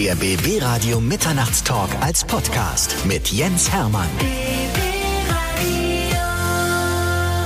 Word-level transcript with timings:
Der 0.00 0.14
BB 0.14 0.62
Radio 0.62 0.98
Mitternachtstalk 0.98 1.90
als 2.00 2.24
Podcast 2.24 2.96
mit 3.04 3.30
Jens 3.32 3.70
Hermann. 3.70 4.08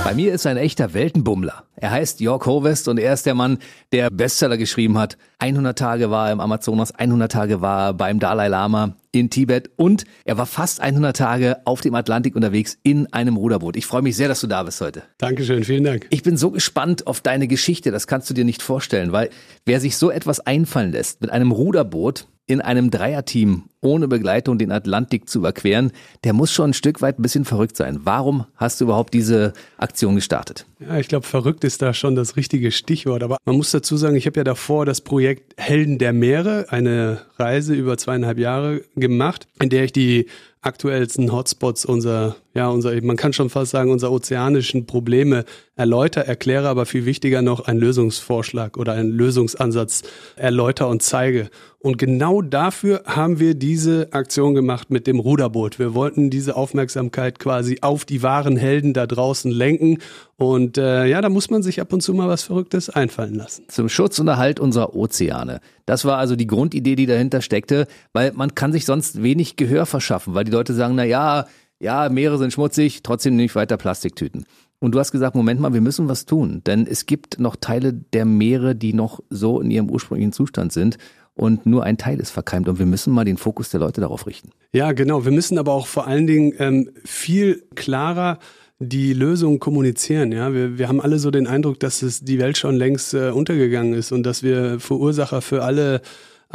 Bei 0.05 0.13
mir 0.13 0.33
ist 0.33 0.47
ein 0.47 0.55
echter 0.55 0.93
Weltenbummler. 0.93 1.65
Er 1.75 1.91
heißt 1.91 2.21
Jörg 2.21 2.45
Hovest 2.45 2.87
und 2.87 2.97
er 2.97 3.13
ist 3.13 3.25
der 3.25 3.33
Mann, 3.33 3.57
der 3.91 4.09
Bestseller 4.09 4.55
geschrieben 4.55 4.97
hat. 4.97 5.17
100 5.39 5.77
Tage 5.77 6.09
war 6.11 6.27
er 6.27 6.31
im 6.31 6.39
Amazonas, 6.39 6.93
100 6.93 7.29
Tage 7.29 7.59
war 7.59 7.89
er 7.89 7.93
beim 7.93 8.19
Dalai 8.19 8.47
Lama 8.47 8.95
in 9.11 9.29
Tibet 9.29 9.71
und 9.75 10.05
er 10.23 10.37
war 10.37 10.45
fast 10.45 10.79
100 10.79 11.13
Tage 11.13 11.57
auf 11.65 11.81
dem 11.81 11.93
Atlantik 11.93 12.37
unterwegs 12.37 12.77
in 12.83 13.11
einem 13.11 13.35
Ruderboot. 13.35 13.75
Ich 13.75 13.85
freue 13.85 14.01
mich 14.01 14.15
sehr, 14.15 14.29
dass 14.29 14.39
du 14.39 14.47
da 14.47 14.63
bist 14.63 14.79
heute. 14.79 15.03
Dankeschön, 15.17 15.65
vielen 15.65 15.83
Dank. 15.83 16.07
Ich 16.09 16.23
bin 16.23 16.37
so 16.37 16.51
gespannt 16.51 17.05
auf 17.05 17.19
deine 17.19 17.49
Geschichte, 17.49 17.91
das 17.91 18.07
kannst 18.07 18.29
du 18.29 18.33
dir 18.33 18.45
nicht 18.45 18.61
vorstellen, 18.61 19.11
weil 19.11 19.29
wer 19.65 19.81
sich 19.81 19.97
so 19.97 20.09
etwas 20.09 20.39
einfallen 20.39 20.93
lässt 20.93 21.19
mit 21.19 21.31
einem 21.31 21.51
Ruderboot, 21.51 22.27
in 22.47 22.61
einem 22.61 22.91
Dreierteam 22.91 23.63
ohne 23.81 24.07
Begleitung 24.07 24.57
den 24.57 24.71
Atlantik 24.71 25.29
zu 25.29 25.39
überqueren, 25.39 25.91
der 26.23 26.33
muss 26.33 26.51
schon 26.51 26.71
ein 26.71 26.73
Stück 26.73 27.01
weit 27.01 27.19
ein 27.19 27.21
bisschen 27.21 27.45
verrückt 27.45 27.77
sein. 27.77 28.01
Warum 28.03 28.45
hast 28.55 28.81
du 28.81 28.85
überhaupt 28.85 29.13
diese 29.13 29.53
Aktion 29.77 30.15
gestartet? 30.15 30.65
Ja, 30.79 30.97
ich 30.97 31.07
glaube, 31.07 31.25
verrückt 31.25 31.63
ist 31.63 31.81
da 31.81 31.93
schon 31.93 32.15
das 32.15 32.35
richtige 32.35 32.71
Stichwort. 32.71 33.23
Aber 33.23 33.37
man 33.45 33.57
muss 33.57 33.71
dazu 33.71 33.97
sagen, 33.97 34.15
ich 34.15 34.25
habe 34.25 34.39
ja 34.39 34.43
davor 34.43 34.85
das 34.85 35.01
Projekt 35.01 35.53
Helden 35.57 35.97
der 35.97 36.13
Meere, 36.13 36.67
eine 36.69 37.21
Reise 37.37 37.73
über 37.73 37.97
zweieinhalb 37.97 38.37
Jahre 38.37 38.81
gemacht, 38.95 39.47
in 39.61 39.69
der 39.69 39.83
ich 39.83 39.93
die 39.93 40.27
aktuellsten 40.61 41.31
Hotspots 41.31 41.85
unserer, 41.85 42.35
ja, 42.55 42.69
unser, 42.69 42.99
man 43.03 43.17
kann 43.17 43.33
schon 43.33 43.49
fast 43.49 43.71
sagen, 43.71 43.91
unserer 43.91 44.13
ozeanischen 44.13 44.85
Probleme 44.85 45.43
erläutere, 45.75 46.25
erkläre, 46.25 46.69
aber 46.69 46.85
viel 46.85 47.05
wichtiger 47.05 47.41
noch 47.41 47.67
einen 47.67 47.79
Lösungsvorschlag 47.79 48.77
oder 48.77 48.93
einen 48.93 49.11
Lösungsansatz 49.11 50.03
erläutere 50.37 50.87
und 50.87 51.03
zeige. 51.03 51.49
Und 51.79 51.97
genau 51.97 52.41
dafür 52.41 53.03
haben 53.05 53.39
wir 53.39 53.55
diese 53.55 54.07
Aktion 54.13 54.55
gemacht 54.55 54.89
mit 54.89 55.05
dem 55.05 55.19
Ruderboot. 55.19 55.79
Wir 55.79 55.93
wollten 55.93 56.29
diese 56.29 56.55
Aufmerksamkeit 56.55 57.39
quasi 57.39 57.79
auf 57.81 58.05
die 58.05 58.23
wahren 58.23 58.55
Helden 58.55 58.93
da 58.93 59.05
draußen 59.05 59.51
lenken. 59.51 59.99
Und 60.37 60.77
äh, 60.77 61.05
ja, 61.07 61.21
da 61.21 61.29
muss 61.29 61.49
man 61.49 61.61
sich 61.61 61.81
ab 61.81 61.91
und 61.91 62.01
zu 62.01 62.13
mal 62.13 62.29
was 62.29 62.43
Verrücktes 62.43 62.89
einfallen 62.89 63.35
lassen. 63.35 63.65
Zum 63.67 63.89
Schutz 63.89 64.17
und 64.17 64.29
Erhalt 64.29 64.61
unserer 64.61 64.95
Ozeane. 64.95 65.59
Das 65.85 66.05
war 66.05 66.17
also 66.17 66.35
die 66.35 66.47
Grundidee, 66.47 66.95
die 66.95 67.05
dahinter 67.05 67.41
steckte, 67.41 67.85
weil 68.13 68.31
man 68.33 68.55
kann 68.55 68.71
sich 68.71 68.85
sonst 68.85 69.21
wenig 69.21 69.57
Gehör 69.57 69.85
verschaffen, 69.85 70.33
weil 70.33 70.45
die 70.45 70.51
Leute 70.51 70.73
sagen, 70.73 70.95
na 70.95 71.03
ja, 71.03 71.45
ja, 71.79 72.09
Meere 72.09 72.37
sind 72.37 72.53
schmutzig, 72.53 73.03
trotzdem 73.03 73.35
nicht 73.35 73.55
weiter 73.55 73.77
Plastiktüten. 73.77 74.45
Und 74.79 74.93
du 74.93 74.99
hast 74.99 75.11
gesagt, 75.11 75.35
Moment 75.35 75.59
mal, 75.59 75.73
wir 75.73 75.81
müssen 75.81 76.07
was 76.07 76.25
tun, 76.25 76.61
denn 76.65 76.85
es 76.85 77.05
gibt 77.05 77.39
noch 77.39 77.55
Teile 77.55 77.93
der 77.93 78.25
Meere, 78.25 78.75
die 78.75 78.93
noch 78.93 79.21
so 79.29 79.61
in 79.61 79.71
ihrem 79.71 79.89
ursprünglichen 79.89 80.33
Zustand 80.33 80.73
sind 80.73 80.97
und 81.33 81.65
nur 81.65 81.83
ein 81.83 81.97
Teil 81.97 82.19
ist 82.19 82.31
verkeimt 82.31 82.67
und 82.69 82.79
wir 82.79 82.85
müssen 82.85 83.13
mal 83.13 83.25
den 83.25 83.37
Fokus 83.37 83.69
der 83.69 83.79
Leute 83.79 84.01
darauf 84.01 84.25
richten. 84.25 84.51
Ja, 84.73 84.93
genau. 84.93 85.25
Wir 85.25 85.31
müssen 85.31 85.57
aber 85.57 85.73
auch 85.73 85.87
vor 85.87 86.07
allen 86.07 86.27
Dingen 86.27 86.53
ähm, 86.59 86.89
viel 87.03 87.63
klarer 87.75 88.39
die 88.79 89.13
Lösung 89.13 89.59
kommunizieren. 89.59 90.31
Ja, 90.31 90.53
wir, 90.53 90.77
wir 90.77 90.87
haben 90.87 91.01
alle 91.01 91.19
so 91.19 91.31
den 91.31 91.47
Eindruck, 91.47 91.79
dass 91.79 92.01
es 92.01 92.21
die 92.21 92.39
Welt 92.39 92.57
schon 92.57 92.75
längst 92.75 93.13
äh, 93.13 93.29
untergegangen 93.29 93.93
ist 93.93 94.11
und 94.11 94.23
dass 94.23 94.43
wir 94.43 94.79
Verursacher 94.79 95.41
für 95.41 95.63
alle 95.63 96.01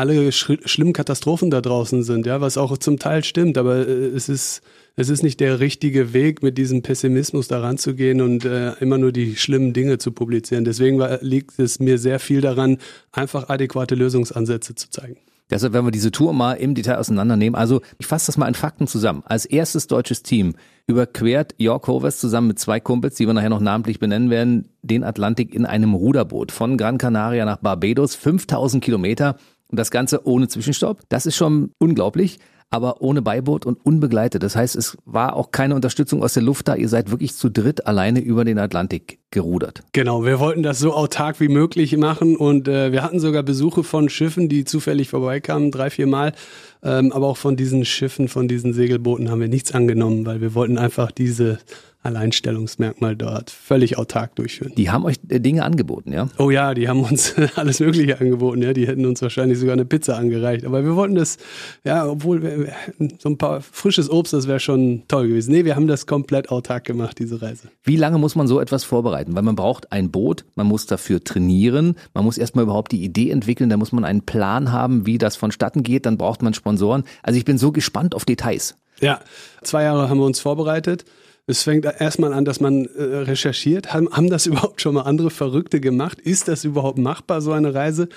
alle 0.01 0.33
schlimmen 0.33 0.95
Katastrophen 0.95 1.51
da 1.51 1.61
draußen 1.61 2.03
sind, 2.03 2.25
ja, 2.25 2.41
was 2.41 2.57
auch 2.57 2.79
zum 2.79 2.99
Teil 2.99 3.23
stimmt, 3.23 3.59
aber 3.59 3.87
äh, 3.87 4.07
es 4.07 4.31
ist 4.31 4.63
es 4.97 5.09
ist 5.09 5.23
nicht 5.23 5.41
der 5.41 5.61
richtige 5.61 6.13
Weg, 6.13 6.43
mit 6.43 6.59
diesem 6.59 6.83
Pessimismus 6.83 7.49
da 7.49 7.61
ranzugehen 7.61 8.21
und 8.21 8.45
äh, 8.45 8.73
immer 8.81 8.99
nur 8.99 9.13
die 9.13 9.37
schlimmen 9.37 9.73
Dinge 9.73 9.99
zu 9.99 10.13
publizieren. 10.13 10.65
Deswegen 10.65 10.99
war, 10.99 11.23
liegt 11.23 11.59
es 11.59 11.81
mir 11.81 11.97
sehr 11.97 12.19
viel 12.19 12.41
daran, 12.41 12.79
einfach 13.13 13.49
adäquate 13.49 13.95
Lösungsansätze 13.95 14.75
zu 14.75 14.91
zeigen. 14.91 15.17
Deshalb 15.51 15.73
werden 15.73 15.87
wir 15.87 15.91
diese 15.91 16.13
Tour 16.13 16.33
mal 16.33 16.55
im 16.55 16.75
Detail 16.75 16.99
auseinandernehmen. 16.99 17.57
Also 17.57 17.81
ich 17.99 18.07
fasse 18.07 18.27
das 18.27 18.37
mal 18.37 18.47
in 18.47 18.55
Fakten 18.55 18.87
zusammen. 18.87 19.23
Als 19.27 19.47
erstes 19.47 19.87
deutsches 19.87 20.23
Team 20.23 20.55
überquert 20.87 21.55
York 21.59 21.89
Hovers 21.89 22.21
zusammen 22.21 22.49
mit 22.49 22.59
zwei 22.59 22.79
Kumpels, 22.79 23.17
die 23.17 23.27
wir 23.27 23.35
nachher 23.35 23.49
noch 23.49 23.61
namentlich 23.61 23.99
benennen 23.99 24.31
werden, 24.31 24.69
den 24.83 25.03
Atlantik 25.03 25.55
in 25.55 25.67
einem 25.67 25.95
Ruderboot 25.95 26.53
von 26.53 26.77
Gran 26.77 26.99
Canaria 26.99 27.45
nach 27.45 27.59
Barbados, 27.59 28.15
5000 28.15 28.83
Kilometer 28.83 29.37
und 29.71 29.79
das 29.79 29.91
Ganze 29.91 30.27
ohne 30.27 30.49
Zwischenstopp. 30.49 31.03
Das 31.09 31.27
ist 31.27 31.37
schon 31.37 31.73
unglaublich 31.79 32.39
aber 32.71 33.03
ohne 33.03 33.21
Beiboot 33.21 33.67
und 33.67 33.85
unbegleitet. 33.85 34.43
Das 34.43 34.55
heißt, 34.57 34.77
es 34.77 34.97
war 35.05 35.35
auch 35.35 35.51
keine 35.51 35.75
Unterstützung 35.75 36.23
aus 36.23 36.35
der 36.35 36.45
Luft 36.45 36.69
da. 36.69 36.77
Ihr 36.77 36.89
seid 36.89 37.11
wirklich 37.11 37.35
zu 37.35 37.51
dritt 37.51 37.87
alleine 37.87 38.21
über 38.21 38.45
den 38.45 38.59
Atlantik 38.59 39.19
gerudert. 39.31 39.83
Genau, 39.93 40.25
wir 40.25 40.41
wollten 40.41 40.63
das 40.63 40.79
so 40.79 40.93
autark 40.93 41.41
wie 41.41 41.49
möglich 41.49 41.97
machen 41.97 42.37
und 42.37 42.67
äh, 42.67 42.93
wir 42.93 43.03
hatten 43.03 43.21
sogar 43.21 43.43
Besuche 43.43 43.85
von 43.85 44.09
Schiffen, 44.09 44.49
die 44.49 44.65
zufällig 44.65 45.09
vorbeikamen, 45.09 45.71
drei, 45.71 45.91
vier 45.91 46.07
Mal. 46.07 46.33
Ähm, 46.83 47.13
aber 47.13 47.27
auch 47.27 47.37
von 47.37 47.57
diesen 47.57 47.85
Schiffen, 47.85 48.29
von 48.29 48.49
diesen 48.49 48.73
Segelbooten 48.73 49.31
haben 49.31 49.41
wir 49.41 49.49
nichts 49.49 49.73
angenommen, 49.73 50.25
weil 50.27 50.41
wir 50.41 50.55
wollten 50.55 50.79
einfach 50.79 51.11
diese 51.13 51.59
Alleinstellungsmerkmal 52.03 53.15
dort 53.15 53.51
völlig 53.51 53.99
autark 53.99 54.35
durchführen. 54.37 54.73
Die 54.75 54.89
haben 54.89 55.05
euch 55.05 55.17
äh, 55.29 55.39
Dinge 55.39 55.65
angeboten, 55.65 56.13
ja? 56.13 56.29
Oh 56.39 56.51
ja, 56.51 56.73
die 56.73 56.89
haben 56.89 57.05
uns 57.05 57.35
alles 57.57 57.81
Mögliche 57.81 58.19
angeboten, 58.19 58.63
ja. 58.63 58.73
Die 58.73 58.87
hätten 58.87 59.05
uns 59.05 59.21
wahrscheinlich 59.21 59.59
sogar 59.59 59.75
eine 59.75 59.85
Pizza 59.85 60.17
angereicht. 60.17 60.65
Aber 60.65 60.83
wir 60.83 60.97
wollten 60.97 61.15
das, 61.15 61.37
ja, 61.85 62.07
obwohl 62.07 62.43
wir, 62.43 62.73
so 63.19 63.29
ein 63.29 63.37
paar 63.37 63.61
frisches 63.61 64.11
Obst, 64.11 64.33
das 64.33 64.49
wäre 64.49 64.61
schon 64.61 65.03
toll 65.09 65.29
gewesen. 65.29 65.53
Nee, 65.53 65.67
wir 65.67 65.77
haben 65.77 65.87
das 65.87 66.07
komplett 66.07 66.51
autark 66.51 66.85
gemacht, 66.85 67.19
diese 67.19 67.43
Reise. 67.43 67.69
Wie 67.85 67.97
lange 67.97 68.17
muss 68.17 68.35
man 68.35 68.47
so 68.47 68.61
etwas 68.61 68.85
vorbereiten? 68.85 69.20
Weil 69.29 69.43
man 69.43 69.57
braucht 69.57 69.93
ein 69.93 70.11
Boot, 70.11 70.45
man 70.55 70.67
muss 70.67 70.87
dafür 70.87 71.23
trainieren, 71.23 71.97
man 72.15 72.25
muss 72.25 72.39
erstmal 72.39 72.65
überhaupt 72.65 72.93
die 72.93 73.05
Idee 73.05 73.31
entwickeln, 73.31 73.71
da 73.71 73.77
muss 73.77 73.93
man 73.93 74.05
einen 74.05 74.23
Plan 74.23 74.73
haben, 74.73 75.07
wie 75.07 75.19
das 75.19 75.37
vonstatten 75.37 75.83
geht, 75.83 76.07
dann 76.07 76.19
braucht 76.19 76.43
man 76.43 76.55
Sponsoren. 76.55 77.05
Also 77.23 77.39
ich 77.39 77.45
bin 77.45 77.59
so 77.59 77.73
gespannt 77.73 78.15
auf 78.15 78.25
Details. 78.25 78.75
Ja, 79.01 79.21
zwei 79.63 79.85
Jahre 79.85 80.09
haben 80.09 80.19
wir 80.19 80.27
uns 80.27 80.41
vorbereitet. 80.41 81.05
Es 81.47 81.65
fängt 81.65 81.85
erstmal 81.85 82.33
an, 82.33 82.45
dass 82.45 82.61
man 82.61 82.87
äh, 82.87 83.03
recherchiert. 83.03 83.93
Haben, 83.93 84.09
haben 84.11 84.31
das 84.31 84.47
überhaupt 84.47 84.81
schon 84.81 84.95
mal 84.95 85.03
andere 85.03 85.31
Verrückte 85.31 85.81
gemacht? 85.81 86.21
Ist 86.21 86.49
das 86.49 86.65
überhaupt 86.65 86.99
machbar, 86.99 87.41
so 87.41 87.53
eine 87.53 87.75
Reise? 87.75 88.09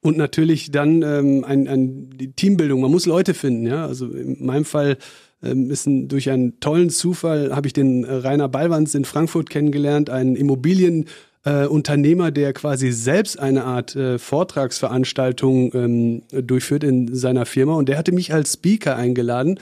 Und 0.00 0.16
natürlich 0.16 0.70
dann 0.70 1.02
ähm, 1.02 1.44
ein, 1.44 1.68
ein, 1.68 2.10
die 2.10 2.32
Teambildung. 2.32 2.80
Man 2.80 2.90
muss 2.90 3.06
Leute 3.06 3.34
finden, 3.34 3.66
ja. 3.66 3.86
Also 3.86 4.08
in 4.08 4.44
meinem 4.44 4.64
Fall 4.64 4.98
ist 5.42 5.86
ein, 5.86 6.08
durch 6.08 6.30
einen 6.30 6.60
tollen 6.60 6.90
Zufall 6.90 7.54
habe 7.54 7.66
ich 7.66 7.72
den 7.72 8.04
äh, 8.04 8.12
Rainer 8.12 8.48
Ballwanz 8.48 8.94
in 8.94 9.04
Frankfurt 9.04 9.50
kennengelernt, 9.50 10.08
einen 10.08 10.36
Immobilien 10.36 11.06
äh, 11.44 11.66
Unternehmer, 11.66 12.30
der 12.30 12.52
quasi 12.52 12.92
selbst 12.92 13.38
eine 13.38 13.64
Art 13.64 13.96
äh, 13.96 14.18
Vortragsveranstaltung 14.18 15.72
ähm, 15.74 16.22
durchführt 16.30 16.84
in 16.84 17.14
seiner 17.14 17.46
Firma. 17.46 17.74
Und 17.74 17.88
der 17.88 17.98
hatte 17.98 18.12
mich 18.12 18.32
als 18.32 18.52
Speaker 18.54 18.96
eingeladen 18.96 19.58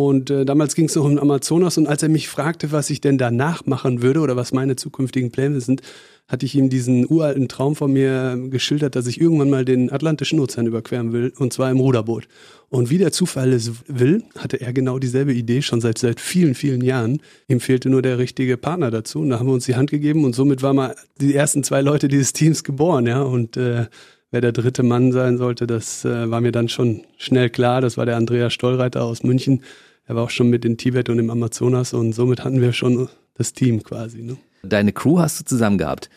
und 0.00 0.30
äh, 0.30 0.44
damals 0.44 0.74
ging 0.74 0.86
es 0.86 0.94
noch 0.94 1.04
um 1.04 1.18
Amazonas 1.18 1.78
und 1.78 1.86
als 1.86 2.02
er 2.02 2.08
mich 2.08 2.28
fragte, 2.28 2.72
was 2.72 2.90
ich 2.90 3.00
denn 3.00 3.18
danach 3.18 3.66
machen 3.66 4.02
würde 4.02 4.20
oder 4.20 4.36
was 4.36 4.52
meine 4.52 4.76
zukünftigen 4.76 5.30
Pläne 5.30 5.60
sind, 5.60 5.82
hatte 6.28 6.46
ich 6.46 6.54
ihm 6.54 6.70
diesen 6.70 7.06
uralten 7.06 7.48
Traum 7.48 7.76
von 7.76 7.92
mir 7.92 8.38
geschildert, 8.48 8.96
dass 8.96 9.06
ich 9.06 9.20
irgendwann 9.20 9.50
mal 9.50 9.64
den 9.64 9.92
Atlantischen 9.92 10.40
Ozean 10.40 10.66
überqueren 10.66 11.12
will 11.12 11.32
und 11.38 11.52
zwar 11.52 11.70
im 11.70 11.80
Ruderboot. 11.80 12.28
Und 12.70 12.88
wie 12.88 12.96
der 12.96 13.12
Zufall 13.12 13.52
es 13.52 13.70
will, 13.86 14.22
hatte 14.38 14.60
er 14.60 14.72
genau 14.72 14.98
dieselbe 14.98 15.34
Idee 15.34 15.60
schon 15.60 15.82
seit 15.82 15.98
seit 15.98 16.20
vielen 16.20 16.54
vielen 16.54 16.80
Jahren. 16.80 17.20
Ihm 17.48 17.60
fehlte 17.60 17.90
nur 17.90 18.00
der 18.00 18.16
richtige 18.16 18.56
Partner 18.56 18.90
dazu. 18.90 19.20
Und 19.20 19.28
da 19.28 19.38
haben 19.38 19.46
wir 19.46 19.52
uns 19.52 19.66
die 19.66 19.76
Hand 19.76 19.90
gegeben 19.90 20.24
und 20.24 20.34
somit 20.34 20.62
waren 20.62 20.76
mal 20.76 20.96
die 21.20 21.34
ersten 21.34 21.64
zwei 21.64 21.82
Leute 21.82 22.08
dieses 22.08 22.32
Teams 22.32 22.64
geboren, 22.64 23.06
ja 23.06 23.20
und 23.20 23.58
äh, 23.58 23.86
wer 24.32 24.40
der 24.40 24.50
dritte 24.50 24.82
Mann 24.82 25.12
sein 25.12 25.38
sollte, 25.38 25.68
das 25.68 26.04
äh, 26.04 26.28
war 26.28 26.40
mir 26.40 26.50
dann 26.50 26.68
schon 26.68 27.02
schnell 27.18 27.50
klar. 27.50 27.80
Das 27.80 27.96
war 27.96 28.06
der 28.06 28.16
Andreas 28.16 28.52
Stollreiter 28.52 29.04
aus 29.04 29.22
München. 29.22 29.62
Er 30.06 30.16
war 30.16 30.24
auch 30.24 30.30
schon 30.30 30.50
mit 30.50 30.64
in 30.64 30.76
Tibet 30.76 31.08
und 31.08 31.20
im 31.20 31.30
Amazonas 31.30 31.92
und 31.92 32.12
somit 32.12 32.42
hatten 32.42 32.60
wir 32.60 32.72
schon 32.72 33.08
das 33.34 33.52
Team 33.52 33.84
quasi. 33.84 34.22
Ne? 34.22 34.36
Deine 34.64 34.92
Crew 34.92 35.20
hast 35.20 35.38
du 35.38 35.44
zusammen 35.44 35.78
gehabt. 35.78 36.10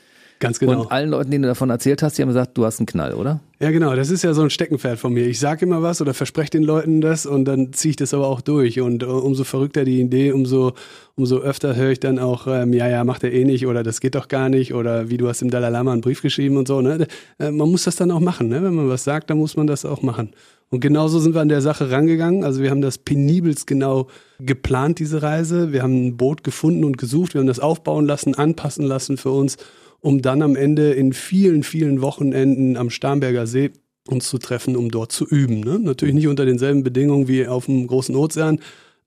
Ganz 0.45 0.59
genau. 0.59 0.81
Und 0.81 0.91
allen 0.91 1.09
Leuten, 1.09 1.31
denen 1.31 1.43
du 1.43 1.47
davon 1.47 1.69
erzählt 1.69 2.03
hast, 2.03 2.17
die 2.17 2.21
haben 2.21 2.29
gesagt, 2.29 2.57
du 2.57 2.65
hast 2.65 2.79
einen 2.79 2.85
Knall, 2.85 3.13
oder? 3.13 3.39
Ja, 3.59 3.71
genau. 3.71 3.95
Das 3.95 4.09
ist 4.09 4.23
ja 4.23 4.33
so 4.33 4.41
ein 4.41 4.49
Steckenpferd 4.49 4.99
von 4.99 5.13
mir. 5.13 5.25
Ich 5.27 5.39
sage 5.39 5.65
immer 5.65 5.81
was 5.81 6.01
oder 6.01 6.13
verspreche 6.13 6.51
den 6.51 6.63
Leuten 6.63 7.01
das 7.01 7.25
und 7.25 7.45
dann 7.45 7.73
ziehe 7.73 7.91
ich 7.91 7.95
das 7.95 8.13
aber 8.13 8.27
auch 8.27 8.41
durch. 8.41 8.81
Und 8.81 9.03
uh, 9.03 9.17
umso 9.17 9.43
verrückter 9.43 9.85
die 9.85 10.01
Idee, 10.01 10.33
umso, 10.33 10.73
umso 11.15 11.39
öfter 11.39 11.75
höre 11.75 11.91
ich 11.91 11.99
dann 11.99 12.19
auch, 12.19 12.47
ähm, 12.47 12.73
ja, 12.73 12.87
ja, 12.87 13.03
macht 13.03 13.23
er 13.23 13.31
eh 13.31 13.45
nicht 13.45 13.65
oder 13.65 13.81
das 13.81 14.01
geht 14.01 14.15
doch 14.15 14.27
gar 14.27 14.49
nicht 14.49 14.73
oder 14.73 15.09
wie 15.09 15.17
du 15.17 15.27
hast 15.27 15.41
dem 15.41 15.49
Dalai 15.49 15.69
Lama 15.69 15.93
einen 15.93 16.01
Brief 16.01 16.21
geschrieben 16.21 16.57
und 16.57 16.67
so. 16.67 16.81
Ne? 16.81 17.07
Äh, 17.39 17.51
man 17.51 17.71
muss 17.71 17.85
das 17.85 17.95
dann 17.95 18.11
auch 18.11 18.19
machen. 18.19 18.49
Ne? 18.49 18.61
Wenn 18.61 18.75
man 18.75 18.89
was 18.89 19.03
sagt, 19.03 19.29
dann 19.29 19.37
muss 19.37 19.55
man 19.55 19.67
das 19.67 19.85
auch 19.85 20.01
machen. 20.01 20.31
Und 20.69 20.81
genauso 20.81 21.19
sind 21.19 21.33
wir 21.33 21.41
an 21.41 21.49
der 21.49 21.61
Sache 21.61 21.91
rangegangen. 21.91 22.43
Also 22.43 22.61
wir 22.61 22.71
haben 22.71 22.81
das 22.81 22.97
penibelst 22.97 23.67
genau 23.67 24.07
geplant, 24.39 24.99
diese 24.99 25.21
Reise. 25.21 25.71
Wir 25.71 25.83
haben 25.83 26.07
ein 26.07 26.17
Boot 26.17 26.43
gefunden 26.43 26.83
und 26.83 26.97
gesucht. 26.97 27.33
Wir 27.33 27.39
haben 27.39 27.47
das 27.47 27.59
aufbauen 27.59 28.05
lassen, 28.05 28.35
anpassen 28.35 28.85
lassen 28.85 29.17
für 29.17 29.29
uns 29.29 29.57
um 30.05 30.21
dann 30.21 30.43
am 30.43 30.55
Ende 30.55 30.91
in 30.91 31.13
vielen, 31.13 31.63
vielen 31.63 31.99
Wochenenden 31.99 32.77
am 32.77 32.91
Starnberger 32.91 33.47
See 33.47 33.71
uns 34.07 34.29
zu 34.29 34.37
treffen, 34.37 34.75
um 34.75 34.91
dort 34.91 35.11
zu 35.11 35.25
üben. 35.25 35.61
Ne? 35.61 35.79
Natürlich 35.79 36.13
nicht 36.13 36.27
unter 36.27 36.45
denselben 36.45 36.83
Bedingungen 36.83 37.27
wie 37.27 37.47
auf 37.47 37.65
dem 37.65 37.87
großen 37.87 38.15
Ozean, 38.15 38.59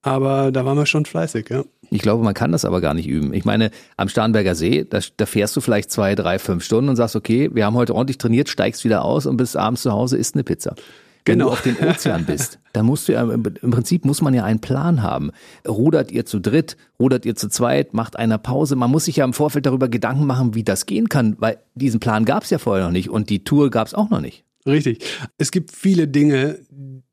aber 0.02 0.50
da 0.50 0.64
waren 0.64 0.76
wir 0.76 0.86
schon 0.86 1.04
fleißig, 1.04 1.50
ja. 1.50 1.62
Ich 1.90 2.02
glaube, 2.02 2.24
man 2.24 2.34
kann 2.34 2.50
das 2.50 2.64
aber 2.64 2.80
gar 2.80 2.94
nicht 2.94 3.06
üben. 3.06 3.32
Ich 3.32 3.44
meine, 3.44 3.70
am 3.96 4.08
Starnberger 4.08 4.56
See, 4.56 4.84
da, 4.90 4.98
da, 5.16 5.24
fährst 5.24 5.54
du 5.54 5.60
vielleicht 5.60 5.92
zwei, 5.92 6.16
drei, 6.16 6.40
fünf 6.40 6.64
Stunden 6.64 6.90
und 6.90 6.96
sagst, 6.96 7.14
okay, 7.14 7.48
wir 7.52 7.64
haben 7.64 7.76
heute 7.76 7.94
ordentlich 7.94 8.18
trainiert, 8.18 8.48
steigst 8.48 8.84
wieder 8.84 9.04
aus 9.04 9.26
und 9.26 9.36
bist 9.36 9.56
abends 9.56 9.82
zu 9.82 9.92
Hause, 9.92 10.16
isst 10.16 10.34
eine 10.34 10.42
Pizza. 10.42 10.74
Wenn 11.24 11.38
Genau. 11.38 11.46
du 11.46 11.52
auf 11.52 11.62
den 11.62 11.76
Ozean 11.78 12.24
bist, 12.24 12.58
dann 12.72 12.86
musst 12.86 13.06
du 13.08 13.12
ja, 13.12 13.22
im 13.22 13.42
Prinzip 13.42 14.04
muss 14.06 14.22
man 14.22 14.32
ja 14.32 14.44
einen 14.44 14.60
Plan 14.60 15.02
haben. 15.02 15.30
Rudert 15.66 16.10
ihr 16.10 16.24
zu 16.24 16.40
dritt, 16.40 16.76
rudert 16.98 17.26
ihr 17.26 17.36
zu 17.36 17.48
zweit, 17.48 17.92
macht 17.92 18.16
einer 18.16 18.38
Pause. 18.38 18.76
Man 18.76 18.90
muss 18.90 19.04
sich 19.04 19.16
ja 19.16 19.24
im 19.24 19.34
Vorfeld 19.34 19.66
darüber 19.66 19.88
Gedanken 19.88 20.24
machen, 20.26 20.54
wie 20.54 20.64
das 20.64 20.86
gehen 20.86 21.08
kann, 21.08 21.36
weil 21.38 21.58
diesen 21.74 22.00
Plan 22.00 22.24
gab 22.24 22.44
es 22.44 22.50
ja 22.50 22.58
vorher 22.58 22.84
noch 22.86 22.92
nicht 22.92 23.10
und 23.10 23.28
die 23.30 23.44
Tour 23.44 23.70
gab 23.70 23.86
es 23.86 23.94
auch 23.94 24.08
noch 24.10 24.20
nicht. 24.20 24.44
Richtig. 24.66 25.04
Es 25.38 25.50
gibt 25.50 25.70
viele 25.72 26.08
Dinge, 26.08 26.58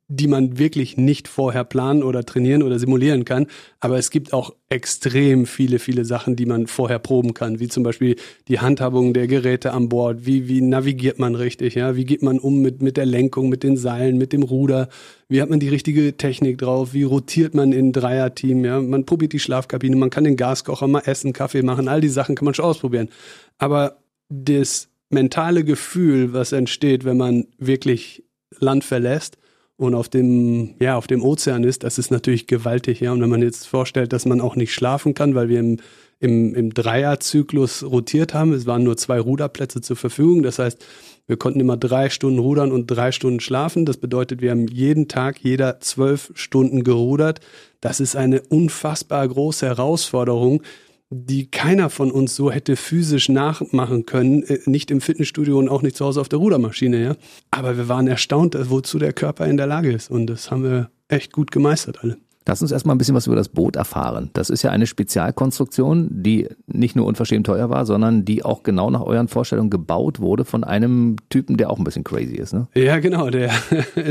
die 0.08 0.28
man 0.28 0.60
wirklich 0.60 0.98
nicht 0.98 1.28
vorher 1.28 1.64
planen 1.64 2.04
oder 2.04 2.24
trainieren 2.24 2.62
oder 2.62 2.78
simulieren 2.78 3.26
kann. 3.26 3.48
Aber 3.80 3.98
es 3.98 4.12
gibt 4.12 4.34
auch 4.34 4.54
extrem 4.70 5.48
viele, 5.48 5.80
viele 5.80 6.06
Sachen, 6.06 6.36
die 6.36 6.46
man 6.46 6.68
vorher 6.68 7.00
proben 7.00 7.34
kann, 7.34 7.60
wie 7.60 7.70
zum 7.70 7.82
Beispiel 7.82 8.16
die 8.48 8.60
Handhabung 8.60 9.16
der 9.16 9.26
Geräte 9.26 9.74
an 9.74 9.90
Bord. 9.90 10.28
Wie, 10.28 10.48
wie 10.48 10.62
navigiert 10.62 11.18
man 11.18 11.34
richtig? 11.34 11.74
Ja? 11.74 11.96
Wie 11.96 12.06
geht 12.06 12.22
man 12.22 12.38
um 12.38 12.62
mit, 12.62 12.84
mit 12.84 12.98
der 12.98 13.08
Lenkung, 13.08 13.50
mit 13.50 13.64
den 13.64 13.78
Seilen, 13.78 14.20
mit 14.20 14.32
dem 14.32 14.44
Ruder? 14.44 14.90
Wie 15.28 15.42
hat 15.42 15.50
man 15.50 15.60
die 15.60 15.70
richtige 15.70 16.16
Technik 16.16 16.60
drauf? 16.60 16.94
Wie 16.94 17.04
rotiert 17.04 17.56
man 17.56 17.72
in 17.72 17.92
Dreierteam? 17.92 18.64
Ja? 18.64 18.82
Man 18.82 19.08
probiert 19.08 19.34
die 19.34 19.40
Schlafkabine, 19.40 19.96
man 19.96 20.12
kann 20.12 20.24
den 20.24 20.38
Gaskocher 20.38 20.88
mal 20.88 21.02
essen, 21.06 21.34
Kaffee 21.34 21.64
machen. 21.64 21.88
All 21.88 22.02
die 22.02 22.10
Sachen 22.10 22.36
kann 22.36 22.46
man 22.46 22.54
schon 22.54 22.66
ausprobieren. 22.66 23.10
Aber 23.58 23.98
das 24.30 24.88
mentale 25.10 25.64
Gefühl, 25.64 26.32
was 26.32 26.52
entsteht, 26.52 27.06
wenn 27.06 27.18
man 27.18 27.48
wirklich 27.58 28.24
Land 28.60 28.84
verlässt 28.84 29.38
und 29.78 29.94
auf 29.94 30.08
dem, 30.08 30.76
ja, 30.80 30.96
auf 30.96 31.08
dem 31.08 31.24
Ozean 31.24 31.64
ist, 31.64 31.84
das 31.84 31.98
ist 31.98 32.10
natürlich 32.10 32.48
gewaltig, 32.48 33.02
ja. 33.02 33.12
Und 33.12 33.22
wenn 33.22 33.30
man 33.30 33.42
jetzt 33.42 33.68
vorstellt, 33.68 34.14
dass 34.14 34.26
man 34.26 34.40
auch 34.40 34.56
nicht 34.56 34.74
schlafen 34.74 35.14
kann, 35.14 35.36
weil 35.36 35.50
wir 35.50 35.60
im, 35.60 35.78
im, 36.20 36.56
im 36.56 36.74
Dreierzyklus 36.74 37.84
rotiert 37.84 38.34
haben, 38.34 38.54
es 38.54 38.66
waren 38.66 38.84
nur 38.84 38.96
zwei 38.96 39.20
Ruderplätze 39.20 39.82
zur 39.82 39.98
Verfügung. 39.98 40.44
Das 40.44 40.60
heißt, 40.60 40.84
wir 41.28 41.38
konnten 41.38 41.60
immer 41.60 41.76
drei 41.76 42.10
Stunden 42.10 42.40
rudern 42.40 42.72
und 42.72 42.88
drei 42.88 43.12
Stunden 43.12 43.40
schlafen. 43.42 43.86
Das 43.86 43.98
bedeutet, 43.98 44.42
wir 44.42 44.52
haben 44.52 44.68
jeden 44.68 45.08
Tag, 45.08 45.40
jeder 45.42 45.80
zwölf 45.82 46.32
Stunden 46.36 46.84
gerudert. 46.84 47.42
Das 47.82 48.00
ist 48.00 48.16
eine 48.16 48.42
unfassbar 48.42 49.28
große 49.28 49.66
Herausforderung, 49.66 50.64
die 51.24 51.50
keiner 51.50 51.90
von 51.90 52.12
uns 52.12 52.36
so 52.36 52.52
hätte 52.52 52.76
physisch 52.76 53.30
nachmachen 53.30 54.06
können, 54.06 54.44
äh, 54.44 54.60
nicht 54.66 54.92
im 54.92 55.02
Fitnessstudio 55.02 55.58
und 55.58 55.70
auch 55.70 55.82
nicht 55.82 55.96
zu 55.96 56.06
Hause 56.06 56.22
auf 56.22 56.30
der 56.30 56.40
Rudermaschine, 56.40 57.02
ja. 57.02 57.16
Aber 57.52 57.78
wir 57.78 57.88
waren 57.88 58.08
erstaunt, 58.08 58.56
äh, 58.56 58.70
wozu 58.70 59.00
der 59.00 59.14
Körper 59.14 59.46
in 59.48 59.58
der 59.58 59.68
Lage 59.68 59.92
ist 59.92 60.12
und 60.12 60.28
das 60.28 60.52
haben 60.52 60.64
wir 60.64 60.90
echt 61.08 61.32
gut 61.32 61.52
gemeistert 61.52 62.04
alle. 62.04 62.18
Lass 62.48 62.62
uns 62.62 62.72
erstmal 62.72 62.94
ein 62.96 63.00
bisschen 63.00 63.16
was 63.16 63.26
über 63.26 63.36
das 63.36 63.50
Boot 63.50 63.76
erfahren. 63.76 64.30
Das 64.34 64.52
ist 64.52 64.62
ja 64.62 64.70
eine 64.70 64.86
Spezialkonstruktion, 64.86 66.10
die 66.12 66.48
nicht 66.68 66.96
nur 66.96 67.08
unverschämt 67.08 67.48
teuer 67.48 67.72
war, 67.72 67.88
sondern 67.88 68.24
die 68.24 68.46
auch 68.46 68.62
genau 68.62 68.92
nach 68.92 69.02
euren 69.02 69.28
Vorstellungen 69.28 69.72
gebaut 69.72 70.20
wurde 70.20 70.46
von 70.46 70.64
einem 70.64 71.16
Typen, 71.30 71.58
der 71.58 71.72
auch 71.72 71.80
ein 71.80 71.84
bisschen 71.84 72.04
crazy 72.04 72.36
ist. 72.36 72.54
Ne? 72.54 72.68
Ja, 72.76 73.00
genau. 73.00 73.32
Der, 73.32 73.52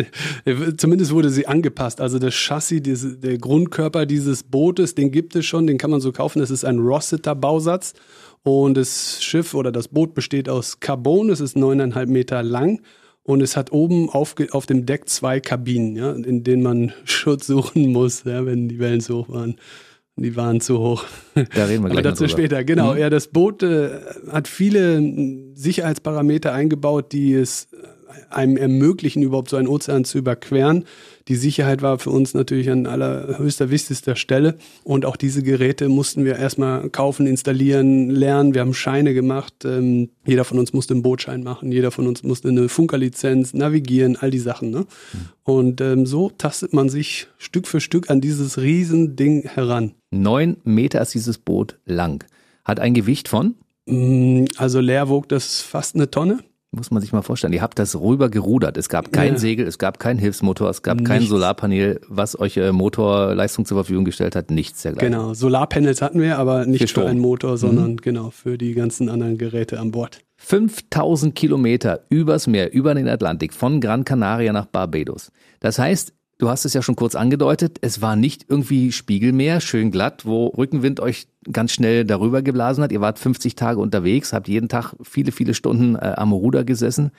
zumindest 0.76 1.12
wurde 1.12 1.30
sie 1.30 1.46
angepasst. 1.46 2.00
Also 2.00 2.18
das 2.18 2.34
Chassis, 2.34 2.82
diese, 2.82 3.16
der 3.16 3.38
Grundkörper 3.38 4.04
dieses 4.04 4.42
Bootes, 4.42 4.96
den 4.96 5.12
gibt 5.12 5.36
es 5.36 5.46
schon, 5.46 5.68
den 5.68 5.78
kann 5.78 5.92
man 5.92 6.00
so 6.00 6.10
kaufen. 6.10 6.40
Das 6.40 6.50
ist 6.50 6.64
ein 6.64 6.80
Rossiter-Bausatz. 6.80 7.94
Und 8.42 8.76
das 8.76 9.22
Schiff 9.22 9.54
oder 9.54 9.70
das 9.70 9.88
Boot 9.88 10.12
besteht 10.12 10.48
aus 10.48 10.80
Carbon. 10.80 11.30
Es 11.30 11.40
ist 11.40 11.56
neuneinhalb 11.56 12.10
Meter 12.10 12.42
lang. 12.42 12.80
Und 13.24 13.40
es 13.40 13.56
hat 13.56 13.72
oben 13.72 14.10
auf, 14.10 14.34
auf 14.52 14.66
dem 14.66 14.84
Deck 14.84 15.08
zwei 15.08 15.40
Kabinen, 15.40 15.96
ja, 15.96 16.12
in 16.12 16.44
denen 16.44 16.62
man 16.62 16.92
Schutz 17.04 17.46
suchen 17.46 17.90
muss, 17.90 18.24
ja, 18.24 18.44
wenn 18.46 18.68
die 18.68 18.78
Wellen 18.78 19.00
zu 19.00 19.16
hoch 19.16 19.28
waren. 19.28 19.56
Die 20.16 20.36
waren 20.36 20.60
zu 20.60 20.78
hoch. 20.78 21.04
Da 21.34 21.64
reden 21.64 21.82
wir 21.82 21.90
gleich 21.90 21.90
Aber 21.90 22.02
dazu 22.02 22.28
später, 22.28 22.62
genau. 22.62 22.92
Mhm. 22.92 23.00
Ja, 23.00 23.10
das 23.10 23.26
Boot 23.26 23.64
äh, 23.64 23.90
hat 24.30 24.46
viele 24.46 24.98
äh, 24.98 25.50
Sicherheitsparameter 25.54 26.52
eingebaut, 26.52 27.10
die 27.10 27.34
es 27.34 27.66
einem 28.30 28.56
ermöglichen, 28.56 29.24
überhaupt 29.24 29.48
so 29.48 29.56
einen 29.56 29.66
Ozean 29.66 30.04
zu 30.04 30.18
überqueren. 30.18 30.84
Die 31.28 31.36
Sicherheit 31.36 31.80
war 31.80 31.98
für 31.98 32.10
uns 32.10 32.34
natürlich 32.34 32.70
an 32.70 32.86
allerhöchster, 32.86 33.70
wichtigster 33.70 34.14
Stelle. 34.16 34.56
Und 34.82 35.06
auch 35.06 35.16
diese 35.16 35.42
Geräte 35.42 35.88
mussten 35.88 36.24
wir 36.24 36.36
erstmal 36.36 36.90
kaufen, 36.90 37.26
installieren, 37.26 38.10
lernen. 38.10 38.54
Wir 38.54 38.60
haben 38.60 38.74
Scheine 38.74 39.14
gemacht. 39.14 39.54
Ähm, 39.64 40.10
jeder 40.26 40.44
von 40.44 40.58
uns 40.58 40.72
musste 40.72 40.94
einen 40.94 41.02
Bootschein 41.02 41.42
machen. 41.42 41.72
Jeder 41.72 41.90
von 41.90 42.06
uns 42.06 42.22
musste 42.22 42.48
eine 42.48 42.68
Funkerlizenz, 42.68 43.54
navigieren, 43.54 44.16
all 44.16 44.30
die 44.30 44.38
Sachen. 44.38 44.70
Ne? 44.70 44.86
Und 45.42 45.80
ähm, 45.80 46.04
so 46.06 46.30
tastet 46.30 46.72
man 46.72 46.88
sich 46.88 47.28
Stück 47.38 47.66
für 47.66 47.80
Stück 47.80 48.10
an 48.10 48.20
dieses 48.20 48.58
Riesending 48.58 49.42
heran. 49.42 49.92
Neun 50.10 50.58
Meter 50.64 51.00
ist 51.00 51.14
dieses 51.14 51.38
Boot 51.38 51.78
lang. 51.86 52.24
Hat 52.64 52.80
ein 52.80 52.94
Gewicht 52.94 53.28
von, 53.28 53.54
Mm, 53.86 54.46
Also 54.56 54.80
leer 54.80 55.08
wog 55.08 55.28
das 55.28 55.60
fast 55.60 55.94
eine 55.94 56.10
Tonne. 56.10 56.38
Muss 56.76 56.90
man 56.90 57.00
sich 57.00 57.12
mal 57.12 57.22
vorstellen, 57.22 57.52
ihr 57.52 57.62
habt 57.62 57.78
das 57.78 57.98
rüber 57.98 58.28
gerudert. 58.28 58.76
Es 58.76 58.88
gab 58.88 59.12
kein 59.12 59.34
Ja. 59.34 59.38
Segel, 59.38 59.66
es 59.66 59.78
gab 59.78 59.98
kein 59.98 60.18
Hilfsmotor, 60.18 60.68
es 60.70 60.82
gab 60.82 61.04
kein 61.04 61.18
Nichts. 61.18 61.30
Solarpanel, 61.30 62.00
was 62.08 62.38
euch 62.38 62.56
äh, 62.56 62.72
Motorleistung 62.72 63.64
zur 63.64 63.76
Verfügung 63.76 64.04
gestellt 64.04 64.36
hat. 64.36 64.50
Nichts 64.50 64.82
dergleichen. 64.82 65.12
Genau, 65.12 65.34
Solarpanels 65.34 66.02
hatten 66.02 66.20
wir, 66.20 66.38
aber 66.38 66.64
Für 66.64 66.70
nicht 66.70 66.80
für, 66.82 66.88
Strom. 66.88 67.06
einen 67.06 67.20
Motor, 67.20 67.56
sondern 67.58 67.96
genau 67.98 68.30
für 68.30 68.58
die 68.58 68.74
ganzen 68.74 69.08
anderen 69.08 69.38
Geräte 69.38 69.78
an 69.80 69.90
Bord. 69.90 70.20
5000 70.36 71.34
Kilometer 71.34 72.00
übers 72.10 72.46
Meer, 72.46 72.72
über 72.72 72.94
den 72.94 73.08
Atlantik, 73.08 73.52
von 73.54 73.80
Gran 73.80 74.04
Canaria 74.04 74.52
nach 74.52 74.66
Barbados. 74.66 75.30
Das 75.60 75.78
heißt, 75.78 76.12
du 76.38 76.48
hast 76.48 76.64
es 76.64 76.74
ja 76.74 76.82
schon 76.82 76.96
kurz 76.96 77.14
angedeutet, 77.14 77.78
es 77.80 78.02
war 78.02 78.16
nicht 78.16 78.46
irgendwie 78.48 78.92
Spiegelmeer, 78.92 79.60
schön 79.60 79.90
glatt, 79.90 80.26
wo 80.26 80.48
Rückenwind 80.48 81.00
euch 81.00 81.28
ganz 81.50 81.72
schnell 81.72 82.04
darüber 82.04 82.42
geblasen 82.42 82.82
hat. 82.82 82.92
Ihr 82.92 83.00
wart 83.00 83.18
50 83.18 83.54
Tage 83.54 83.80
unterwegs, 83.80 84.32
habt 84.32 84.48
jeden 84.48 84.68
Tag 84.68 84.94
viele, 85.02 85.32
viele 85.32 85.54
Stunden 85.54 85.96
äh, 85.96 86.14
am 86.16 86.32
Ruder 86.32 86.64
gesessen. 86.64 87.10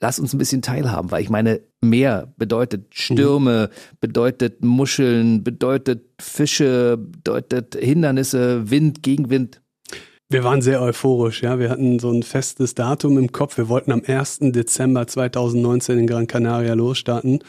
Lass 0.00 0.18
uns 0.18 0.34
ein 0.34 0.38
bisschen 0.38 0.60
teilhaben, 0.60 1.10
weil 1.10 1.22
ich 1.22 1.30
meine, 1.30 1.60
Meer 1.80 2.32
bedeutet 2.36 2.86
Stürme, 2.94 3.70
bedeutet 4.00 4.64
Muscheln, 4.64 5.44
bedeutet 5.44 6.02
Fische, 6.20 6.98
bedeutet 6.98 7.76
Hindernisse, 7.76 8.70
Wind, 8.70 9.02
Gegenwind. 9.02 9.60
Wir 10.30 10.42
waren 10.42 10.62
sehr 10.62 10.82
euphorisch, 10.82 11.42
ja. 11.42 11.58
Wir 11.58 11.70
hatten 11.70 11.98
so 11.98 12.10
ein 12.10 12.22
festes 12.22 12.74
Datum 12.74 13.18
im 13.18 13.30
Kopf. 13.30 13.56
Wir 13.56 13.68
wollten 13.68 13.92
am 13.92 14.02
1. 14.04 14.38
Dezember 14.40 15.06
2019 15.06 15.98
in 15.98 16.06
Gran 16.06 16.26
Canaria 16.26 16.74
losstarten. 16.74 17.40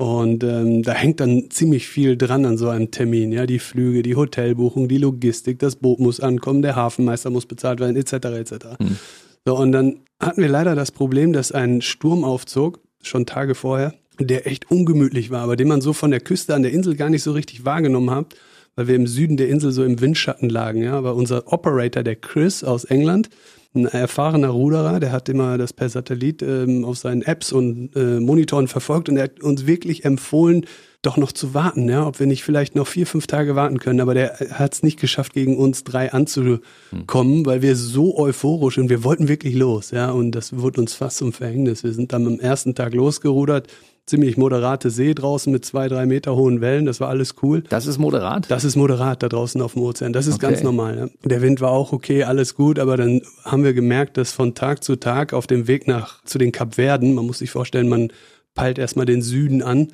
Und 0.00 0.44
ähm, 0.44 0.82
da 0.82 0.92
hängt 0.92 1.20
dann 1.20 1.50
ziemlich 1.50 1.86
viel 1.86 2.16
dran 2.16 2.46
an 2.46 2.56
so 2.56 2.70
einem 2.70 2.90
Termin, 2.90 3.32
ja. 3.32 3.44
Die 3.44 3.58
Flüge, 3.58 4.02
die 4.02 4.16
Hotelbuchung, 4.16 4.88
die 4.88 4.96
Logistik, 4.96 5.58
das 5.58 5.76
Boot 5.76 6.00
muss 6.00 6.20
ankommen, 6.20 6.62
der 6.62 6.74
Hafenmeister 6.74 7.28
muss 7.28 7.44
bezahlt 7.44 7.80
werden, 7.80 7.96
etc. 7.96 8.12
etc. 8.12 8.52
Hm. 8.78 8.96
So, 9.44 9.58
und 9.58 9.72
dann 9.72 10.00
hatten 10.18 10.40
wir 10.40 10.48
leider 10.48 10.74
das 10.74 10.90
Problem, 10.90 11.34
dass 11.34 11.52
ein 11.52 11.82
Sturm 11.82 12.24
aufzog, 12.24 12.80
schon 13.02 13.26
Tage 13.26 13.54
vorher, 13.54 13.92
der 14.18 14.46
echt 14.46 14.70
ungemütlich 14.70 15.28
war, 15.28 15.42
aber 15.42 15.56
den 15.56 15.68
man 15.68 15.82
so 15.82 15.92
von 15.92 16.10
der 16.10 16.20
Küste 16.20 16.54
an 16.54 16.62
der 16.62 16.72
Insel 16.72 16.96
gar 16.96 17.10
nicht 17.10 17.22
so 17.22 17.32
richtig 17.32 17.66
wahrgenommen 17.66 18.10
hat, 18.10 18.34
weil 18.76 18.88
wir 18.88 18.96
im 18.96 19.06
Süden 19.06 19.36
der 19.36 19.50
Insel 19.50 19.70
so 19.70 19.84
im 19.84 20.00
Windschatten 20.00 20.48
lagen. 20.48 20.82
Ja, 20.82 20.94
aber 20.94 21.14
unser 21.14 21.52
Operator, 21.52 22.02
der 22.02 22.16
Chris 22.16 22.64
aus 22.64 22.84
England, 22.84 23.28
ein 23.74 23.86
erfahrener 23.86 24.48
Ruderer, 24.48 24.98
der 24.98 25.12
hat 25.12 25.28
immer 25.28 25.56
das 25.56 25.72
per 25.72 25.88
Satellit 25.88 26.42
ähm, 26.42 26.84
auf 26.84 26.98
seinen 26.98 27.22
Apps 27.22 27.52
und 27.52 27.94
äh, 27.94 28.18
Monitoren 28.18 28.66
verfolgt 28.66 29.08
und 29.08 29.16
er 29.16 29.24
hat 29.24 29.40
uns 29.40 29.66
wirklich 29.66 30.04
empfohlen, 30.04 30.66
doch 31.02 31.16
noch 31.16 31.32
zu 31.32 31.54
warten, 31.54 31.88
ja, 31.88 32.06
ob 32.06 32.18
wir 32.18 32.26
nicht 32.26 32.42
vielleicht 32.42 32.74
noch 32.74 32.86
vier, 32.86 33.06
fünf 33.06 33.26
Tage 33.26 33.54
warten 33.54 33.78
können. 33.78 34.00
Aber 34.00 34.12
der 34.12 34.36
hat 34.52 34.74
es 34.74 34.82
nicht 34.82 35.00
geschafft, 35.00 35.32
gegen 35.32 35.56
uns 35.56 35.82
drei 35.84 36.12
anzukommen, 36.12 37.46
weil 37.46 37.62
wir 37.62 37.74
so 37.76 38.18
euphorisch 38.18 38.76
und 38.76 38.90
wir 38.90 39.02
wollten 39.02 39.28
wirklich 39.28 39.54
los, 39.54 39.92
ja, 39.92 40.10
und 40.10 40.32
das 40.32 40.58
wurde 40.58 40.80
uns 40.80 40.94
fast 40.94 41.18
zum 41.18 41.32
Verhängnis. 41.32 41.84
Wir 41.84 41.92
sind 41.92 42.12
dann 42.12 42.26
am 42.26 42.40
ersten 42.40 42.74
Tag 42.74 42.92
losgerudert, 42.92 43.68
ziemlich 44.10 44.36
moderate 44.36 44.90
See 44.90 45.14
draußen 45.14 45.50
mit 45.50 45.64
zwei, 45.64 45.88
drei 45.88 46.04
Meter 46.04 46.36
hohen 46.36 46.60
Wellen, 46.60 46.84
das 46.84 47.00
war 47.00 47.08
alles 47.08 47.36
cool. 47.42 47.62
Das 47.70 47.86
ist 47.86 47.96
moderat. 47.98 48.50
Das 48.50 48.64
ist 48.64 48.76
moderat 48.76 49.22
da 49.22 49.28
draußen 49.28 49.62
auf 49.62 49.72
dem 49.72 49.82
Ozean. 49.82 50.12
Das 50.12 50.26
ist 50.26 50.34
Okay. 50.34 50.48
ganz 50.48 50.62
normal. 50.62 50.98
Ja. 50.98 51.08
Der 51.28 51.40
Wind 51.42 51.60
war 51.60 51.70
auch 51.70 51.92
okay, 51.92 52.24
alles 52.24 52.54
gut, 52.54 52.78
aber 52.78 52.96
dann 52.98 53.22
haben 53.44 53.64
wir 53.64 53.72
gemerkt, 53.72 54.16
dass 54.18 54.32
von 54.32 54.54
Tag 54.54 54.84
zu 54.84 54.96
Tag 54.96 55.32
auf 55.32 55.46
dem 55.46 55.66
Weg 55.68 55.86
nach 55.88 56.22
zu 56.24 56.36
den 56.38 56.52
Kapverden, 56.52 57.14
man 57.14 57.24
muss 57.26 57.38
sich 57.38 57.50
vorstellen, 57.50 57.88
man 57.88 58.12
peilt 58.54 58.78
erstmal 58.78 59.06
den 59.06 59.22
Süden 59.22 59.62
an, 59.62 59.88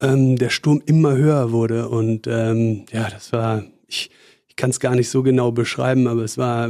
ähm, 0.00 0.36
der 0.36 0.50
Sturm 0.50 0.82
immer 0.86 1.16
höher 1.16 1.50
wurde. 1.50 1.88
Und 1.88 2.26
ähm, 2.28 2.84
ja, 2.92 3.08
das 3.10 3.32
war, 3.32 3.64
ich, 3.88 4.10
ich 4.48 4.56
kann 4.56 4.70
es 4.70 4.80
gar 4.80 4.94
nicht 4.94 5.08
so 5.08 5.22
genau 5.22 5.50
beschreiben, 5.50 6.06
aber 6.06 6.22
es 6.22 6.36
war 6.38 6.68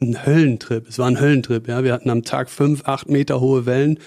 ein 0.00 0.26
Höllentrip. 0.26 0.88
Es 0.88 0.98
war 0.98 1.06
ein 1.06 1.20
Höllentrip, 1.20 1.68
ja. 1.68 1.84
Wir 1.84 1.92
hatten 1.92 2.10
am 2.10 2.24
Tag 2.24 2.50
fünf, 2.50 2.82
acht 2.84 3.08
Meter 3.08 3.40
hohe 3.40 3.66
Wellen 3.66 3.98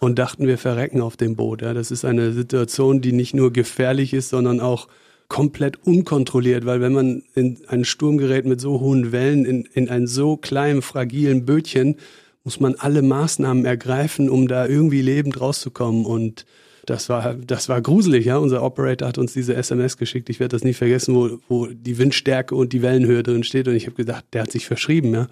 und 0.00 0.18
dachten, 0.18 0.46
wir 0.46 0.58
verrecken 0.58 1.00
auf 1.00 1.16
dem 1.16 1.36
Boot. 1.36 1.62
Ja. 1.62 1.74
Das 1.74 1.90
ist 1.90 2.04
eine 2.04 2.32
Situation, 2.32 3.00
die 3.00 3.12
nicht 3.12 3.34
nur 3.34 3.52
gefährlich 3.52 4.14
ist, 4.14 4.30
sondern 4.30 4.60
auch 4.60 4.88
komplett 5.28 5.86
unkontrolliert, 5.86 6.66
weil 6.66 6.80
wenn 6.80 6.92
man 6.92 7.22
in 7.34 7.58
ein 7.68 7.84
Sturm 7.84 8.18
gerät 8.18 8.44
mit 8.44 8.60
so 8.60 8.80
hohen 8.80 9.12
Wellen 9.12 9.46
in, 9.46 9.64
in 9.72 9.88
ein 9.88 10.06
so 10.06 10.36
kleinen, 10.36 10.82
fragilen 10.82 11.46
Bötchen, 11.46 11.96
muss 12.44 12.60
man 12.60 12.74
alle 12.74 13.02
Maßnahmen 13.02 13.64
ergreifen, 13.64 14.28
um 14.28 14.46
da 14.46 14.66
irgendwie 14.66 15.00
lebend 15.00 15.40
rauszukommen. 15.40 16.04
Und 16.04 16.44
das 16.86 17.08
war, 17.08 17.34
das 17.34 17.68
war 17.68 17.80
gruselig, 17.80 18.26
ja. 18.26 18.38
Unser 18.38 18.62
Operator 18.62 19.08
hat 19.08 19.18
uns 19.18 19.32
diese 19.32 19.54
SMS 19.54 19.96
geschickt. 19.96 20.28
Ich 20.30 20.40
werde 20.40 20.56
das 20.56 20.64
nie 20.64 20.74
vergessen, 20.74 21.14
wo, 21.14 21.38
wo 21.48 21.66
die 21.66 21.98
Windstärke 21.98 22.54
und 22.54 22.72
die 22.72 22.82
Wellenhöhe 22.82 23.22
drin 23.22 23.44
steht. 23.44 23.68
Und 23.68 23.76
ich 23.76 23.86
habe 23.86 23.96
gedacht, 23.96 24.24
der 24.32 24.42
hat 24.42 24.52
sich 24.52 24.66
verschrieben, 24.66 25.14
ja. 25.14 25.28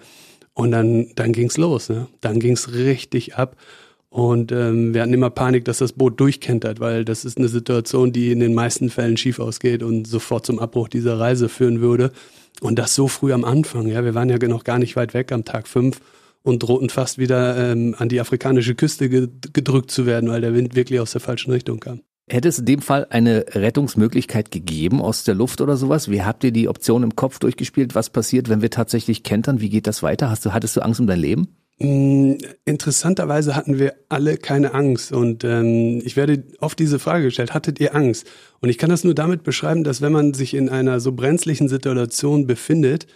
Und 0.53 0.71
dann, 0.71 1.07
dann 1.15 1.31
ging's 1.33 1.57
los, 1.57 1.89
ne? 1.89 2.07
Dann 2.21 2.39
ging's 2.39 2.73
richtig 2.73 3.35
ab. 3.35 3.55
Und 4.09 4.51
ähm, 4.51 4.93
wir 4.93 5.01
hatten 5.01 5.13
immer 5.13 5.29
Panik, 5.29 5.63
dass 5.63 5.77
das 5.77 5.93
Boot 5.93 6.19
durchkentert, 6.19 6.81
weil 6.81 7.05
das 7.05 7.23
ist 7.23 7.37
eine 7.37 7.47
Situation, 7.47 8.11
die 8.11 8.31
in 8.31 8.41
den 8.41 8.53
meisten 8.53 8.89
Fällen 8.89 9.15
schief 9.15 9.39
ausgeht 9.39 9.83
und 9.83 10.05
sofort 10.05 10.45
zum 10.45 10.59
Abbruch 10.59 10.89
dieser 10.89 11.17
Reise 11.17 11.47
führen 11.47 11.79
würde. 11.79 12.11
Und 12.59 12.77
das 12.77 12.93
so 12.93 13.07
früh 13.07 13.31
am 13.31 13.45
Anfang. 13.45 13.87
Ja, 13.87 14.03
wir 14.03 14.13
waren 14.13 14.29
ja 14.29 14.37
noch 14.47 14.65
gar 14.65 14.79
nicht 14.79 14.97
weit 14.97 15.13
weg 15.13 15.31
am 15.31 15.45
Tag 15.45 15.67
fünf 15.67 16.01
und 16.43 16.63
drohten 16.63 16.89
fast 16.89 17.17
wieder 17.17 17.71
ähm, 17.71 17.95
an 17.97 18.09
die 18.09 18.19
afrikanische 18.19 18.75
Küste 18.75 19.09
gedrückt 19.09 19.91
zu 19.91 20.05
werden, 20.05 20.29
weil 20.29 20.41
der 20.41 20.53
Wind 20.53 20.75
wirklich 20.75 20.99
aus 20.99 21.11
der 21.11 21.21
falschen 21.21 21.51
Richtung 21.51 21.79
kam. 21.79 22.01
Hätte 22.29 22.47
es 22.47 22.59
in 22.59 22.65
dem 22.65 22.81
Fall 22.81 23.07
eine 23.09 23.45
Rettungsmöglichkeit 23.49 24.51
gegeben 24.51 25.01
aus 25.01 25.23
der 25.23 25.35
Luft 25.35 25.59
oder 25.59 25.75
sowas? 25.75 26.09
Wie 26.09 26.23
habt 26.23 26.43
ihr 26.43 26.51
die 26.51 26.69
Option 26.69 27.03
im 27.03 27.15
Kopf 27.15 27.39
durchgespielt? 27.39 27.93
Was 27.93 28.09
passiert, 28.09 28.47
wenn 28.47 28.61
wir 28.61 28.69
tatsächlich 28.69 29.23
kentern? 29.23 29.59
Wie 29.59 29.69
geht 29.69 29.85
das 29.85 30.01
weiter? 30.01 30.29
Hast 30.29 30.45
du, 30.45 30.53
hattest 30.53 30.77
du 30.77 30.81
Angst 30.81 31.01
um 31.01 31.07
dein 31.07 31.19
Leben? 31.19 31.49
Mm, 31.79 32.35
interessanterweise 32.63 33.55
hatten 33.55 33.79
wir 33.79 33.95
alle 34.07 34.37
keine 34.37 34.73
Angst 34.73 35.11
und 35.11 35.43
ähm, 35.43 35.99
ich 36.05 36.15
werde 36.15 36.43
oft 36.59 36.77
diese 36.77 36.99
Frage 36.99 37.25
gestellt, 37.25 37.53
hattet 37.53 37.79
ihr 37.79 37.95
Angst? 37.95 38.27
Und 38.59 38.69
ich 38.69 38.77
kann 38.77 38.91
das 38.91 39.03
nur 39.03 39.15
damit 39.15 39.43
beschreiben, 39.43 39.83
dass 39.83 40.01
wenn 40.01 40.11
man 40.11 40.33
sich 40.33 40.53
in 40.53 40.69
einer 40.69 40.99
so 40.99 41.11
brenzlichen 41.11 41.67
Situation 41.67 42.45
befindet, 42.45 43.07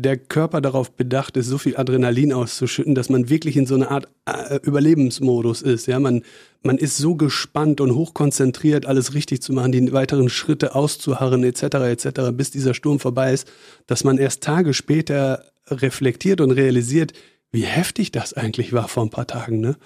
der 0.00 0.16
Körper 0.16 0.60
darauf 0.60 0.92
bedacht 0.92 1.36
ist, 1.36 1.46
so 1.46 1.58
viel 1.58 1.76
Adrenalin 1.76 2.32
auszuschütten, 2.32 2.94
dass 2.94 3.08
man 3.08 3.28
wirklich 3.28 3.56
in 3.56 3.66
so 3.66 3.74
einer 3.74 3.90
Art 3.90 4.08
äh, 4.26 4.58
Überlebensmodus 4.62 5.62
ist. 5.62 5.86
Ja, 5.86 6.00
man, 6.00 6.22
man 6.62 6.78
ist 6.78 6.96
so 6.96 7.14
gespannt 7.14 7.80
und 7.80 7.94
hochkonzentriert, 7.94 8.86
alles 8.86 9.14
richtig 9.14 9.42
zu 9.42 9.52
machen, 9.52 9.72
die 9.72 9.92
weiteren 9.92 10.28
Schritte 10.28 10.74
auszuharren, 10.74 11.44
etc., 11.44 11.62
etc., 11.62 12.08
bis 12.32 12.50
dieser 12.50 12.74
Sturm 12.74 12.98
vorbei 12.98 13.32
ist, 13.32 13.46
dass 13.86 14.04
man 14.04 14.18
erst 14.18 14.42
Tage 14.42 14.74
später 14.74 15.44
reflektiert 15.68 16.40
und 16.40 16.50
realisiert, 16.50 17.12
wie 17.52 17.62
heftig 17.62 18.12
das 18.12 18.32
eigentlich 18.34 18.72
war 18.72 18.88
vor 18.88 19.04
ein 19.04 19.10
paar 19.10 19.26
Tagen, 19.26 19.60
ne? 19.60 19.76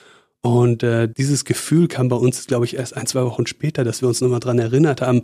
Und 0.43 0.83
äh, 0.83 1.09
dieses 1.09 1.47
Gefühl 1.47 1.89
kam 1.89 2.11
bei 2.11 2.17
uns, 2.17 2.47
glaube 2.47 2.67
ich, 2.67 2.77
erst 2.77 2.95
ein, 2.95 3.07
zwei 3.07 3.23
Wochen 3.25 3.47
später, 3.47 3.83
dass 3.83 4.03
wir 4.03 4.09
uns 4.09 4.21
nochmal 4.21 4.41
dran 4.41 4.59
erinnert 4.59 5.01
haben 5.01 5.23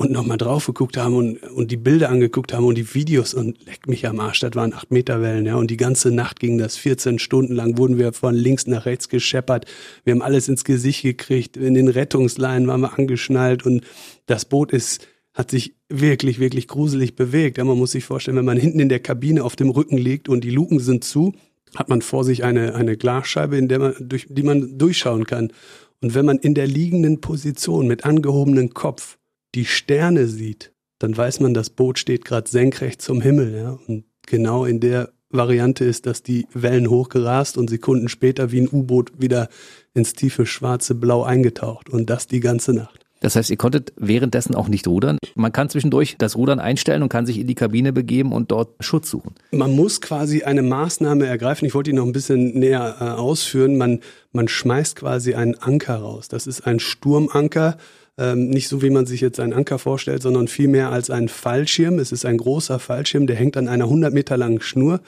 und 0.00 0.12
nochmal 0.12 0.38
drauf 0.38 0.64
geguckt 0.64 0.96
haben 0.96 1.14
und, 1.14 1.42
und 1.42 1.70
die 1.70 1.76
Bilder 1.76 2.08
angeguckt 2.08 2.54
haben 2.54 2.64
und 2.64 2.78
die 2.78 2.94
Videos 2.94 3.34
und 3.34 3.66
leck 3.66 3.86
mich 3.86 4.08
am 4.08 4.18
Arsch, 4.18 4.40
das 4.40 4.54
waren 4.54 4.72
acht 4.72 4.90
Meter 4.90 5.20
Wellen, 5.20 5.44
ja. 5.44 5.56
Und 5.56 5.70
die 5.70 5.76
ganze 5.76 6.10
Nacht 6.10 6.40
ging 6.40 6.56
das 6.56 6.78
14 6.78 7.18
Stunden 7.18 7.54
lang, 7.54 7.76
wurden 7.76 7.98
wir 7.98 8.14
von 8.14 8.34
links 8.34 8.66
nach 8.66 8.86
rechts 8.86 9.10
gescheppert. 9.10 9.66
Wir 10.04 10.14
haben 10.14 10.22
alles 10.22 10.48
ins 10.48 10.64
Gesicht 10.64 11.02
gekriegt. 11.02 11.58
In 11.58 11.74
den 11.74 11.88
Rettungsleinen 11.88 12.66
waren 12.66 12.80
wir 12.80 12.98
angeschnallt 12.98 13.66
und 13.66 13.84
das 14.24 14.46
Boot 14.46 14.72
ist 14.72 15.06
hat 15.34 15.50
sich 15.50 15.76
wirklich, 15.90 16.40
wirklich 16.40 16.66
gruselig 16.66 17.14
bewegt. 17.14 17.58
Ja, 17.58 17.64
man 17.64 17.76
muss 17.76 17.92
sich 17.92 18.04
vorstellen, 18.04 18.38
wenn 18.38 18.44
man 18.46 18.58
hinten 18.58 18.80
in 18.80 18.88
der 18.88 19.00
Kabine 19.00 19.44
auf 19.44 19.54
dem 19.54 19.68
Rücken 19.68 19.98
liegt 19.98 20.30
und 20.30 20.44
die 20.44 20.50
Luken 20.50 20.80
sind 20.80 21.04
zu, 21.04 21.34
hat 21.76 21.90
man 21.90 22.00
vor 22.00 22.24
sich 22.24 22.42
eine, 22.42 22.74
eine 22.74 22.96
Glasscheibe, 22.96 23.58
in 23.58 23.68
der 23.68 23.78
man, 23.78 23.94
durch 24.00 24.26
die 24.30 24.42
man 24.42 24.78
durchschauen 24.78 25.26
kann. 25.26 25.52
Und 26.00 26.14
wenn 26.14 26.24
man 26.24 26.38
in 26.38 26.54
der 26.54 26.66
liegenden 26.66 27.20
Position 27.20 27.86
mit 27.86 28.06
angehobenem 28.06 28.72
Kopf 28.72 29.18
die 29.54 29.64
Sterne 29.64 30.26
sieht, 30.26 30.72
dann 30.98 31.16
weiß 31.16 31.40
man, 31.40 31.54
das 31.54 31.70
Boot 31.70 31.98
steht 31.98 32.24
gerade 32.24 32.48
senkrecht 32.50 33.02
zum 33.02 33.20
Himmel. 33.20 33.54
Ja? 33.54 33.78
Und 33.86 34.04
genau 34.26 34.64
in 34.64 34.80
der 34.80 35.12
Variante 35.30 35.84
ist, 35.84 36.06
dass 36.06 36.22
die 36.22 36.46
Wellen 36.52 36.90
hochgerast 36.90 37.56
und 37.56 37.70
Sekunden 37.70 38.08
später 38.08 38.50
wie 38.52 38.60
ein 38.60 38.68
U-Boot 38.70 39.12
wieder 39.18 39.48
ins 39.94 40.12
tiefe 40.12 40.44
schwarze 40.44 40.94
Blau 40.94 41.22
eingetaucht. 41.22 41.88
Und 41.88 42.10
das 42.10 42.26
die 42.26 42.40
ganze 42.40 42.72
Nacht. 42.72 43.00
Das 43.20 43.36
heißt, 43.36 43.50
ihr 43.50 43.58
konntet 43.58 43.92
währenddessen 43.96 44.54
auch 44.54 44.68
nicht 44.68 44.88
rudern. 44.88 45.18
Man 45.34 45.52
kann 45.52 45.68
zwischendurch 45.68 46.16
das 46.18 46.36
Rudern 46.36 46.58
einstellen 46.58 47.02
und 47.02 47.10
kann 47.10 47.26
sich 47.26 47.38
in 47.38 47.46
die 47.46 47.54
Kabine 47.54 47.92
begeben 47.92 48.32
und 48.32 48.50
dort 48.50 48.82
Schutz 48.82 49.10
suchen. 49.10 49.34
Man 49.52 49.76
muss 49.76 50.00
quasi 50.00 50.42
eine 50.42 50.62
Maßnahme 50.62 51.26
ergreifen. 51.26 51.66
Ich 51.66 51.74
wollte 51.74 51.90
ihn 51.90 51.96
noch 51.96 52.06
ein 52.06 52.12
bisschen 52.12 52.58
näher 52.58 52.96
äh, 52.98 53.04
ausführen. 53.04 53.76
Man, 53.76 54.00
man 54.32 54.48
schmeißt 54.48 54.96
quasi 54.96 55.34
einen 55.34 55.54
Anker 55.54 55.96
raus. 55.96 56.28
Das 56.28 56.46
ist 56.46 56.66
ein 56.66 56.80
Sturmanker. 56.80 57.76
Ähm, 58.20 58.50
nicht 58.50 58.68
so, 58.68 58.82
wie 58.82 58.90
man 58.90 59.06
sich 59.06 59.22
jetzt 59.22 59.40
einen 59.40 59.54
Anker 59.54 59.78
vorstellt, 59.78 60.22
sondern 60.22 60.46
vielmehr 60.46 60.90
als 60.90 61.08
ein 61.08 61.28
Fallschirm. 61.28 61.98
Es 61.98 62.12
ist 62.12 62.26
ein 62.26 62.36
großer 62.36 62.78
Fallschirm, 62.78 63.26
der 63.26 63.36
hängt 63.36 63.56
an 63.56 63.66
einer 63.66 63.84
100 63.84 64.12
Meter 64.12 64.36
langen 64.36 64.60
Schnur 64.60 65.00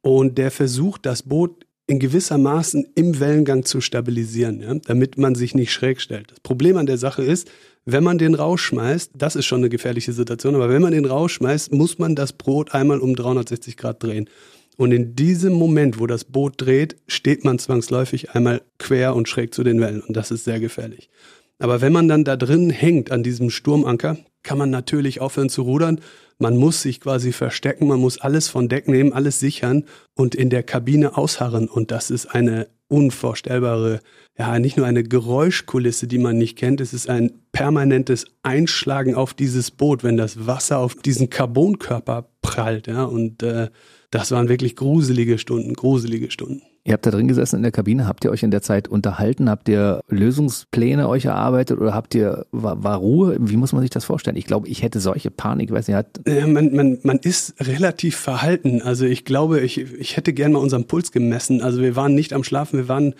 und 0.00 0.38
der 0.38 0.50
versucht, 0.50 1.04
das 1.04 1.24
Boot 1.24 1.66
in 1.86 1.98
gewissermaßen 1.98 2.86
im 2.94 3.20
Wellengang 3.20 3.66
zu 3.66 3.82
stabilisieren, 3.82 4.62
ja, 4.62 4.74
damit 4.86 5.18
man 5.18 5.34
sich 5.34 5.54
nicht 5.54 5.72
schräg 5.72 6.00
stellt. 6.00 6.30
Das 6.30 6.40
Problem 6.40 6.78
an 6.78 6.86
der 6.86 6.96
Sache 6.96 7.22
ist, 7.22 7.50
wenn 7.84 8.02
man 8.02 8.16
den 8.16 8.34
rausschmeißt, 8.34 9.10
das 9.14 9.36
ist 9.36 9.44
schon 9.44 9.58
eine 9.58 9.68
gefährliche 9.68 10.14
Situation, 10.14 10.54
aber 10.54 10.70
wenn 10.70 10.80
man 10.80 10.92
den 10.92 11.04
rausschmeißt, 11.04 11.70
muss 11.74 11.98
man 11.98 12.16
das 12.16 12.32
Boot 12.32 12.72
einmal 12.72 13.00
um 13.00 13.14
360 13.14 13.76
Grad 13.76 14.02
drehen. 14.02 14.30
Und 14.78 14.90
in 14.90 15.14
diesem 15.14 15.52
Moment, 15.52 16.00
wo 16.00 16.06
das 16.06 16.24
Boot 16.24 16.54
dreht, 16.56 16.96
steht 17.06 17.44
man 17.44 17.58
zwangsläufig 17.58 18.30
einmal 18.30 18.62
quer 18.78 19.14
und 19.14 19.28
schräg 19.28 19.52
zu 19.52 19.62
den 19.62 19.80
Wellen. 19.80 20.00
Und 20.00 20.16
das 20.16 20.30
ist 20.30 20.44
sehr 20.44 20.60
gefährlich. 20.60 21.10
Aber 21.58 21.80
wenn 21.80 21.92
man 21.92 22.08
dann 22.08 22.24
da 22.24 22.36
drin 22.36 22.70
hängt 22.70 23.10
an 23.10 23.22
diesem 23.22 23.50
Sturmanker, 23.50 24.18
kann 24.42 24.58
man 24.58 24.70
natürlich 24.70 25.20
aufhören 25.20 25.48
zu 25.48 25.62
rudern 25.62 26.00
man 26.38 26.56
muss 26.56 26.82
sich 26.82 27.00
quasi 27.00 27.32
verstecken, 27.32 27.86
man 27.86 28.00
muss 28.00 28.20
alles 28.20 28.48
von 28.48 28.68
Deck 28.68 28.88
nehmen, 28.88 29.12
alles 29.12 29.40
sichern 29.40 29.84
und 30.14 30.34
in 30.34 30.50
der 30.50 30.62
Kabine 30.62 31.16
ausharren. 31.16 31.68
Und 31.68 31.90
das 31.90 32.10
ist 32.10 32.26
eine 32.26 32.68
unvorstellbare, 32.88 34.00
ja, 34.38 34.58
nicht 34.58 34.76
nur 34.76 34.86
eine 34.86 35.04
Geräuschkulisse, 35.04 36.06
die 36.06 36.18
man 36.18 36.36
nicht 36.36 36.58
kennt, 36.58 36.80
es 36.80 36.92
ist 36.92 37.08
ein 37.08 37.32
permanentes 37.52 38.26
Einschlagen 38.42 39.14
auf 39.14 39.32
dieses 39.32 39.70
Boot, 39.70 40.04
wenn 40.04 40.16
das 40.16 40.46
Wasser 40.46 40.78
auf 40.78 40.96
diesen 40.96 41.30
Carbonkörper 41.30 42.28
prallt, 42.42 42.86
ja, 42.88 43.04
und 43.04 43.42
äh, 43.42 43.70
das 44.10 44.30
waren 44.32 44.48
wirklich 44.48 44.76
gruselige 44.76 45.38
Stunden, 45.38 45.74
gruselige 45.74 46.30
Stunden. 46.30 46.62
Ihr 46.86 46.92
habt 46.92 47.06
da 47.06 47.10
drin 47.10 47.28
gesessen 47.28 47.56
in 47.56 47.62
der 47.62 47.72
Kabine, 47.72 48.06
habt 48.06 48.24
ihr 48.24 48.30
euch 48.30 48.42
in 48.42 48.50
der 48.50 48.60
Zeit 48.60 48.88
unterhalten, 48.88 49.48
habt 49.48 49.70
ihr 49.70 50.02
Lösungspläne 50.08 51.08
euch 51.08 51.24
erarbeitet 51.24 51.80
oder 51.80 51.94
habt 51.94 52.14
ihr, 52.14 52.44
war, 52.52 52.84
war 52.84 52.98
Ruhe? 52.98 53.38
Wie 53.40 53.56
muss 53.56 53.72
man 53.72 53.80
sich 53.80 53.90
das 53.90 54.04
vorstellen? 54.04 54.36
Ich 54.36 54.44
glaube, 54.44 54.68
ich 54.68 54.82
hätte 54.82 55.00
solche 55.00 55.30
Panik, 55.30 55.72
weiß 55.72 55.88
nicht, 55.88 55.96
hat 55.96 56.20
ja, 56.26 56.46
man, 56.46 56.74
man, 56.74 56.98
man 57.02 57.18
ist 57.18 57.54
relativ 57.58 58.16
verhalten. 58.16 58.82
Also 58.82 59.06
ich 59.06 59.24
glaube, 59.24 59.60
ich, 59.60 59.78
ich 59.78 60.18
hätte 60.18 60.34
gern 60.34 60.52
mal 60.52 60.58
unseren 60.58 60.84
Puls 60.84 61.10
gemessen. 61.10 61.62
Also 61.62 61.80
wir 61.80 61.96
waren 61.96 62.14
nicht 62.14 62.34
am 62.34 62.44
Schlafen, 62.44 62.78
wir 62.78 62.88
waren 62.88 63.14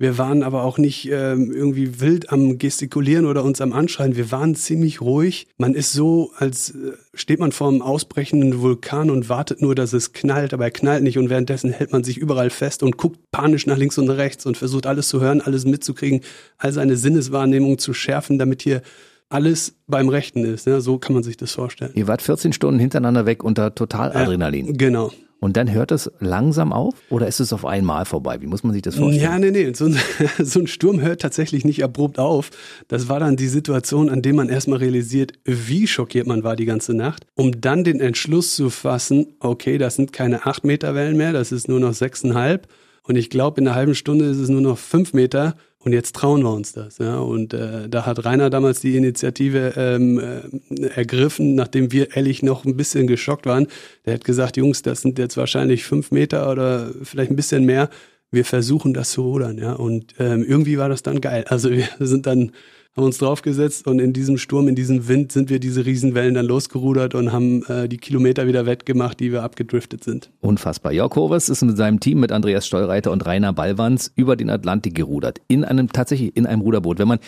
wir 0.00 0.16
waren 0.16 0.44
aber 0.44 0.62
auch 0.62 0.78
nicht 0.78 1.10
ähm, 1.10 1.50
irgendwie 1.50 2.00
wild 2.00 2.30
am 2.30 2.58
Gestikulieren 2.58 3.26
oder 3.26 3.42
uns 3.42 3.60
am 3.60 3.72
Anschreien. 3.72 4.14
Wir 4.14 4.30
waren 4.30 4.54
ziemlich 4.54 5.00
ruhig. 5.00 5.48
Man 5.56 5.74
ist 5.74 5.92
so, 5.92 6.30
als 6.36 6.70
äh, 6.70 6.92
steht 7.14 7.40
man 7.40 7.50
vor 7.50 7.68
einem 7.68 7.82
ausbrechenden 7.82 8.60
Vulkan 8.60 9.10
und 9.10 9.28
wartet 9.28 9.60
nur, 9.60 9.74
dass 9.74 9.92
es 9.92 10.12
knallt, 10.12 10.54
aber 10.54 10.64
er 10.64 10.70
knallt 10.70 11.02
nicht 11.02 11.18
und 11.18 11.30
währenddessen 11.30 11.72
hält 11.72 11.90
man 11.90 12.04
sich 12.04 12.16
überall 12.16 12.50
fest 12.50 12.84
und 12.84 12.96
guckt 12.96 13.18
panisch 13.32 13.66
nach 13.66 13.76
links 13.76 13.98
und 13.98 14.08
rechts 14.08 14.46
und 14.46 14.56
versucht 14.56 14.86
alles 14.86 15.08
zu 15.08 15.20
hören, 15.20 15.40
alles 15.40 15.64
mitzukriegen, 15.64 16.20
all 16.58 16.72
seine 16.72 16.96
Sinneswahrnehmung 16.96 17.78
zu 17.78 17.92
schärfen, 17.92 18.38
damit 18.38 18.62
hier 18.62 18.82
alles 19.30 19.74
beim 19.88 20.08
Rechten 20.08 20.44
ist. 20.44 20.68
Ja, 20.68 20.80
so 20.80 20.98
kann 20.98 21.14
man 21.14 21.24
sich 21.24 21.36
das 21.36 21.52
vorstellen. 21.52 21.90
Ihr 21.94 22.06
wart 22.06 22.22
14 22.22 22.52
Stunden 22.52 22.78
hintereinander 22.78 23.26
weg 23.26 23.42
unter 23.42 23.74
Totaladrenalin. 23.74 24.66
Ja, 24.66 24.72
genau. 24.76 25.12
Und 25.40 25.56
dann 25.56 25.70
hört 25.72 25.92
es 25.92 26.10
langsam 26.18 26.72
auf 26.72 26.94
oder 27.10 27.28
ist 27.28 27.38
es 27.38 27.52
auf 27.52 27.64
einmal 27.64 28.04
vorbei? 28.04 28.40
Wie 28.40 28.46
muss 28.46 28.64
man 28.64 28.72
sich 28.72 28.82
das 28.82 28.96
vorstellen? 28.96 29.22
Ja, 29.22 29.38
nee, 29.38 29.52
nee. 29.52 29.72
So 29.72 29.84
ein, 29.84 29.96
so 30.44 30.58
ein 30.58 30.66
Sturm 30.66 31.00
hört 31.00 31.20
tatsächlich 31.20 31.64
nicht 31.64 31.84
abrupt 31.84 32.18
auf. 32.18 32.50
Das 32.88 33.08
war 33.08 33.20
dann 33.20 33.36
die 33.36 33.46
Situation, 33.46 34.10
an 34.10 34.22
der 34.22 34.34
man 34.34 34.48
erstmal 34.48 34.80
realisiert, 34.80 35.32
wie 35.44 35.86
schockiert 35.86 36.26
man 36.26 36.42
war 36.42 36.56
die 36.56 36.64
ganze 36.64 36.92
Nacht, 36.92 37.24
um 37.34 37.60
dann 37.60 37.84
den 37.84 38.00
Entschluss 38.00 38.56
zu 38.56 38.68
fassen, 38.68 39.36
okay, 39.38 39.78
das 39.78 39.94
sind 39.94 40.12
keine 40.12 40.44
acht 40.44 40.64
Meter 40.64 40.96
Wellen 40.96 41.16
mehr, 41.16 41.32
das 41.32 41.52
ist 41.52 41.68
nur 41.68 41.78
noch 41.78 41.94
sechseinhalb. 41.94 42.66
Und 43.04 43.16
ich 43.16 43.30
glaube, 43.30 43.60
in 43.60 43.68
einer 43.68 43.76
halben 43.76 43.94
Stunde 43.94 44.26
ist 44.26 44.38
es 44.38 44.48
nur 44.48 44.60
noch 44.60 44.76
fünf 44.76 45.14
Meter. 45.14 45.54
Und 45.84 45.92
jetzt 45.92 46.16
trauen 46.16 46.42
wir 46.42 46.52
uns 46.52 46.72
das. 46.72 46.98
Ja? 46.98 47.18
Und 47.18 47.54
äh, 47.54 47.88
da 47.88 48.04
hat 48.04 48.24
Rainer 48.24 48.50
damals 48.50 48.80
die 48.80 48.96
Initiative 48.96 49.74
ähm, 49.76 50.18
äh, 50.18 50.86
ergriffen, 50.88 51.54
nachdem 51.54 51.92
wir 51.92 52.16
ehrlich 52.16 52.42
noch 52.42 52.64
ein 52.64 52.76
bisschen 52.76 53.06
geschockt 53.06 53.46
waren. 53.46 53.68
Der 54.04 54.14
hat 54.14 54.24
gesagt, 54.24 54.56
Jungs, 54.56 54.82
das 54.82 55.02
sind 55.02 55.18
jetzt 55.18 55.36
wahrscheinlich 55.36 55.84
fünf 55.84 56.10
Meter 56.10 56.50
oder 56.50 56.90
vielleicht 57.02 57.30
ein 57.30 57.36
bisschen 57.36 57.64
mehr. 57.64 57.90
Wir 58.30 58.44
versuchen 58.44 58.92
das 58.92 59.12
zu 59.12 59.22
rudern, 59.22 59.56
ja. 59.56 59.72
Und 59.72 60.14
ähm, 60.18 60.44
irgendwie 60.44 60.78
war 60.78 60.88
das 60.88 61.02
dann 61.02 61.20
geil. 61.20 61.44
Also 61.48 61.70
wir 61.70 61.88
sind 62.00 62.26
dann 62.26 62.52
haben 62.98 63.04
uns 63.04 63.18
draufgesetzt 63.18 63.86
und 63.86 64.00
in 64.00 64.12
diesem 64.12 64.38
Sturm, 64.38 64.66
in 64.66 64.74
diesem 64.74 65.06
Wind 65.06 65.30
sind 65.30 65.50
wir 65.50 65.60
diese 65.60 65.86
Riesenwellen 65.86 66.34
dann 66.34 66.44
losgerudert 66.44 67.14
und 67.14 67.32
haben 67.32 67.64
äh, 67.66 67.88
die 67.88 67.96
Kilometer 67.96 68.48
wieder 68.48 68.66
wettgemacht, 68.66 69.20
die 69.20 69.30
wir 69.30 69.44
abgedriftet 69.44 70.02
sind. 70.02 70.30
Unfassbar. 70.40 70.92
Jörg 70.92 71.14
Hovers 71.14 71.48
ist 71.48 71.62
mit 71.62 71.76
seinem 71.76 72.00
Team 72.00 72.18
mit 72.18 72.32
Andreas 72.32 72.66
Steureiter 72.66 73.12
und 73.12 73.24
Rainer 73.24 73.52
Ballwanz 73.52 74.10
über 74.16 74.34
den 74.34 74.50
Atlantik 74.50 74.96
gerudert. 74.96 75.40
In 75.46 75.64
einem, 75.64 75.92
tatsächlich 75.92 76.36
in 76.36 76.44
einem 76.44 76.60
Ruderboot. 76.60 76.98
Wenn 76.98 77.08
man, 77.08 77.20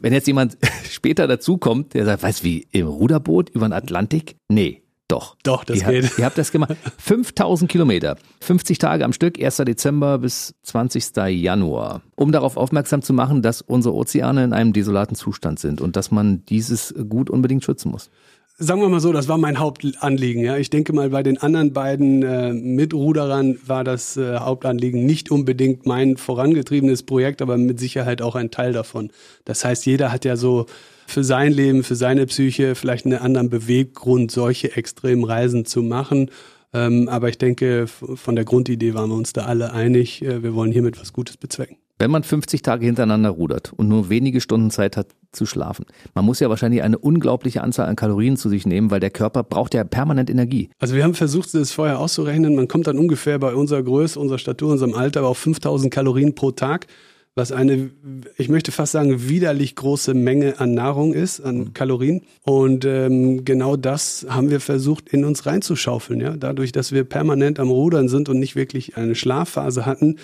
wenn 0.00 0.14
jetzt 0.14 0.26
jemand 0.26 0.56
später 0.90 1.28
dazukommt, 1.28 1.92
der 1.92 2.06
sagt, 2.06 2.22
weißt 2.22 2.40
du, 2.40 2.44
wie 2.44 2.66
im 2.72 2.86
Ruderboot 2.86 3.50
über 3.50 3.68
den 3.68 3.74
Atlantik? 3.74 4.36
Nee. 4.48 4.79
Doch. 5.10 5.36
Doch, 5.42 5.64
das 5.64 5.78
ihr 5.78 5.88
geht. 5.88 6.04
Habt, 6.04 6.18
ihr 6.18 6.24
habt 6.24 6.38
das 6.38 6.52
gemacht. 6.52 6.76
5000 6.98 7.70
Kilometer, 7.70 8.16
50 8.40 8.78
Tage 8.78 9.04
am 9.04 9.12
Stück, 9.12 9.42
1. 9.42 9.56
Dezember 9.58 10.18
bis 10.18 10.54
20. 10.62 11.16
Januar. 11.28 12.02
Um 12.14 12.32
darauf 12.32 12.56
aufmerksam 12.56 13.02
zu 13.02 13.12
machen, 13.12 13.42
dass 13.42 13.60
unsere 13.60 13.94
Ozeane 13.94 14.44
in 14.44 14.52
einem 14.52 14.72
desolaten 14.72 15.16
Zustand 15.16 15.58
sind 15.58 15.80
und 15.80 15.96
dass 15.96 16.10
man 16.10 16.44
dieses 16.46 16.94
Gut 17.08 17.28
unbedingt 17.30 17.64
schützen 17.64 17.90
muss. 17.90 18.10
sagen 18.58 18.80
wir 18.80 18.88
mal 18.88 19.00
so, 19.00 19.12
das 19.12 19.26
war 19.26 19.38
mein 19.38 19.58
Hauptanliegen. 19.58 20.44
Ja. 20.44 20.56
Ich 20.56 20.70
denke 20.70 20.92
mal, 20.92 21.10
bei 21.10 21.22
den 21.22 21.38
anderen 21.38 21.72
beiden 21.72 22.22
äh, 22.22 22.52
Mitruderern 22.52 23.58
war 23.66 23.82
das 23.82 24.16
äh, 24.16 24.36
Hauptanliegen 24.36 25.04
nicht 25.06 25.30
unbedingt 25.30 25.86
mein 25.86 26.18
vorangetriebenes 26.18 27.02
Projekt, 27.02 27.42
aber 27.42 27.56
mit 27.56 27.80
Sicherheit 27.80 28.22
auch 28.22 28.36
ein 28.36 28.50
Teil 28.50 28.72
davon. 28.72 29.10
Das 29.44 29.64
heißt, 29.64 29.86
jeder 29.86 30.12
hat 30.12 30.24
ja 30.24 30.36
so 30.36 30.66
für 31.10 31.24
sein 31.24 31.52
Leben, 31.52 31.82
für 31.82 31.96
seine 31.96 32.26
Psyche 32.26 32.74
vielleicht 32.74 33.04
einen 33.04 33.18
anderen 33.18 33.50
Beweggrund, 33.50 34.30
solche 34.30 34.76
extremen 34.76 35.24
Reisen 35.24 35.64
zu 35.64 35.82
machen. 35.82 36.30
Ähm, 36.72 37.08
aber 37.08 37.28
ich 37.28 37.38
denke, 37.38 37.86
von 37.86 38.36
der 38.36 38.44
Grundidee 38.44 38.94
waren 38.94 39.10
wir 39.10 39.16
uns 39.16 39.32
da 39.32 39.42
alle 39.42 39.72
einig. 39.72 40.22
Äh, 40.22 40.42
wir 40.42 40.54
wollen 40.54 40.72
hiermit 40.72 41.00
was 41.00 41.12
Gutes 41.12 41.36
bezwecken. 41.36 41.76
Wenn 42.00 42.10
man 42.10 42.22
50 42.22 42.62
Tage 42.62 42.86
hintereinander 42.86 43.28
rudert 43.28 43.74
und 43.76 43.88
nur 43.88 44.08
wenige 44.08 44.40
Stunden 44.40 44.70
Zeit 44.70 44.96
hat 44.96 45.08
zu 45.32 45.44
schlafen, 45.44 45.84
man 46.14 46.24
muss 46.24 46.40
ja 46.40 46.48
wahrscheinlich 46.48 46.82
eine 46.82 46.96
unglaubliche 46.96 47.62
Anzahl 47.62 47.88
an 47.88 47.96
Kalorien 47.96 48.38
zu 48.38 48.48
sich 48.48 48.64
nehmen, 48.64 48.90
weil 48.90 49.00
der 49.00 49.10
Körper 49.10 49.42
braucht 49.42 49.74
ja 49.74 49.84
permanent 49.84 50.30
Energie. 50.30 50.70
Also 50.78 50.94
wir 50.94 51.04
haben 51.04 51.12
versucht, 51.12 51.52
das 51.52 51.72
vorher 51.72 51.98
auszurechnen. 51.98 52.54
Man 52.54 52.68
kommt 52.68 52.86
dann 52.86 52.98
ungefähr 52.98 53.38
bei 53.38 53.54
unserer 53.54 53.82
Größe, 53.82 54.18
unserer 54.18 54.38
Statur, 54.38 54.72
unserem 54.72 54.94
Alter 54.94 55.26
auf 55.26 55.36
5000 55.36 55.92
Kalorien 55.92 56.34
pro 56.34 56.52
Tag 56.52 56.86
was 57.34 57.52
eine, 57.52 57.90
ich 58.36 58.48
möchte 58.48 58.72
fast 58.72 58.92
sagen, 58.92 59.28
widerlich 59.28 59.76
große 59.76 60.14
Menge 60.14 60.58
an 60.58 60.74
Nahrung 60.74 61.14
ist, 61.14 61.40
an 61.40 61.58
mhm. 61.58 61.72
Kalorien. 61.74 62.22
Und 62.42 62.84
ähm, 62.84 63.44
genau 63.44 63.76
das 63.76 64.26
haben 64.28 64.50
wir 64.50 64.60
versucht, 64.60 65.08
in 65.08 65.24
uns 65.24 65.46
reinzuschaufeln. 65.46 66.20
Ja? 66.20 66.36
Dadurch, 66.36 66.72
dass 66.72 66.92
wir 66.92 67.04
permanent 67.04 67.60
am 67.60 67.70
Rudern 67.70 68.08
sind 68.08 68.28
und 68.28 68.40
nicht 68.40 68.56
wirklich 68.56 68.96
eine 68.96 69.14
Schlafphase 69.14 69.86
hatten, 69.86 70.16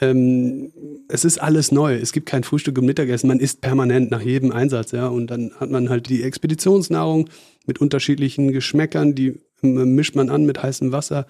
ähm, 0.00 0.72
es 1.08 1.24
ist 1.24 1.40
alles 1.40 1.70
neu. 1.70 1.94
Es 1.94 2.12
gibt 2.12 2.26
kein 2.26 2.44
Frühstück 2.44 2.78
und 2.78 2.86
Mittagessen. 2.86 3.28
Man 3.28 3.40
isst 3.40 3.60
permanent 3.60 4.10
nach 4.10 4.22
jedem 4.22 4.50
Einsatz, 4.50 4.92
ja. 4.92 5.06
Und 5.06 5.28
dann 5.28 5.52
hat 5.60 5.70
man 5.70 5.88
halt 5.88 6.08
die 6.08 6.22
Expeditionsnahrung 6.22 7.28
mit 7.66 7.80
unterschiedlichen 7.80 8.52
Geschmäckern, 8.52 9.14
die 9.14 9.40
mischt 9.62 10.16
man 10.16 10.30
an 10.30 10.44
mit 10.44 10.62
heißem 10.62 10.92
Wasser. 10.92 11.26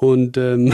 Und 0.00 0.38
ähm, 0.38 0.72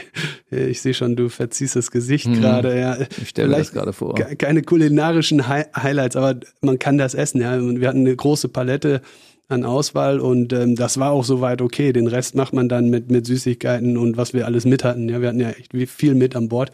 ich 0.50 0.80
sehe 0.80 0.94
schon, 0.94 1.16
du 1.16 1.28
verziehst 1.28 1.74
das 1.74 1.90
Gesicht 1.90 2.28
mhm. 2.28 2.34
gerade. 2.34 2.78
Ja. 2.78 2.96
Ich 3.20 3.30
stelle 3.30 3.48
mir 3.48 3.56
das 3.56 3.72
gerade 3.72 3.92
vor. 3.92 4.14
Keine 4.14 4.62
kulinarischen 4.62 5.48
Hi 5.48 5.64
Highlights, 5.74 6.14
aber 6.14 6.38
man 6.60 6.78
kann 6.78 6.96
das 6.96 7.14
essen. 7.14 7.40
Ja. 7.40 7.60
Wir 7.60 7.88
hatten 7.88 8.06
eine 8.06 8.14
große 8.14 8.48
Palette 8.48 9.02
an 9.48 9.64
Auswahl 9.64 10.20
und 10.20 10.52
ähm, 10.52 10.76
das 10.76 10.98
war 10.98 11.10
auch 11.10 11.24
soweit 11.24 11.60
okay. 11.60 11.92
Den 11.92 12.06
Rest 12.06 12.36
macht 12.36 12.52
man 12.52 12.68
dann 12.68 12.88
mit, 12.88 13.10
mit 13.10 13.26
Süßigkeiten 13.26 13.96
und 13.96 14.16
was 14.16 14.32
wir 14.32 14.46
alles 14.46 14.64
mit 14.64 14.84
hatten. 14.84 15.08
Ja, 15.08 15.20
wir 15.20 15.28
hatten 15.28 15.40
ja 15.40 15.50
echt 15.50 15.72
viel 15.90 16.14
mit 16.14 16.36
an 16.36 16.48
Bord. 16.48 16.70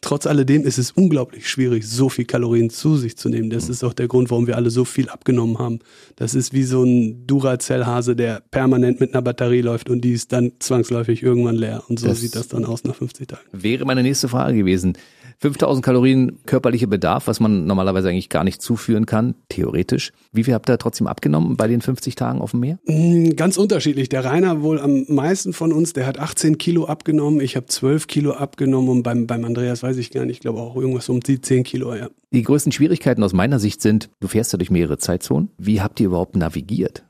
Trotz 0.00 0.26
alledem 0.26 0.64
ist 0.64 0.78
es 0.78 0.92
unglaublich 0.92 1.48
schwierig, 1.48 1.86
so 1.86 2.08
viel 2.08 2.24
Kalorien 2.24 2.70
zu 2.70 2.96
sich 2.96 3.16
zu 3.16 3.28
nehmen. 3.28 3.50
Das 3.50 3.68
ist 3.68 3.82
auch 3.82 3.92
der 3.92 4.08
Grund, 4.08 4.30
warum 4.30 4.46
wir 4.46 4.56
alle 4.56 4.70
so 4.70 4.84
viel 4.84 5.08
abgenommen 5.08 5.58
haben. 5.58 5.80
Das 6.16 6.34
ist 6.34 6.52
wie 6.52 6.64
so 6.64 6.84
ein 6.84 7.26
Duracell-Hase, 7.26 8.14
der 8.14 8.42
permanent 8.50 9.00
mit 9.00 9.14
einer 9.14 9.22
Batterie 9.22 9.62
läuft 9.62 9.90
und 9.90 10.02
die 10.02 10.12
ist 10.12 10.32
dann 10.32 10.52
zwangsläufig 10.58 11.22
irgendwann 11.22 11.56
leer. 11.56 11.82
Und 11.88 11.98
so 11.98 12.06
das 12.06 12.20
sieht 12.20 12.36
das 12.36 12.48
dann 12.48 12.64
aus 12.64 12.84
nach 12.84 12.94
50 12.94 13.28
Tagen. 13.28 13.42
Wäre 13.52 13.84
meine 13.84 14.02
nächste 14.02 14.28
Frage 14.28 14.58
gewesen. 14.58 14.96
5000 15.38 15.84
Kalorien 15.84 16.38
körperlicher 16.46 16.86
Bedarf, 16.86 17.26
was 17.26 17.40
man 17.40 17.66
normalerweise 17.66 18.08
eigentlich 18.08 18.28
gar 18.28 18.44
nicht 18.44 18.62
zuführen 18.62 19.06
kann, 19.06 19.34
theoretisch. 19.48 20.12
Wie 20.32 20.44
viel 20.44 20.54
habt 20.54 20.68
ihr 20.68 20.78
trotzdem 20.78 21.06
abgenommen 21.06 21.56
bei 21.56 21.68
den 21.68 21.80
50 21.80 22.14
Tagen 22.14 22.40
auf 22.40 22.52
dem 22.52 22.60
Meer? 22.60 22.78
Mm, 22.86 23.30
ganz 23.36 23.56
unterschiedlich. 23.56 24.08
Der 24.08 24.24
Rainer 24.24 24.62
wohl 24.62 24.80
am 24.80 25.04
meisten 25.08 25.52
von 25.52 25.72
uns, 25.72 25.92
der 25.92 26.06
hat 26.06 26.18
18 26.18 26.58
Kilo 26.58 26.86
abgenommen. 26.86 27.40
Ich 27.40 27.56
habe 27.56 27.66
12 27.66 28.06
Kilo 28.06 28.32
abgenommen 28.32 28.88
und 28.88 29.02
beim, 29.02 29.26
beim 29.26 29.44
Andreas 29.44 29.82
weiß 29.82 29.96
ich 29.98 30.10
gar 30.10 30.24
nicht, 30.24 30.36
ich 30.36 30.40
glaube 30.40 30.60
auch 30.60 30.76
irgendwas 30.76 31.08
um 31.08 31.20
die 31.20 31.40
10 31.40 31.64
Kilo, 31.64 31.94
ja. 31.94 32.08
Die 32.32 32.42
größten 32.42 32.72
Schwierigkeiten 32.72 33.22
aus 33.22 33.32
meiner 33.32 33.58
Sicht 33.58 33.80
sind, 33.80 34.10
du 34.20 34.28
fährst 34.28 34.52
ja 34.52 34.58
durch 34.58 34.70
mehrere 34.70 34.98
Zeitzonen. 34.98 35.50
Wie 35.58 35.80
habt 35.80 36.00
ihr 36.00 36.06
überhaupt 36.06 36.36
navigiert? 36.36 37.04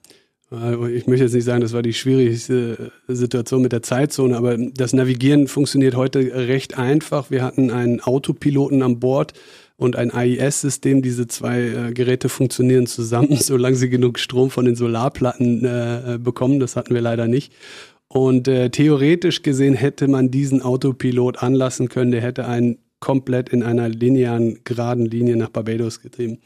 Ich 0.49 1.09
möchte 1.09 1.25
jetzt 1.25 1.35
nicht 1.35 1.45
sagen, 1.45 1.61
das 1.61 1.73
war 1.73 1.83
die 1.83 1.93
schwierigste 1.93 2.93
Situation 3.09 3.63
mit 3.63 3.73
der 3.73 3.83
Zeitzone, 3.83 4.37
aber 4.37 4.57
das 4.57 4.93
Navigieren 4.93 5.49
funktioniert 5.49 5.97
heute 5.97 6.21
recht 6.21 6.79
einfach. 6.79 7.33
Wir 7.33 7.43
hatten 7.43 7.73
einen 7.73 8.01
Autopiloten 8.01 8.83
an 8.83 9.01
Bord 9.01 9.33
und 9.77 9.97
ein 9.97 10.13
AIS-System. 10.13 11.03
Diese 11.03 11.27
zwei 11.27 11.61
äh, 11.63 11.93
Geräte 11.93 12.29
funktionieren 12.29 12.87
zusammen, 12.87 13.37
solange 13.41 13.75
sie 13.75 13.89
genug 13.89 14.21
Strom 14.21 14.51
von 14.51 14.67
den 14.67 14.77
Solarplatten 14.77 15.65
äh, 15.65 16.19
bekommen. 16.23 16.61
Das 16.61 16.77
hatten 16.77 16.95
wir 16.95 17.01
leider 17.03 17.27
nicht. 17.27 17.53
Und 18.07 18.47
äh, 18.47 18.71
theoretisch 18.71 19.43
gesehen 19.43 19.75
hätte 19.75 20.07
man 20.07 20.31
diesen 20.31 20.63
Autopilot 20.63 21.43
anlassen 21.43 21.89
können. 21.89 22.13
Der 22.13 22.21
hätte 22.21 22.47
einen 22.47 22.79
komplett 23.01 23.49
in 23.49 23.65
einer 23.65 23.89
linearen, 23.89 24.61
geraden 24.63 25.07
Linie 25.07 25.37
nach 25.37 25.51
Barbados 25.51 26.01
getrieben. 26.01 26.39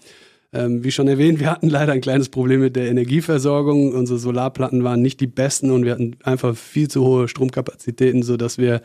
Ähm, 0.53 0.83
wie 0.83 0.91
schon 0.91 1.07
erwähnt, 1.07 1.39
wir 1.39 1.51
hatten 1.51 1.69
leider 1.69 1.93
ein 1.93 2.01
kleines 2.01 2.29
Problem 2.29 2.61
mit 2.61 2.75
der 2.75 2.91
Energieversorgung. 2.91 3.93
Unsere 3.93 4.19
Solarplatten 4.19 4.83
waren 4.83 5.01
nicht 5.01 5.21
die 5.21 5.29
besten 5.29 5.71
und 5.71 5.85
wir 5.85 5.93
hatten 5.93 6.17
einfach 6.25 6.57
viel 6.57 6.89
zu 6.89 7.05
hohe 7.05 7.29
Stromkapazitäten, 7.29 8.23
sodass 8.23 8.59
wir, 8.59 8.83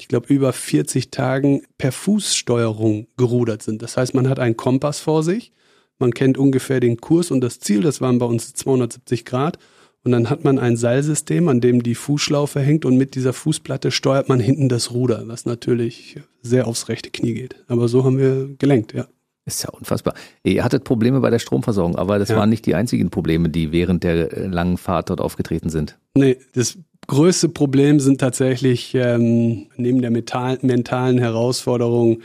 ich 0.00 0.06
glaube, 0.06 0.32
über 0.32 0.52
40 0.52 1.10
Tagen 1.10 1.62
per 1.76 1.90
Fußsteuerung 1.90 3.08
gerudert 3.16 3.62
sind. 3.62 3.82
Das 3.82 3.96
heißt, 3.96 4.14
man 4.14 4.28
hat 4.28 4.38
einen 4.38 4.56
Kompass 4.56 5.00
vor 5.00 5.24
sich, 5.24 5.52
man 5.98 6.14
kennt 6.14 6.38
ungefähr 6.38 6.78
den 6.78 6.98
Kurs 6.98 7.32
und 7.32 7.40
das 7.40 7.58
Ziel, 7.58 7.80
das 7.80 8.00
waren 8.00 8.18
bei 8.18 8.26
uns 8.26 8.54
270 8.54 9.24
Grad. 9.24 9.58
Und 10.04 10.12
dann 10.12 10.30
hat 10.30 10.44
man 10.44 10.60
ein 10.60 10.76
Seilsystem, 10.76 11.48
an 11.48 11.60
dem 11.60 11.82
die 11.82 11.96
Fußschlaufe 11.96 12.60
hängt 12.60 12.84
und 12.84 12.96
mit 12.96 13.16
dieser 13.16 13.32
Fußplatte 13.32 13.90
steuert 13.90 14.28
man 14.28 14.38
hinten 14.38 14.68
das 14.68 14.92
Ruder, 14.92 15.24
was 15.26 15.44
natürlich 15.44 16.20
sehr 16.40 16.68
aufs 16.68 16.88
rechte 16.88 17.10
Knie 17.10 17.34
geht. 17.34 17.56
Aber 17.66 17.88
so 17.88 18.04
haben 18.04 18.16
wir 18.16 18.48
gelenkt, 18.58 18.94
ja. 18.94 19.08
Ist 19.48 19.62
ja 19.62 19.70
unfassbar. 19.70 20.12
Ihr 20.42 20.62
hattet 20.62 20.84
Probleme 20.84 21.20
bei 21.20 21.30
der 21.30 21.38
Stromversorgung, 21.38 21.96
aber 21.96 22.18
das 22.18 22.28
ja. 22.28 22.36
waren 22.36 22.50
nicht 22.50 22.66
die 22.66 22.74
einzigen 22.74 23.08
Probleme, 23.08 23.48
die 23.48 23.72
während 23.72 24.04
der 24.04 24.30
äh, 24.30 24.46
langen 24.46 24.76
Fahrt 24.76 25.08
dort 25.08 25.22
aufgetreten 25.22 25.70
sind. 25.70 25.98
Nee, 26.14 26.36
das 26.52 26.76
größte 27.06 27.48
Problem 27.48 27.98
sind 27.98 28.20
tatsächlich 28.20 28.94
ähm, 28.94 29.68
neben 29.76 30.02
der 30.02 30.10
mentalen 30.10 31.18
Herausforderung 31.18 32.20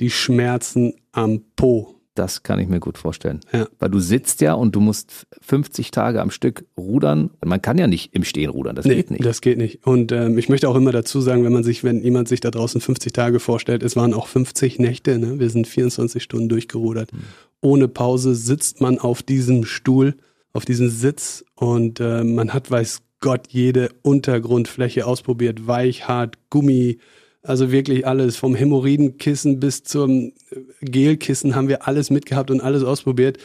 die 0.00 0.10
Schmerzen 0.10 0.92
am 1.12 1.44
Po. 1.56 1.95
Das 2.16 2.42
kann 2.42 2.58
ich 2.58 2.66
mir 2.66 2.80
gut 2.80 2.98
vorstellen. 2.98 3.40
Ja. 3.52 3.68
Weil 3.78 3.90
du 3.90 4.00
sitzt 4.00 4.40
ja 4.40 4.54
und 4.54 4.74
du 4.74 4.80
musst 4.80 5.26
50 5.42 5.90
Tage 5.90 6.22
am 6.22 6.30
Stück 6.30 6.64
rudern. 6.76 7.30
Man 7.44 7.60
kann 7.60 7.76
ja 7.78 7.86
nicht 7.86 8.14
im 8.14 8.24
Stehen 8.24 8.50
rudern, 8.50 8.74
das 8.74 8.86
nee, 8.86 8.96
geht 8.96 9.10
nicht. 9.10 9.24
Das 9.24 9.40
geht 9.42 9.58
nicht. 9.58 9.86
Und 9.86 10.12
ähm, 10.12 10.38
ich 10.38 10.48
möchte 10.48 10.68
auch 10.68 10.76
immer 10.76 10.92
dazu 10.92 11.20
sagen, 11.20 11.44
wenn 11.44 11.52
man 11.52 11.62
sich, 11.62 11.84
wenn 11.84 12.02
jemand 12.02 12.28
sich 12.28 12.40
da 12.40 12.50
draußen 12.50 12.80
50 12.80 13.12
Tage 13.12 13.38
vorstellt, 13.38 13.82
es 13.82 13.96
waren 13.96 14.14
auch 14.14 14.26
50 14.26 14.78
Nächte, 14.78 15.18
ne? 15.18 15.38
wir 15.38 15.50
sind 15.50 15.66
24 15.66 16.22
Stunden 16.22 16.48
durchgerudert. 16.48 17.12
Mhm. 17.12 17.18
Ohne 17.60 17.88
Pause 17.88 18.34
sitzt 18.34 18.80
man 18.80 18.98
auf 18.98 19.22
diesem 19.22 19.66
Stuhl, 19.66 20.14
auf 20.54 20.64
diesem 20.64 20.88
Sitz 20.88 21.44
und 21.54 22.00
äh, 22.00 22.24
man 22.24 22.54
hat, 22.54 22.70
weiß 22.70 23.02
Gott, 23.20 23.48
jede 23.48 23.90
Untergrundfläche 24.02 25.06
ausprobiert. 25.06 25.66
Weich, 25.66 26.08
hart, 26.08 26.38
Gummi, 26.50 26.98
also 27.46 27.70
wirklich 27.70 28.06
alles, 28.06 28.36
vom 28.36 28.54
Hämorrhoidenkissen 28.54 29.60
bis 29.60 29.82
zum 29.82 30.32
Gelkissen 30.80 31.54
haben 31.54 31.68
wir 31.68 31.86
alles 31.86 32.10
mitgehabt 32.10 32.50
und 32.50 32.60
alles 32.60 32.82
ausprobiert. 32.82 33.38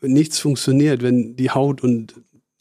Nichts 0.00 0.38
funktioniert, 0.38 1.02
wenn 1.02 1.36
die 1.36 1.50
Haut 1.50 1.82
und 1.82 2.14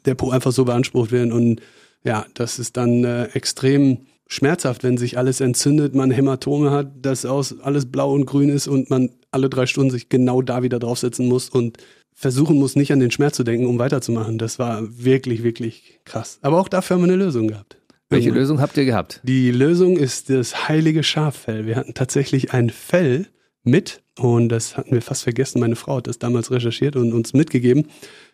der 0.06 0.15
Po 0.15 0.30
einfach 0.30 0.51
so 0.51 0.65
beansprucht 0.65 1.12
werden. 1.12 1.32
Und 1.32 1.62
ja, 2.04 2.25
das 2.34 2.60
ist 2.60 2.77
dann 2.77 3.04
äh, 3.04 3.25
extrem 3.34 4.06
schmerzhaft, 4.27 4.84
wenn 4.84 4.97
sich 4.97 5.17
alles 5.17 5.41
entzündet, 5.41 5.93
man 5.93 6.12
Hämatome 6.12 6.71
hat, 6.71 6.91
dass 7.01 7.25
aus 7.25 7.60
alles 7.60 7.91
blau 7.91 8.13
und 8.13 8.25
grün 8.25 8.49
ist 8.49 8.67
und 8.67 8.89
man 8.89 9.10
alle 9.32 9.49
drei 9.49 9.65
Stunden 9.65 9.91
sich 9.91 10.10
genau 10.10 10.41
da 10.41 10.63
wieder 10.63 10.80
draufsetzen 10.80 11.27
muss 11.27 11.49
und 11.49 11.77
versuchen 12.13 12.58
muss, 12.58 12.75
nicht 12.75 12.91
an 12.93 12.99
den 12.99 13.12
Schmerz 13.12 13.36
zu 13.36 13.43
denken, 13.43 13.65
um 13.65 13.80
weiterzumachen. 13.80 14.38
Das 14.38 14.60
war 14.60 14.82
wirklich, 14.84 15.43
wirklich 15.43 15.99
krass. 16.06 16.39
Aber 16.41 16.60
auch 16.60 16.67
dafür 16.67 16.95
haben 16.95 17.01
wir 17.04 17.13
eine 17.13 17.23
Lösung 17.23 17.47
gehabt. 17.47 17.77
Welche 18.12 18.28
Irgendwann. 18.28 18.41
Lösung 18.41 18.62
habt 18.62 18.78
ihr 18.78 18.86
gehabt? 18.86 19.21
Die 19.24 19.52
Lösung 19.52 19.95
ist 19.95 20.30
das 20.30 20.67
heilige 20.67 21.02
Schaffell. 21.02 21.65
Wir 21.65 21.78
hatten 21.78 21.93
tatsächlich 21.93 22.54
ein 22.54 22.69
Fell 22.69 23.28
mit 23.63 24.04
und 24.19 24.50
das 24.50 24.76
hatten 24.76 24.91
wir 24.91 25.02
fast 25.02 25.24
vergessen. 25.24 25.62
Meine 25.62 25.78
Frau 25.78 25.97
hat 25.97 26.08
das 26.08 26.19
damals 26.19 26.52
recherchiert 26.52 26.97
und 26.97 27.13
uns 27.13 27.34
mitgegeben. 27.34 27.88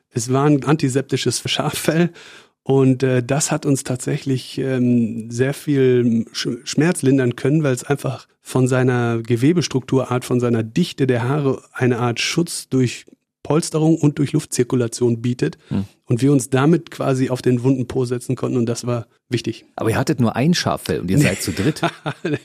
Es 0.10 0.34
war 0.34 0.46
ein 0.46 0.64
antiseptisches 0.64 1.44
Schaffell 1.46 2.10
und 2.64 3.04
äh, 3.04 3.22
das 3.22 3.52
hat 3.52 3.68
uns 3.68 3.84
tatsächlich 3.84 4.58
ähm, 4.58 5.30
sehr 5.30 5.54
viel 5.54 6.26
Schmerz 6.34 7.04
lindern 7.04 7.36
können, 7.36 7.62
weil 7.62 7.74
es 7.74 7.84
einfach 7.84 8.28
von 8.42 8.68
seiner 8.68 9.22
Gewebestrukturart, 9.22 10.26
von 10.26 10.40
seiner 10.40 10.64
Dichte 10.64 11.06
der 11.06 11.24
Haare 11.30 11.62
eine 11.72 12.00
Art 12.00 12.20
Schutz 12.20 12.68
durch 12.68 13.06
Polsterung 13.48 13.98
und 13.98 14.20
durch 14.20 14.34
Luftzirkulation 14.34 15.22
bietet. 15.22 15.58
Hm. 15.70 15.86
Und 16.04 16.22
wir 16.22 16.34
uns 16.34 16.50
damit 16.50 16.92
quasi 16.92 17.30
auf 17.30 17.42
den 17.42 17.64
wunden 17.64 17.88
Po 17.88 18.04
setzen 18.04 18.36
konnten 18.36 18.58
und 18.58 18.66
das 18.66 18.86
war 18.86 19.08
wichtig. 19.30 19.66
Aber 19.78 19.90
ihr 19.90 19.98
hattet 19.98 20.20
nur 20.20 20.36
ein 20.36 20.54
Schaffell 20.54 21.00
und 21.00 21.10
ihr 21.10 21.18
seid 21.18 21.42
zu 21.42 21.54
dritt. 21.54 21.80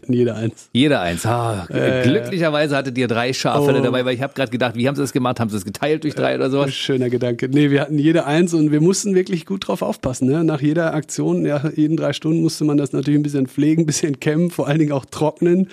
Jeder 0.08 0.36
eins. 0.36 0.68
Jeder 0.72 1.00
eins. 1.00 1.26
Ah, 1.26 1.66
äh, 1.70 2.02
glücklicherweise 2.04 2.76
hattet 2.76 2.96
ihr 2.98 3.08
drei 3.08 3.32
Schaffelle 3.32 3.80
oh. 3.80 3.82
dabei, 3.82 4.04
weil 4.04 4.14
ich 4.14 4.22
habe 4.22 4.32
gerade 4.34 4.52
gedacht, 4.52 4.76
wie 4.76 4.86
haben 4.86 4.94
sie 4.94 5.02
das 5.02 5.12
gemacht? 5.12 5.40
Haben 5.40 5.50
sie 5.50 5.56
es 5.56 5.64
geteilt 5.64 6.04
durch 6.04 6.14
drei 6.14 6.36
oder 6.36 6.50
sowas? 6.50 6.72
Schöner 6.72 7.10
Gedanke. 7.10 7.48
Nee, 7.48 7.70
wir 7.70 7.80
hatten 7.80 7.98
jeder 7.98 8.26
eins 8.26 8.54
und 8.54 8.70
wir 8.70 8.80
mussten 8.80 9.16
wirklich 9.16 9.44
gut 9.44 9.66
drauf 9.66 9.82
aufpassen. 9.82 10.28
Ne? 10.28 10.44
Nach 10.44 10.60
jeder 10.60 10.94
Aktion, 10.94 11.44
ja, 11.44 11.68
jeden 11.74 11.96
drei 11.96 12.12
Stunden 12.12 12.42
musste 12.42 12.64
man 12.64 12.76
das 12.76 12.92
natürlich 12.92 13.18
ein 13.18 13.24
bisschen 13.24 13.48
pflegen, 13.48 13.82
ein 13.82 13.86
bisschen 13.86 14.20
kämmen, 14.20 14.50
vor 14.50 14.68
allen 14.68 14.78
Dingen 14.78 14.92
auch 14.92 15.06
trocknen. 15.06 15.68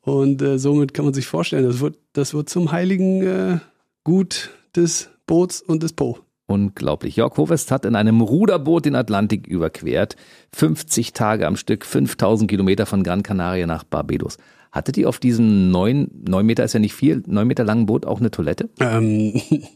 Und 0.00 0.42
äh, 0.42 0.58
somit 0.58 0.92
kann 0.92 1.04
man 1.04 1.14
sich 1.14 1.28
vorstellen, 1.28 1.64
das 1.64 1.78
wird, 1.78 1.96
das 2.14 2.34
wird 2.34 2.48
zum 2.48 2.72
heiligen 2.72 3.22
äh, 3.22 3.58
Gut 4.04 4.50
des 4.76 5.10
Boots 5.26 5.62
und 5.62 5.82
des 5.82 5.92
Po. 5.92 6.18
Unglaublich. 6.46 7.16
Jörg 7.16 7.36
Hovest 7.36 7.70
hat 7.70 7.84
in 7.84 7.96
einem 7.96 8.20
Ruderboot 8.20 8.84
den 8.84 8.94
Atlantik 8.94 9.46
überquert. 9.46 10.16
50 10.54 11.12
Tage 11.12 11.46
am 11.46 11.56
Stück, 11.56 11.86
5000 11.86 12.50
Kilometer 12.50 12.84
von 12.84 13.02
Gran 13.02 13.22
Canaria 13.22 13.66
nach 13.66 13.84
Barbados. 13.84 14.36
Hattet 14.72 14.96
ihr 14.96 15.08
auf 15.08 15.18
diesem 15.18 15.70
neun, 15.70 16.10
neun 16.26 16.46
Meter 16.46 16.64
ist 16.64 16.72
ja 16.72 16.80
nicht 16.80 16.94
viel, 16.94 17.22
neun 17.26 17.46
Meter 17.46 17.62
langen 17.62 17.86
Boot 17.86 18.06
auch 18.06 18.20
eine 18.20 18.30
Toilette? 18.30 18.70
Ähm, 18.80 19.34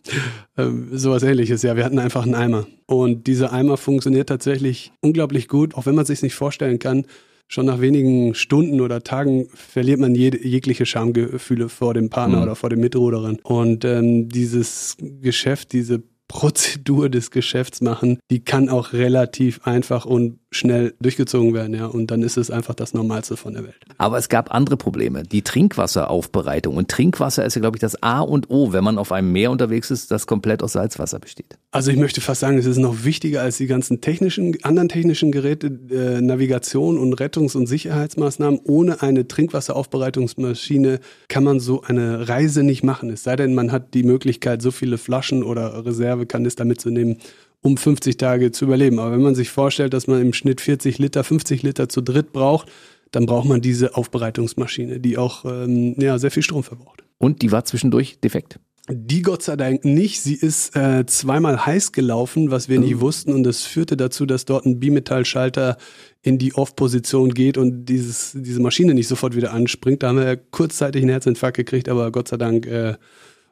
äh, 0.56 0.66
sowas 0.92 1.22
ähnliches, 1.22 1.62
ja. 1.62 1.76
Wir 1.76 1.84
hatten 1.84 1.98
einfach 1.98 2.24
einen 2.24 2.34
Eimer. 2.34 2.66
Und 2.86 3.26
dieser 3.26 3.52
Eimer 3.52 3.76
funktioniert 3.76 4.28
tatsächlich 4.28 4.92
unglaublich 5.00 5.48
gut, 5.48 5.74
auch 5.74 5.86
wenn 5.86 5.94
man 5.94 6.06
sich 6.06 6.22
nicht 6.22 6.34
vorstellen 6.34 6.78
kann. 6.78 7.04
Schon 7.48 7.66
nach 7.66 7.80
wenigen 7.80 8.34
Stunden 8.34 8.80
oder 8.80 9.02
Tagen 9.02 9.48
verliert 9.54 10.00
man 10.00 10.14
jede, 10.14 10.44
jegliche 10.44 10.84
Schamgefühle 10.84 11.68
vor 11.68 11.94
dem 11.94 12.10
Partner 12.10 12.38
mhm. 12.38 12.42
oder 12.42 12.56
vor 12.56 12.70
dem 12.70 12.80
Mitruderin. 12.80 13.38
Und 13.42 13.84
ähm, 13.84 14.28
dieses 14.28 14.96
Geschäft, 14.98 15.72
diese 15.72 16.02
Prozedur 16.28 17.08
des 17.08 17.30
Geschäfts 17.30 17.80
machen, 17.80 18.18
die 18.30 18.42
kann 18.42 18.68
auch 18.68 18.92
relativ 18.92 19.60
einfach 19.64 20.04
und 20.04 20.40
schnell 20.56 20.94
durchgezogen 21.00 21.54
werden, 21.54 21.74
ja. 21.74 21.86
Und 21.86 22.10
dann 22.10 22.22
ist 22.22 22.36
es 22.36 22.50
einfach 22.50 22.74
das 22.74 22.94
Normalste 22.94 23.36
von 23.36 23.54
der 23.54 23.64
Welt. 23.64 23.76
Aber 23.98 24.18
es 24.18 24.28
gab 24.28 24.54
andere 24.54 24.76
Probleme. 24.76 25.22
Die 25.22 25.42
Trinkwasseraufbereitung. 25.42 26.76
Und 26.76 26.88
Trinkwasser 26.88 27.44
ist 27.44 27.54
ja, 27.54 27.60
glaube 27.60 27.76
ich, 27.76 27.80
das 27.80 28.02
A 28.02 28.20
und 28.20 28.50
O, 28.50 28.72
wenn 28.72 28.84
man 28.84 28.98
auf 28.98 29.12
einem 29.12 29.32
Meer 29.32 29.50
unterwegs 29.50 29.90
ist, 29.90 30.10
das 30.10 30.26
komplett 30.26 30.62
aus 30.62 30.72
Salzwasser 30.72 31.18
besteht. 31.18 31.58
Also 31.70 31.90
ich 31.90 31.96
möchte 31.96 32.20
fast 32.20 32.40
sagen, 32.40 32.58
es 32.58 32.66
ist 32.66 32.78
noch 32.78 33.04
wichtiger 33.04 33.42
als 33.42 33.58
die 33.58 33.66
ganzen 33.66 34.00
technischen, 34.00 34.56
anderen 34.62 34.88
technischen 34.88 35.30
Geräte, 35.30 35.66
äh, 35.90 36.20
Navigation 36.20 36.98
und 36.98 37.14
Rettungs- 37.14 37.56
und 37.56 37.66
Sicherheitsmaßnahmen. 37.66 38.60
Ohne 38.64 39.02
eine 39.02 39.28
Trinkwasseraufbereitungsmaschine 39.28 41.00
kann 41.28 41.44
man 41.44 41.60
so 41.60 41.82
eine 41.82 42.28
Reise 42.28 42.62
nicht 42.62 42.82
machen. 42.82 43.10
Es 43.10 43.22
sei 43.22 43.36
denn, 43.36 43.54
man 43.54 43.72
hat 43.72 43.94
die 43.94 44.02
Möglichkeit, 44.02 44.62
so 44.62 44.70
viele 44.70 44.98
Flaschen 44.98 45.42
oder 45.42 45.84
Reservekanister 45.84 46.64
mitzunehmen, 46.64 47.18
um 47.66 47.76
50 47.76 48.16
Tage 48.16 48.52
zu 48.52 48.64
überleben. 48.64 48.98
Aber 48.98 49.12
wenn 49.12 49.22
man 49.22 49.34
sich 49.34 49.50
vorstellt, 49.50 49.92
dass 49.92 50.06
man 50.06 50.22
im 50.22 50.32
Schnitt 50.32 50.60
40 50.60 50.98
Liter, 50.98 51.24
50 51.24 51.62
Liter 51.62 51.88
zu 51.88 52.00
dritt 52.00 52.32
braucht, 52.32 52.70
dann 53.10 53.26
braucht 53.26 53.48
man 53.48 53.60
diese 53.60 53.96
Aufbereitungsmaschine, 53.96 55.00
die 55.00 55.18
auch 55.18 55.44
ähm, 55.44 55.94
ja, 55.98 56.18
sehr 56.18 56.30
viel 56.30 56.42
Strom 56.42 56.62
verbraucht. 56.62 57.02
Und 57.18 57.42
die 57.42 57.52
war 57.52 57.64
zwischendurch 57.64 58.20
defekt? 58.20 58.58
Die 58.88 59.22
Gott 59.22 59.42
sei 59.42 59.56
Dank 59.56 59.84
nicht. 59.84 60.20
Sie 60.20 60.34
ist 60.34 60.76
äh, 60.76 61.04
zweimal 61.06 61.66
heiß 61.66 61.90
gelaufen, 61.90 62.52
was 62.52 62.68
wir 62.68 62.78
oh. 62.78 62.82
nicht 62.82 63.00
wussten. 63.00 63.32
Und 63.32 63.42
das 63.42 63.62
führte 63.62 63.96
dazu, 63.96 64.26
dass 64.26 64.44
dort 64.44 64.64
ein 64.64 64.78
Bimetallschalter 64.78 65.76
in 66.22 66.38
die 66.38 66.54
Off-Position 66.54 67.34
geht 67.34 67.58
und 67.58 67.86
dieses, 67.86 68.32
diese 68.34 68.60
Maschine 68.60 68.94
nicht 68.94 69.08
sofort 69.08 69.34
wieder 69.34 69.52
anspringt. 69.52 70.02
Da 70.02 70.08
haben 70.08 70.18
wir 70.18 70.36
kurzzeitig 70.36 71.02
einen 71.02 71.10
Herzinfarkt 71.10 71.56
gekriegt, 71.56 71.88
aber 71.88 72.12
Gott 72.12 72.28
sei 72.28 72.36
Dank 72.36 72.66
äh, 72.66 72.94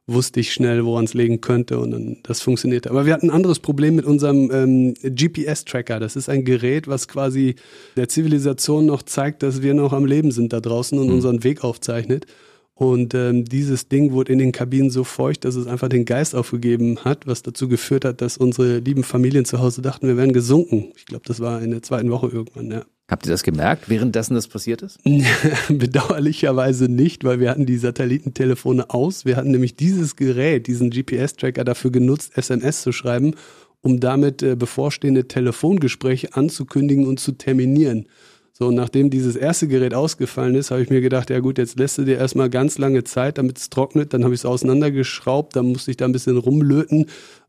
wusste 0.07 0.41
ich 0.41 0.53
schnell, 0.53 0.85
woran 0.85 1.05
es 1.05 1.15
liegen 1.15 1.41
könnte 1.41 1.79
und 1.79 1.91
dann, 1.91 2.19
das 2.23 2.43
funktionierte. 2.43 2.91
Aber 2.91 3.07
wir 3.07 3.15
hatten 3.15 3.31
ein 3.31 3.35
anderes 3.35 3.59
Problem 3.59 3.97
mit 3.97 4.05
unserem 4.05 4.51
ähm, 4.53 4.95
GPS-Tracker. 5.03 5.99
Das 5.99 6.17
ist 6.17 6.29
ein 6.29 6.45
Gerät, 6.45 6.89
was 6.89 7.09
quasi 7.09 7.55
der 7.97 8.09
Zivilisation 8.09 8.87
noch 8.87 9.03
zeigt, 9.03 9.43
dass 9.43 9.63
wir 9.63 9.73
noch 9.75 9.93
am 9.93 10.05
Leben 10.05 10.31
sind 10.31 10.53
da 10.53 10.61
draußen 10.61 10.99
und 10.99 11.09
mhm. 11.09 11.15
unseren 11.15 11.45
Weg 11.45 11.65
aufzeichnet. 11.65 12.27
Und 12.75 13.15
ähm, 13.15 13.45
dieses 13.45 13.89
Ding 13.89 14.13
wurde 14.13 14.33
in 14.33 14.41
den 14.41 14.51
Kabinen 14.51 14.91
so 14.91 15.05
feucht, 15.05 15.45
dass 15.45 15.55
es 15.55 15.69
einfach 15.69 15.89
den 15.89 16.05
Geist 16.05 16.35
aufgegeben 16.35 16.99
hat, 17.05 17.27
was 17.27 17.43
dazu 17.43 17.69
geführt 17.69 18.05
hat, 18.05 18.21
dass 18.21 18.37
unsere 18.37 18.79
lieben 18.79 19.05
Familien 19.05 19.45
zu 19.45 19.61
Hause 19.61 19.81
dachten, 19.81 20.09
wir 20.09 20.17
wären 20.17 20.33
gesunken. 20.33 20.93
Ich 20.97 21.07
glaube, 21.07 21.23
das 21.25 21.39
war 21.39 21.63
in 21.63 21.71
der 21.71 21.83
zweiten 21.83 22.11
Woche 22.11 22.29
irgendwann, 22.29 22.71
ja. 22.71 22.85
Habt 23.15 23.27
ihr 23.27 23.31
das 23.31 23.45
gemerkt, 23.45 23.89
währenddessen 23.89 24.35
das 24.35 24.49
passiert 24.49 24.83
ist? 24.83 24.99
Bedauerlicherweise 25.69 26.89
nicht, 26.89 27.23
weil 27.23 27.39
wir 27.39 27.49
hatten 27.49 27.65
die 27.65 27.77
Satellitentelefone 27.77 28.91
aus. 28.91 29.25
Wir 29.25 29.37
hatten 29.37 29.53
nämlich 29.53 29.77
dieses 29.77 30.17
Gerät, 30.17 30.67
diesen 30.67 30.91
GPS-Tracker 30.91 31.63
dafür 31.63 31.93
genutzt, 31.93 32.37
SMS 32.37 32.83
zu 32.83 32.91
schreiben, 32.91 33.37
um 33.83 34.01
damit 34.01 34.43
äh, 34.43 34.57
bevorstehende 34.57 35.29
Telefongespräche 35.29 36.35
anzukündigen 36.35 37.07
und 37.07 37.21
zu 37.21 37.31
terminieren. 37.31 38.09
So, 38.57 38.69
und 38.69 38.77
nachdem 38.77 39.11
dieses 39.11 39.35
erste 39.35 39.67
Gerät 39.67 39.95
ausgefallen 39.95 40.55
ist, 40.55 40.71
habe 40.71 40.81
ich 40.81 40.89
mir 40.89 41.01
gedacht, 41.01 41.29
ja 41.29 41.41
gut, 41.41 41.59
jetzt 41.59 41.77
lässt 41.77 41.99
du 41.99 42.05
dir 42.05 42.19
erstmal 42.19 42.49
ganz 42.49 42.79
lange 42.79 43.03
Zeit, 43.03 43.37
damit 43.37 43.59
es 43.59 43.69
trocknet. 43.69 44.15
Dann 44.15 44.23
habe 44.23 44.33
ich 44.33 44.43
es 44.43 44.47
auseinandergeschraubt, 44.47 45.57
dann 45.57 45.67
musste 45.67 45.91
ich 45.91 45.97
da 45.97 46.05
ein 46.05 46.13
bisschen 46.13 46.37
rumlöten. 46.37 47.07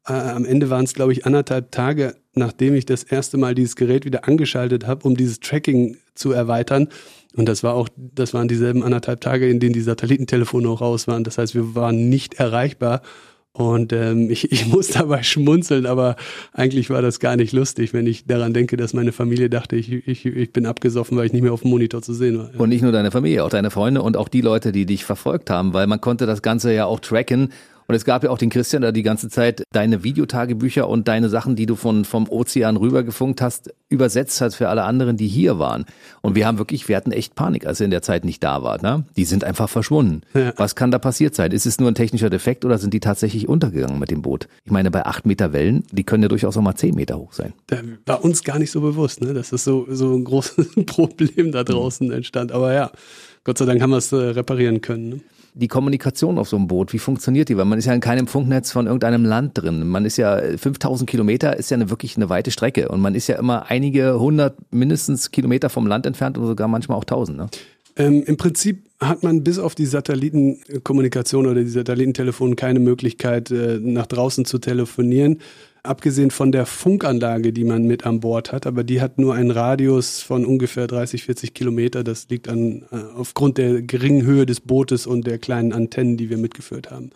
Äh, 0.07 0.13
am 0.13 0.45
Ende 0.45 0.71
waren 0.71 0.85
es, 0.85 0.95
glaube 0.95 1.13
ich, 1.13 1.27
anderthalb 1.27 1.71
Tage, 1.71 2.15
nachdem 2.33 2.73
ich 2.73 2.87
das 2.87 3.03
erste 3.03 3.37
Mal 3.37 3.53
dieses 3.53 3.75
Gerät 3.75 4.05
wieder 4.05 4.27
angeschaltet 4.27 4.87
habe, 4.87 5.07
um 5.07 5.15
dieses 5.15 5.39
Tracking 5.39 5.97
zu 6.15 6.31
erweitern. 6.31 6.87
Und 7.35 7.47
das 7.47 7.61
war 7.61 7.75
auch, 7.75 7.87
das 7.95 8.33
waren 8.33 8.47
dieselben 8.47 8.81
anderthalb 8.81 9.21
Tage, 9.21 9.47
in 9.47 9.59
denen 9.59 9.73
die 9.73 9.81
Satellitentelefone 9.81 10.67
auch 10.67 10.81
raus 10.81 11.07
waren. 11.07 11.23
Das 11.23 11.37
heißt, 11.37 11.53
wir 11.53 11.75
waren 11.75 12.09
nicht 12.09 12.35
erreichbar. 12.35 13.03
Und 13.55 13.93
ähm, 13.93 14.29
ich, 14.29 14.51
ich 14.51 14.67
muss 14.67 14.89
dabei 14.89 15.23
schmunzeln, 15.23 15.85
aber 15.85 16.17
eigentlich 16.51 16.89
war 16.89 17.01
das 17.01 17.21
gar 17.21 17.37
nicht 17.37 17.53
lustig, 17.53 17.93
wenn 17.93 18.05
ich 18.05 18.25
daran 18.25 18.53
denke, 18.53 18.75
dass 18.75 18.93
meine 18.93 19.13
Familie 19.13 19.49
dachte, 19.49 19.77
ich, 19.77 19.89
ich, 19.89 20.25
ich 20.25 20.51
bin 20.51 20.65
abgesoffen, 20.65 21.17
weil 21.17 21.27
ich 21.27 21.31
nicht 21.31 21.41
mehr 21.41 21.53
auf 21.53 21.61
dem 21.61 21.71
Monitor 21.71 22.01
zu 22.01 22.13
sehen 22.13 22.37
war. 22.37 22.49
Und 22.57 22.67
nicht 22.67 22.81
nur 22.81 22.91
deine 22.91 23.11
Familie, 23.11 23.45
auch 23.45 23.49
deine 23.49 23.71
Freunde 23.71 24.01
und 24.01 24.17
auch 24.17 24.27
die 24.27 24.41
Leute, 24.41 24.73
die 24.73 24.85
dich 24.85 25.05
verfolgt 25.05 25.49
haben, 25.49 25.73
weil 25.73 25.87
man 25.87 26.01
konnte 26.01 26.25
das 26.25 26.41
Ganze 26.41 26.73
ja 26.73 26.85
auch 26.85 26.99
tracken 26.99 27.53
und 27.87 27.95
es 27.95 28.05
gab 28.05 28.23
ja 28.23 28.29
auch 28.29 28.37
den 28.37 28.49
Christian, 28.49 28.81
der 28.81 28.91
die 28.91 29.03
ganze 29.03 29.29
Zeit 29.29 29.63
deine 29.71 30.03
Videotagebücher 30.03 30.89
und 30.89 31.07
deine 31.07 31.29
Sachen, 31.29 31.55
die 31.55 31.65
du 31.65 31.75
von, 31.75 32.05
vom 32.05 32.27
Ozean 32.27 32.77
rübergefunkt 32.77 33.41
hast, 33.41 33.73
übersetzt 33.89 34.41
hat 34.41 34.55
für 34.55 34.69
alle 34.69 34.83
anderen, 34.83 35.17
die 35.17 35.27
hier 35.27 35.59
waren. 35.59 35.85
Und 36.21 36.35
wir 36.35 36.47
haben 36.47 36.57
wirklich, 36.57 36.87
wir 36.87 36.95
hatten 36.95 37.11
echt 37.11 37.35
Panik, 37.35 37.67
als 37.67 37.79
er 37.79 37.85
in 37.85 37.91
der 37.91 38.01
Zeit 38.01 38.25
nicht 38.25 38.43
da 38.43 38.63
war. 38.63 38.81
Ne? 38.81 39.05
Die 39.15 39.25
sind 39.25 39.43
einfach 39.43 39.69
verschwunden. 39.69 40.21
Ja. 40.33 40.53
Was 40.57 40.75
kann 40.75 40.91
da 40.91 40.97
passiert 40.97 41.35
sein? 41.35 41.51
Ist 41.51 41.65
es 41.65 41.79
nur 41.79 41.89
ein 41.89 41.95
technischer 41.95 42.29
Defekt 42.29 42.65
oder 42.65 42.77
sind 42.77 42.93
die 42.93 42.99
tatsächlich 42.99 43.47
untergegangen 43.47 43.99
mit 43.99 44.09
dem 44.09 44.21
Boot? 44.21 44.47
Ich 44.63 44.71
meine, 44.71 44.89
bei 44.89 45.05
acht 45.05 45.25
Meter 45.25 45.53
Wellen, 45.53 45.83
die 45.91 46.03
können 46.03 46.23
ja 46.23 46.29
durchaus 46.29 46.57
auch 46.57 46.61
mal 46.61 46.75
zehn 46.75 46.95
Meter 46.95 47.17
hoch 47.17 47.33
sein. 47.33 47.53
Da 47.67 47.77
war 48.05 48.23
uns 48.23 48.43
gar 48.43 48.57
nicht 48.57 48.71
so 48.71 48.81
bewusst, 48.81 49.21
ne? 49.21 49.33
dass 49.33 49.49
das 49.49 49.63
so, 49.63 49.85
so 49.89 50.15
ein 50.15 50.23
großes 50.23 50.69
Problem 50.87 51.51
da 51.51 51.63
draußen 51.63 52.11
entstand. 52.11 52.51
Aber 52.51 52.73
ja, 52.73 52.91
Gott 53.43 53.59
sei 53.59 53.65
Dank 53.65 53.81
haben 53.81 53.91
wir 53.91 53.97
es 53.97 54.11
äh, 54.11 54.15
reparieren 54.15 54.81
können. 54.81 55.09
Ne? 55.09 55.19
Die 55.55 55.69
Kommunikation 55.69 56.37
auf 56.37 56.49
so 56.49 56.57
einem 56.57 56.67
Boot, 56.67 56.91
wie 56.91 56.99
funktioniert 56.99 57.47
die? 57.47 57.57
Weil 57.57 57.65
man 57.65 57.79
ist 57.79 57.85
ja 57.85 57.93
in 57.93 58.01
keinem 58.01 58.27
Funknetz 58.27 58.71
von 58.71 58.87
irgendeinem 58.87 59.23
Land 59.23 59.57
drin. 59.57 59.87
Man 59.87 60.05
ist 60.05 60.17
ja 60.17 60.37
5000 60.37 61.09
Kilometer 61.09 61.55
ist 61.55 61.71
ja 61.71 61.75
eine, 61.75 61.89
wirklich 61.89 62.17
eine 62.17 62.29
weite 62.29 62.51
Strecke 62.51 62.89
und 62.89 62.99
man 62.99 63.15
ist 63.15 63.27
ja 63.27 63.37
immer 63.37 63.69
einige 63.69 64.19
hundert 64.19 64.57
mindestens 64.71 65.31
Kilometer 65.31 65.69
vom 65.69 65.87
Land 65.87 66.05
entfernt 66.05 66.37
oder 66.37 66.47
sogar 66.47 66.67
manchmal 66.67 66.97
auch 66.97 67.05
tausend. 67.05 67.37
Ne? 67.37 67.47
Ähm, 67.95 68.23
Im 68.25 68.35
Prinzip 68.35 68.83
hat 68.99 69.23
man 69.23 69.43
bis 69.43 69.57
auf 69.57 69.75
die 69.75 69.85
Satellitenkommunikation 69.85 71.47
oder 71.47 71.61
die 71.61 71.69
Satellitentelefon 71.69 72.57
keine 72.57 72.79
Möglichkeit, 72.79 73.49
äh, 73.51 73.79
nach 73.81 74.07
draußen 74.07 74.43
zu 74.43 74.59
telefonieren 74.59 75.39
abgesehen 75.85 76.31
von 76.31 76.51
der 76.51 76.65
Funkanlage, 76.65 77.53
die 77.53 77.63
man 77.63 77.83
mit 77.85 78.05
an 78.05 78.19
Bord 78.19 78.51
hat, 78.51 78.67
aber 78.67 78.83
die 78.83 79.01
hat 79.01 79.17
nur 79.17 79.33
einen 79.33 79.51
Radius 79.51 80.21
von 80.21 80.45
ungefähr 80.45 80.87
30, 80.87 81.23
40 81.23 81.53
Kilometer. 81.53 82.03
Das 82.03 82.27
liegt 82.29 82.49
an, 82.49 82.83
äh, 82.91 82.97
aufgrund 83.15 83.57
der 83.57 83.81
geringen 83.81 84.25
Höhe 84.25 84.45
des 84.45 84.61
Bootes 84.61 85.07
und 85.07 85.25
der 85.27 85.39
kleinen 85.39 85.73
Antennen, 85.73 86.17
die 86.17 86.29
wir 86.29 86.37
mitgeführt 86.37 86.91
haben. 86.91 87.11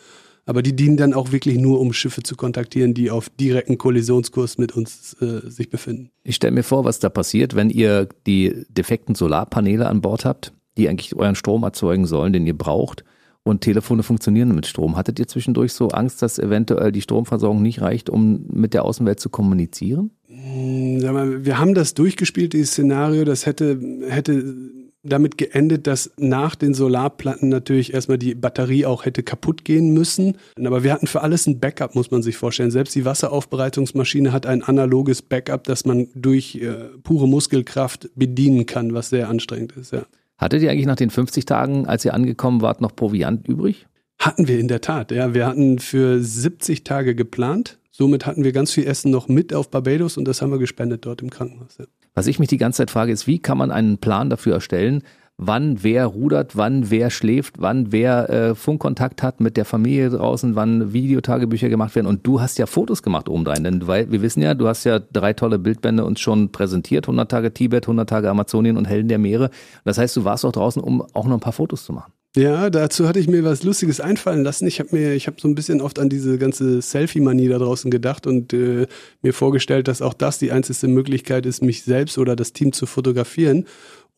Aber 0.45 0.63
die 0.63 0.75
dienen 0.75 0.97
dann 0.97 1.13
auch 1.13 1.31
wirklich 1.31 1.57
nur, 1.57 1.79
um 1.79 1.93
Schiffe 1.93 2.23
zu 2.23 2.35
kontaktieren, 2.35 2.93
die 2.93 3.11
auf 3.11 3.29
direkten 3.29 3.77
Kollisionskurs 3.77 4.57
mit 4.57 4.75
uns 4.75 5.15
äh, 5.21 5.47
sich 5.49 5.69
befinden. 5.69 6.09
Ich 6.23 6.35
stelle 6.35 6.53
mir 6.53 6.63
vor, 6.63 6.85
was 6.85 6.99
da 6.99 7.09
passiert, 7.09 7.55
wenn 7.55 7.69
ihr 7.69 8.09
die 8.25 8.65
defekten 8.69 9.13
Solarpaneele 9.13 9.87
an 9.87 10.01
Bord 10.01 10.25
habt, 10.25 10.53
die 10.77 10.89
eigentlich 10.89 11.15
euren 11.15 11.35
Strom 11.35 11.63
erzeugen 11.63 12.05
sollen, 12.05 12.33
den 12.33 12.47
ihr 12.47 12.57
braucht 12.57 13.03
und 13.43 13.61
Telefone 13.61 14.03
funktionieren 14.03 14.53
mit 14.53 14.67
Strom. 14.67 14.95
Hattet 14.95 15.19
ihr 15.19 15.27
zwischendurch 15.27 15.73
so 15.73 15.89
Angst, 15.89 16.21
dass 16.21 16.39
eventuell 16.39 16.91
die 16.91 17.01
Stromversorgung 17.01 17.61
nicht 17.61 17.81
reicht, 17.81 18.09
um 18.09 18.45
mit 18.51 18.73
der 18.73 18.85
Außenwelt 18.85 19.19
zu 19.19 19.29
kommunizieren? 19.29 20.11
Hm, 20.27 21.45
wir 21.45 21.59
haben 21.59 21.73
das 21.73 21.93
durchgespielt, 21.93 22.53
dieses 22.53 22.71
Szenario. 22.71 23.25
Das 23.25 23.45
hätte, 23.45 23.79
hätte 24.07 24.55
damit 25.03 25.37
geendet, 25.37 25.87
dass 25.87 26.11
nach 26.17 26.55
den 26.55 26.73
Solarplatten 26.73 27.49
natürlich 27.49 27.93
erstmal 27.93 28.17
die 28.17 28.35
Batterie 28.35 28.85
auch 28.85 29.05
hätte 29.05 29.23
kaputt 29.23 29.63
gehen 29.63 29.93
müssen. 29.93 30.37
Aber 30.57 30.83
wir 30.83 30.91
hatten 30.91 31.07
für 31.07 31.21
alles 31.21 31.47
ein 31.47 31.59
Backup, 31.59 31.95
muss 31.95 32.11
man 32.11 32.21
sich 32.21 32.37
vorstellen. 32.37 32.71
Selbst 32.71 32.95
die 32.95 33.05
Wasseraufbereitungsmaschine 33.05 34.33
hat 34.33 34.45
ein 34.45 34.63
analoges 34.63 35.21
Backup, 35.21 35.63
das 35.63 35.85
man 35.85 36.07
durch 36.15 36.55
äh, 36.55 36.89
pure 37.03 37.27
Muskelkraft 37.27 38.09
bedienen 38.15 38.65
kann, 38.65 38.93
was 38.93 39.09
sehr 39.09 39.29
anstrengend 39.29 39.73
ist, 39.77 39.93
ja. 39.93 40.03
Hattet 40.39 40.63
ihr 40.63 40.71
eigentlich 40.71 40.85
nach 40.85 40.95
den 40.95 41.09
50 41.09 41.45
Tagen, 41.45 41.85
als 41.85 42.05
ihr 42.05 42.13
angekommen 42.13 42.61
wart, 42.61 42.81
noch 42.81 42.95
Proviant 42.95 43.47
übrig? 43.47 43.85
Hatten 44.19 44.47
wir 44.47 44.59
in 44.59 44.67
der 44.67 44.81
Tat, 44.81 45.11
ja. 45.11 45.33
Wir 45.33 45.45
hatten 45.45 45.79
für 45.79 46.21
70 46.21 46.83
Tage 46.83 47.13
geplant. 47.13 47.77
Somit 47.91 48.25
hatten 48.25 48.43
wir 48.43 48.53
ganz 48.53 48.71
viel 48.71 48.87
Essen 48.87 49.11
noch 49.11 49.27
mit 49.27 49.53
auf 49.53 49.69
Barbados 49.69 50.17
und 50.17 50.25
das 50.25 50.41
haben 50.41 50.51
wir 50.51 50.57
gespendet 50.57 51.05
dort 51.05 51.21
im 51.21 51.29
Krankenhaus. 51.29 51.77
Ja. 51.77 51.85
Was 52.13 52.27
ich 52.27 52.39
mich 52.39 52.47
die 52.47 52.57
ganze 52.57 52.77
Zeit 52.77 52.91
frage, 52.91 53.11
ist, 53.11 53.27
wie 53.27 53.39
kann 53.39 53.57
man 53.57 53.71
einen 53.71 53.97
Plan 53.97 54.29
dafür 54.29 54.53
erstellen, 54.55 55.03
wann 55.39 55.83
wer 55.83 56.05
rudert, 56.05 56.57
wann 56.57 56.91
wer 56.91 57.09
schläft, 57.09 57.55
wann 57.59 57.91
wer 57.91 58.29
äh, 58.29 58.55
Funkkontakt 58.55 59.23
hat 59.23 59.39
mit 59.39 59.55
der 59.55 59.63
Familie 59.63 60.09
draußen, 60.09 60.55
wann 60.55 60.91
Videotagebücher 60.91 61.69
gemacht 61.69 61.95
werden. 61.95 62.07
Und 62.07 62.27
du 62.27 62.41
hast 62.41 62.59
ja 62.59 62.65
Fotos 62.65 63.01
gemacht 63.01 63.29
obendrein, 63.29 63.63
denn 63.63 63.87
weil 63.87 64.11
wir 64.11 64.21
wissen 64.21 64.41
ja, 64.41 64.53
du 64.53 64.67
hast 64.67 64.83
ja 64.83 64.99
drei 64.99 65.33
tolle 65.33 65.57
Bildbände 65.57 66.03
uns 66.03 66.19
schon 66.19 66.51
präsentiert, 66.51 67.05
100 67.05 67.31
Tage 67.31 67.53
Tibet, 67.53 67.85
100 67.85 68.09
Tage 68.09 68.29
Amazonien 68.29 68.75
und 68.75 68.85
Helden 68.85 69.07
der 69.07 69.17
Meere. 69.17 69.49
Das 69.85 69.97
heißt, 69.97 70.17
du 70.17 70.25
warst 70.25 70.43
auch 70.43 70.51
draußen, 70.51 70.81
um 70.81 71.01
auch 71.13 71.25
noch 71.25 71.37
ein 71.37 71.39
paar 71.39 71.53
Fotos 71.53 71.85
zu 71.85 71.93
machen. 71.93 72.11
Ja, 72.35 72.69
dazu 72.69 73.07
hatte 73.07 73.19
ich 73.19 73.27
mir 73.27 73.43
was 73.43 73.63
Lustiges 73.63 73.99
einfallen 73.99 74.43
lassen. 74.43 74.67
Ich 74.67 74.79
habe 74.79 74.95
mir, 74.95 75.13
ich 75.13 75.25
habe 75.25 75.37
so 75.41 75.47
ein 75.47 75.55
bisschen 75.55 75.81
oft 75.81 75.97
an 75.97 76.09
diese 76.09 76.37
ganze 76.37 76.79
Selfie-Manie 76.79 77.47
da 77.47 77.57
draußen 77.57 77.89
gedacht 77.89 78.27
und 78.27 78.53
äh, 78.53 78.85
mir 79.23 79.33
vorgestellt, 79.33 79.87
dass 79.87 80.03
auch 80.03 80.13
das 80.13 80.37
die 80.37 80.51
einzige 80.51 80.87
Möglichkeit 80.89 81.47
ist, 81.47 81.63
mich 81.63 81.81
selbst 81.81 82.19
oder 82.19 82.35
das 82.35 82.53
Team 82.53 82.71
zu 82.71 82.85
fotografieren. 82.85 83.65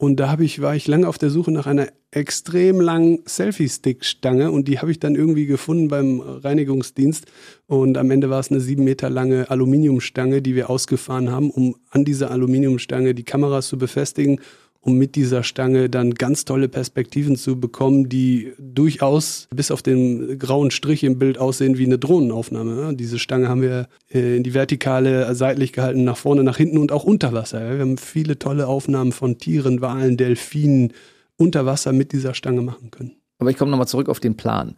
Und 0.02 0.20
da 0.20 0.32
habe 0.32 0.44
ich, 0.44 0.64
war 0.64 0.76
ich 0.76 0.88
lange 0.88 1.08
auf 1.08 1.20
der 1.20 1.30
Suche 1.30 1.52
nach 1.52 1.68
einer 1.68 1.90
extrem 2.10 2.82
langen 2.82 3.20
Selfie-Stick-Stange 3.28 4.50
und 4.50 4.68
die 4.68 4.80
habe 4.80 4.90
ich 4.90 5.00
dann 5.00 5.14
irgendwie 5.14 5.46
gefunden 5.46 5.90
beim 5.90 6.22
Reinigungsdienst. 6.22 7.28
Und 7.68 8.00
am 8.00 8.10
Ende 8.10 8.32
war 8.32 8.40
es 8.40 8.50
eine 8.50 8.62
sieben 8.62 8.84
Meter 8.84 9.12
lange 9.12 9.52
Aluminiumstange, 9.52 10.42
die 10.42 10.56
wir 10.56 10.72
ausgefahren 10.72 11.30
haben, 11.30 11.52
um 11.52 11.76
an 11.92 12.04
dieser 12.04 12.32
Aluminiumstange 12.32 13.14
die 13.14 13.22
Kameras 13.22 13.68
zu 13.68 13.78
befestigen 13.78 14.42
um 14.82 14.98
mit 14.98 15.15
dieser 15.15 15.44
Stange 15.44 15.89
dann 15.89 16.15
ganz 16.15 16.44
tolle 16.44 16.67
Perspektiven 16.67 17.36
zu 17.36 17.60
bekommen, 17.60 18.10
die 18.10 18.54
durchaus 18.58 19.48
bis 19.54 19.70
auf 19.70 19.84
den 19.84 20.39
grauen 20.39 20.72
Strich 20.72 21.04
im 21.04 21.20
Bild 21.20 21.38
aussehen 21.38 21.78
wie 21.78 21.86
eine 21.86 22.00
Drohnenaufnahme. 22.00 22.96
Diese 22.96 23.20
Stange 23.20 23.48
haben 23.48 23.62
wir 23.62 23.88
äh, 24.12 24.38
in 24.38 24.44
die 24.44 24.56
Vertikale 24.56 25.34
seitlich 25.36 25.72
gehalten, 25.72 26.04
nach 26.04 26.17
vorne, 26.17 26.44
nach 26.44 26.58
hinten 26.58 26.80
und 26.80 26.91
auch 26.91 27.04
unter 27.04 27.32
Wasser. 27.32 27.74
Wir 27.74 27.80
haben 27.80 27.98
viele 27.98 28.39
tolle 28.39 28.67
Aufnahmen 28.67 29.12
von 29.12 29.38
Tieren, 29.38 29.82
Walen, 29.82 30.17
Delfinen 30.17 30.94
unter 31.38 31.65
Wasser 31.65 31.94
mit 31.94 32.12
dieser 32.12 32.34
Stange 32.34 32.62
machen 32.62 32.91
können. 32.91 33.20
Aber 33.41 33.49
ich 33.49 33.58
komme 33.58 33.71
nochmal 33.71 33.88
zurück 33.88 34.08
auf 34.08 34.19
den 34.19 34.38
Plan. 34.38 34.75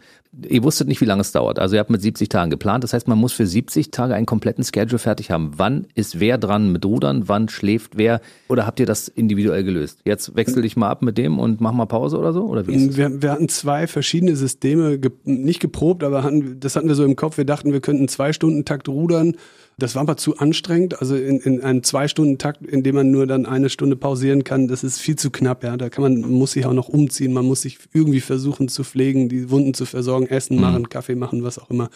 Ihr 0.48 0.64
wusstet 0.64 0.88
nicht, 0.88 1.02
wie 1.02 1.06
lange 1.06 1.20
es 1.20 1.34
dauert. 1.34 1.60
Also 1.60 1.76
ihr 1.76 1.82
habt 1.82 1.90
mit 1.90 2.02
70 2.02 2.30
Tagen 2.30 2.50
geplant. 2.50 2.86
Das 2.86 2.94
heißt, 2.94 3.10
man 3.10 3.18
muss 3.18 3.34
für 3.34 3.46
70 3.46 3.92
Tage 3.92 4.16
einen 4.16 4.26
kompletten 4.26 4.64
Schedule 4.64 5.00
fertig 5.00 5.32
haben. 5.32 5.52
Wann 5.58 5.86
ist 5.96 6.22
wer 6.22 6.38
dran 6.38 6.72
mit 6.72 6.86
Rudern? 6.86 7.28
Wann 7.28 7.50
schläft 7.50 7.98
wer? 7.98 8.22
Oder 8.48 8.66
habt 8.66 8.80
ihr 8.80 8.86
das 8.86 9.10
individuell 9.10 9.66
gelöst? 9.66 10.00
Jetzt 10.06 10.38
wechsel 10.38 10.62
dich 10.62 10.78
mal 10.78 10.90
ab 10.90 11.02
mit 11.02 11.18
dem 11.18 11.40
und 11.40 11.60
mach 11.60 11.74
mal 11.74 11.88
Pause 11.88 12.18
oder 12.18 12.32
so? 12.32 12.46
Oder 12.46 12.66
wir, 12.66 13.22
wir 13.22 13.32
hatten 13.32 13.50
zwei 13.50 13.86
verschiedene 13.86 14.38
Systeme, 14.38 14.98
nicht 15.26 15.60
geprobt, 15.60 16.02
aber 16.02 16.24
hatten, 16.24 16.62
das 16.62 16.78
hatten 16.78 16.88
wir 16.88 16.96
so 16.96 17.04
im 17.04 17.18
Kopf. 17.18 17.36
Wir 17.36 17.46
dachten, 17.46 17.74
wir 17.74 17.82
könnten 17.82 18.08
zwei 18.08 18.32
Stunden 18.32 18.64
Takt 18.64 18.88
rudern 18.88 19.36
das 19.78 19.96
war 19.96 20.02
aber 20.02 20.18
zu 20.18 20.38
anstrengend. 20.38 21.00
Also 21.00 21.16
in, 21.16 21.40
in 21.40 21.62
einem 21.62 21.84
Zwei-Stunden-Takt, 21.84 22.66
in 22.66 22.84
dem 22.84 22.96
man 22.96 23.12
nur 23.12 23.28
dann 23.28 23.46
eine 23.46 23.70
Stunde 23.70 23.96
pausieren 23.96 24.44
kann, 24.44 24.68
das 24.68 24.84
ist 24.84 25.00
viel 25.00 25.16
zu 25.16 25.32
knapp. 25.32 25.64
Ja, 25.64 25.78
da 25.78 25.90
kann 25.90 26.04
man, 26.04 26.22
man 26.22 26.32
muss 26.32 26.52
sich 26.52 26.66
auch 26.66 26.74
noch 26.74 26.90
umziehen, 26.90 27.34
man 27.34 27.46
muss 27.46 27.62
sich 27.62 27.80
irgendwie 27.94 28.22
versuchen 28.22 28.68
zu 28.68 28.84
pflegen, 28.84 29.30
die 29.30 29.50
Wunden 29.50 29.74
zu 29.74 29.86
versorgen, 29.86 30.28
Essen 30.28 30.56
mhm. 30.56 30.62
machen, 30.62 30.90
Kaffee 30.90 31.16
machen, 31.16 31.44
was 31.44 31.60
auch 31.60 31.70
immer. 31.70 31.90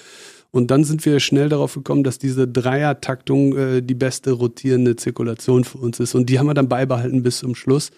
Und 0.52 0.72
dann 0.72 0.84
sind 0.84 1.06
wir 1.06 1.20
schnell 1.20 1.50
darauf 1.50 1.74
gekommen, 1.74 2.04
dass 2.04 2.20
diese 2.20 2.48
Dreier-Taktung 2.48 3.58
äh, 3.58 3.82
die 3.82 3.96
beste 3.96 4.32
rotierende 4.32 4.96
Zirkulation 4.96 5.64
für 5.64 5.78
uns 5.78 6.00
ist. 6.00 6.16
Und 6.16 6.30
die 6.30 6.40
haben 6.40 6.48
wir 6.48 6.54
dann 6.54 6.70
beibehalten 6.70 7.22
bis 7.22 7.40
zum 7.40 7.54
Schluss. 7.54 7.92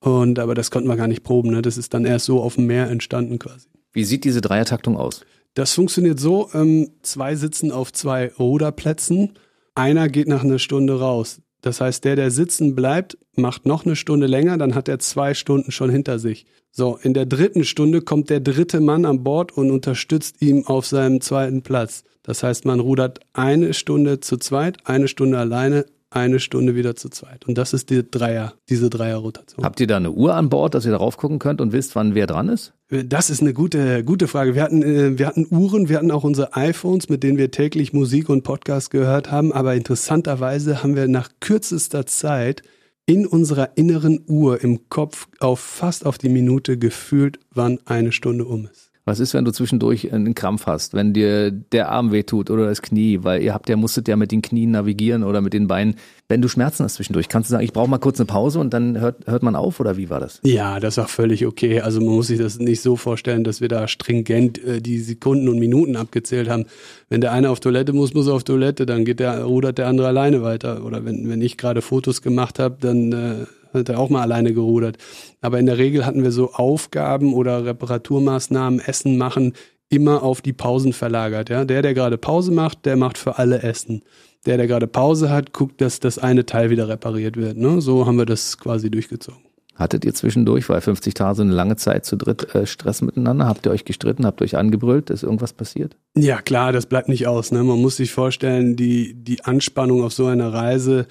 Und 0.00 0.40
aber 0.40 0.54
das 0.54 0.70
konnten 0.70 0.88
wir 0.88 0.96
gar 0.96 1.06
nicht 1.06 1.22
proben. 1.22 1.50
Ne? 1.50 1.62
Das 1.62 1.78
ist 1.78 1.94
dann 1.94 2.04
erst 2.04 2.26
so 2.26 2.40
auf 2.40 2.56
dem 2.56 2.66
Meer 2.66 2.90
entstanden 2.90 3.38
quasi. 3.38 3.68
Wie 3.92 4.04
sieht 4.04 4.24
diese 4.24 4.40
Dreiertaktung 4.40 4.96
aus? 4.96 5.24
Das 5.54 5.74
funktioniert 5.74 6.18
so, 6.18 6.48
ähm, 6.54 6.90
zwei 7.02 7.36
sitzen 7.36 7.72
auf 7.72 7.92
zwei 7.92 8.32
Ruderplätzen, 8.38 9.34
einer 9.74 10.08
geht 10.08 10.28
nach 10.28 10.44
einer 10.44 10.58
Stunde 10.58 10.98
raus. 10.98 11.40
Das 11.60 11.80
heißt, 11.80 12.04
der, 12.04 12.16
der 12.16 12.30
sitzen 12.30 12.74
bleibt, 12.74 13.16
macht 13.36 13.66
noch 13.66 13.86
eine 13.86 13.96
Stunde 13.96 14.26
länger, 14.26 14.58
dann 14.58 14.74
hat 14.74 14.88
er 14.88 14.98
zwei 14.98 15.34
Stunden 15.34 15.70
schon 15.70 15.90
hinter 15.90 16.18
sich. 16.18 16.46
So, 16.70 16.98
in 17.02 17.14
der 17.14 17.26
dritten 17.26 17.64
Stunde 17.64 18.00
kommt 18.00 18.30
der 18.30 18.40
dritte 18.40 18.80
Mann 18.80 19.04
an 19.04 19.22
Bord 19.22 19.52
und 19.52 19.70
unterstützt 19.70 20.40
ihm 20.40 20.66
auf 20.66 20.86
seinem 20.86 21.20
zweiten 21.20 21.62
Platz. 21.62 22.04
Das 22.22 22.42
heißt, 22.42 22.64
man 22.64 22.80
rudert 22.80 23.20
eine 23.32 23.74
Stunde 23.74 24.20
zu 24.20 24.38
zweit, 24.38 24.78
eine 24.86 25.06
Stunde 25.06 25.38
alleine, 25.38 25.86
eine 26.14 26.40
Stunde 26.40 26.74
wieder 26.74 26.94
zu 26.94 27.08
zweit. 27.08 27.46
Und 27.46 27.58
das 27.58 27.72
ist 27.72 27.90
die 27.90 28.08
Dreier, 28.08 28.54
diese 28.68 28.90
Dreierrotation. 28.90 29.64
Habt 29.64 29.80
ihr 29.80 29.86
da 29.86 29.96
eine 29.96 30.10
Uhr 30.10 30.34
an 30.34 30.48
Bord, 30.48 30.74
dass 30.74 30.84
ihr 30.84 30.90
darauf 30.90 31.16
gucken 31.16 31.38
könnt 31.38 31.60
und 31.60 31.72
wisst, 31.72 31.96
wann 31.96 32.14
wer 32.14 32.26
dran 32.26 32.48
ist? 32.48 32.74
Das 32.88 33.30
ist 33.30 33.40
eine 33.40 33.54
gute, 33.54 34.04
gute 34.04 34.28
Frage. 34.28 34.54
Wir 34.54 34.62
hatten, 34.62 34.82
äh, 34.82 35.18
wir 35.18 35.26
hatten 35.26 35.46
Uhren, 35.50 35.88
wir 35.88 35.96
hatten 35.96 36.10
auch 36.10 36.24
unsere 36.24 36.54
iPhones, 36.54 37.08
mit 37.08 37.22
denen 37.22 37.38
wir 37.38 37.50
täglich 37.50 37.92
Musik 37.92 38.28
und 38.28 38.42
Podcast 38.42 38.90
gehört 38.90 39.30
haben. 39.30 39.52
Aber 39.52 39.74
interessanterweise 39.74 40.82
haben 40.82 40.94
wir 40.94 41.08
nach 41.08 41.30
kürzester 41.40 42.06
Zeit 42.06 42.62
in 43.06 43.26
unserer 43.26 43.76
inneren 43.76 44.24
Uhr 44.28 44.62
im 44.62 44.88
Kopf 44.88 45.26
auf 45.40 45.60
fast 45.60 46.06
auf 46.06 46.18
die 46.18 46.28
Minute 46.28 46.78
gefühlt, 46.78 47.40
wann 47.50 47.78
eine 47.84 48.12
Stunde 48.12 48.44
um 48.44 48.68
ist. 48.70 48.91
Was 49.04 49.18
ist, 49.18 49.34
wenn 49.34 49.44
du 49.44 49.50
zwischendurch 49.50 50.12
einen 50.12 50.36
Krampf 50.36 50.66
hast, 50.66 50.94
wenn 50.94 51.12
dir 51.12 51.50
der 51.50 51.90
Arm 51.90 52.12
wehtut 52.12 52.50
oder 52.50 52.66
das 52.66 52.82
Knie, 52.82 53.18
weil 53.22 53.42
ihr 53.42 53.52
habt 53.52 53.68
ja 53.68 53.74
musstet 53.74 54.06
ja 54.06 54.14
mit 54.14 54.30
den 54.30 54.42
Knien 54.42 54.70
navigieren 54.70 55.24
oder 55.24 55.40
mit 55.40 55.52
den 55.54 55.66
Beinen. 55.66 55.96
Wenn 56.28 56.40
du 56.40 56.46
Schmerzen 56.46 56.84
hast 56.84 56.94
zwischendurch, 56.94 57.28
kannst 57.28 57.50
du 57.50 57.52
sagen, 57.52 57.64
ich 57.64 57.72
brauche 57.72 57.90
mal 57.90 57.98
kurz 57.98 58.20
eine 58.20 58.26
Pause 58.26 58.60
und 58.60 58.72
dann 58.72 59.00
hört, 59.00 59.26
hört 59.26 59.42
man 59.42 59.56
auf 59.56 59.80
oder 59.80 59.96
wie 59.96 60.08
war 60.08 60.20
das? 60.20 60.38
Ja, 60.44 60.78
das 60.78 60.98
war 60.98 61.08
völlig 61.08 61.46
okay. 61.46 61.80
Also 61.80 62.00
man 62.00 62.14
muss 62.14 62.28
sich 62.28 62.38
das 62.38 62.60
nicht 62.60 62.80
so 62.80 62.94
vorstellen, 62.94 63.42
dass 63.42 63.60
wir 63.60 63.68
da 63.68 63.88
stringent 63.88 64.62
äh, 64.62 64.80
die 64.80 65.00
Sekunden 65.00 65.48
und 65.48 65.58
Minuten 65.58 65.96
abgezählt 65.96 66.48
haben. 66.48 66.66
Wenn 67.08 67.20
der 67.20 67.32
eine 67.32 67.50
auf 67.50 67.58
Toilette 67.58 67.92
muss, 67.92 68.14
muss 68.14 68.28
er 68.28 68.34
auf 68.34 68.44
Toilette, 68.44 68.86
dann 68.86 69.04
geht 69.04 69.18
der, 69.18 69.42
rudert 69.42 69.78
der 69.78 69.88
andere 69.88 70.06
alleine 70.06 70.42
weiter. 70.42 70.84
Oder 70.84 71.04
wenn, 71.04 71.28
wenn 71.28 71.42
ich 71.42 71.56
gerade 71.56 71.82
Fotos 71.82 72.22
gemacht 72.22 72.60
habe, 72.60 72.76
dann 72.80 73.12
äh, 73.12 73.46
hat 73.74 73.88
er 73.88 73.98
auch 73.98 74.10
mal 74.10 74.22
alleine 74.22 74.52
gerudert. 74.52 74.98
Aber 75.40 75.58
in 75.58 75.66
der 75.66 75.78
Regel 75.78 76.06
hatten 76.06 76.22
wir 76.22 76.32
so 76.32 76.52
Aufgaben 76.52 77.34
oder 77.34 77.64
Reparaturmaßnahmen, 77.64 78.80
Essen 78.80 79.18
machen, 79.18 79.54
immer 79.88 80.22
auf 80.22 80.40
die 80.40 80.52
Pausen 80.52 80.92
verlagert. 80.92 81.50
Ja? 81.50 81.64
Der, 81.64 81.82
der 81.82 81.94
gerade 81.94 82.18
Pause 82.18 82.52
macht, 82.52 82.86
der 82.86 82.96
macht 82.96 83.18
für 83.18 83.38
alle 83.38 83.62
Essen. 83.62 84.02
Der, 84.46 84.56
der 84.56 84.66
gerade 84.66 84.86
Pause 84.86 85.30
hat, 85.30 85.52
guckt, 85.52 85.80
dass 85.80 86.00
das 86.00 86.18
eine 86.18 86.46
Teil 86.46 86.70
wieder 86.70 86.88
repariert 86.88 87.36
wird. 87.36 87.56
Ne? 87.56 87.80
So 87.80 88.06
haben 88.06 88.16
wir 88.16 88.26
das 88.26 88.58
quasi 88.58 88.90
durchgezogen. 88.90 89.42
Hattet 89.74 90.04
ihr 90.04 90.12
zwischendurch, 90.12 90.68
weil 90.68 90.80
50 90.80 91.14
Tage 91.14 91.36
so 91.36 91.42
eine 91.42 91.52
lange 91.52 91.76
Zeit 91.76 92.04
zu 92.04 92.16
dritt 92.16 92.54
äh, 92.54 92.66
Stress 92.66 93.00
miteinander? 93.00 93.46
Habt 93.46 93.66
ihr 93.66 93.72
euch 93.72 93.84
gestritten? 93.84 94.26
Habt 94.26 94.40
ihr 94.40 94.44
euch 94.44 94.56
angebrüllt? 94.56 95.10
Ist 95.10 95.22
irgendwas 95.22 95.52
passiert? 95.54 95.96
Ja, 96.14 96.42
klar, 96.42 96.72
das 96.72 96.86
bleibt 96.86 97.08
nicht 97.08 97.26
aus. 97.26 97.52
Ne? 97.52 97.62
Man 97.62 97.80
muss 97.80 97.96
sich 97.96 98.12
vorstellen, 98.12 98.76
die, 98.76 99.14
die 99.14 99.44
Anspannung 99.44 100.02
auf 100.02 100.12
so 100.12 100.26
einer 100.26 100.52
Reise 100.52 101.06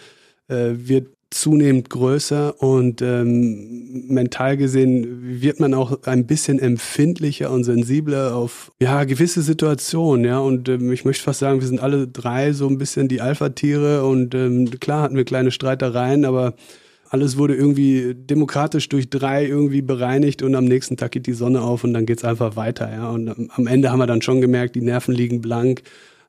äh, 0.48 0.74
wird 0.74 1.08
zunehmend 1.32 1.90
größer 1.90 2.62
und 2.62 3.02
ähm, 3.02 4.06
mental 4.08 4.58
gesehen 4.58 5.42
wird 5.42 5.62
man 5.62 5.74
auch 5.74 6.04
ein 6.04 6.28
bisschen 6.28 6.60
empfindlicher 6.60 7.50
und 7.52 7.64
sensibler 7.64 8.36
auf 8.36 8.72
ja 8.80 9.06
gewisse 9.06 9.42
Situationen, 9.42 10.26
ja. 10.26 10.40
Und 10.40 10.68
ähm, 10.68 10.92
ich 10.92 11.06
möchte 11.06 11.24
fast 11.24 11.40
sagen, 11.40 11.62
wir 11.62 11.68
sind 11.68 11.82
alle 11.82 12.08
drei 12.08 12.52
so 12.52 12.68
ein 12.68 12.78
bisschen 12.78 13.08
die 13.08 13.22
Alpha-Tiere 13.22 14.06
und 14.06 14.36
ähm, 14.36 14.70
klar 14.82 15.04
hatten 15.04 15.16
wir 15.16 15.24
kleine 15.24 15.52
Streitereien, 15.52 16.26
aber 16.26 16.54
alles 17.10 17.38
wurde 17.38 17.56
irgendwie 17.56 18.14
demokratisch 18.14 18.90
durch 18.90 19.10
drei 19.10 19.46
irgendwie 19.46 19.82
bereinigt 19.82 20.44
und 20.44 20.54
am 20.56 20.66
nächsten 20.66 20.98
Tag 20.98 21.12
geht 21.12 21.28
die 21.28 21.34
Sonne 21.34 21.62
auf 21.62 21.86
und 21.86 21.94
dann 21.94 22.06
geht's 22.06 22.26
einfach 22.26 22.58
weiter, 22.58 22.92
ja. 22.92 23.10
Und 23.10 23.50
am 23.56 23.68
Ende 23.68 23.90
haben 23.90 24.00
wir 24.00 24.08
dann 24.08 24.22
schon 24.22 24.42
gemerkt, 24.42 24.76
die 24.76 24.82
Nerven 24.82 25.16
liegen 25.16 25.42
blank 25.42 25.82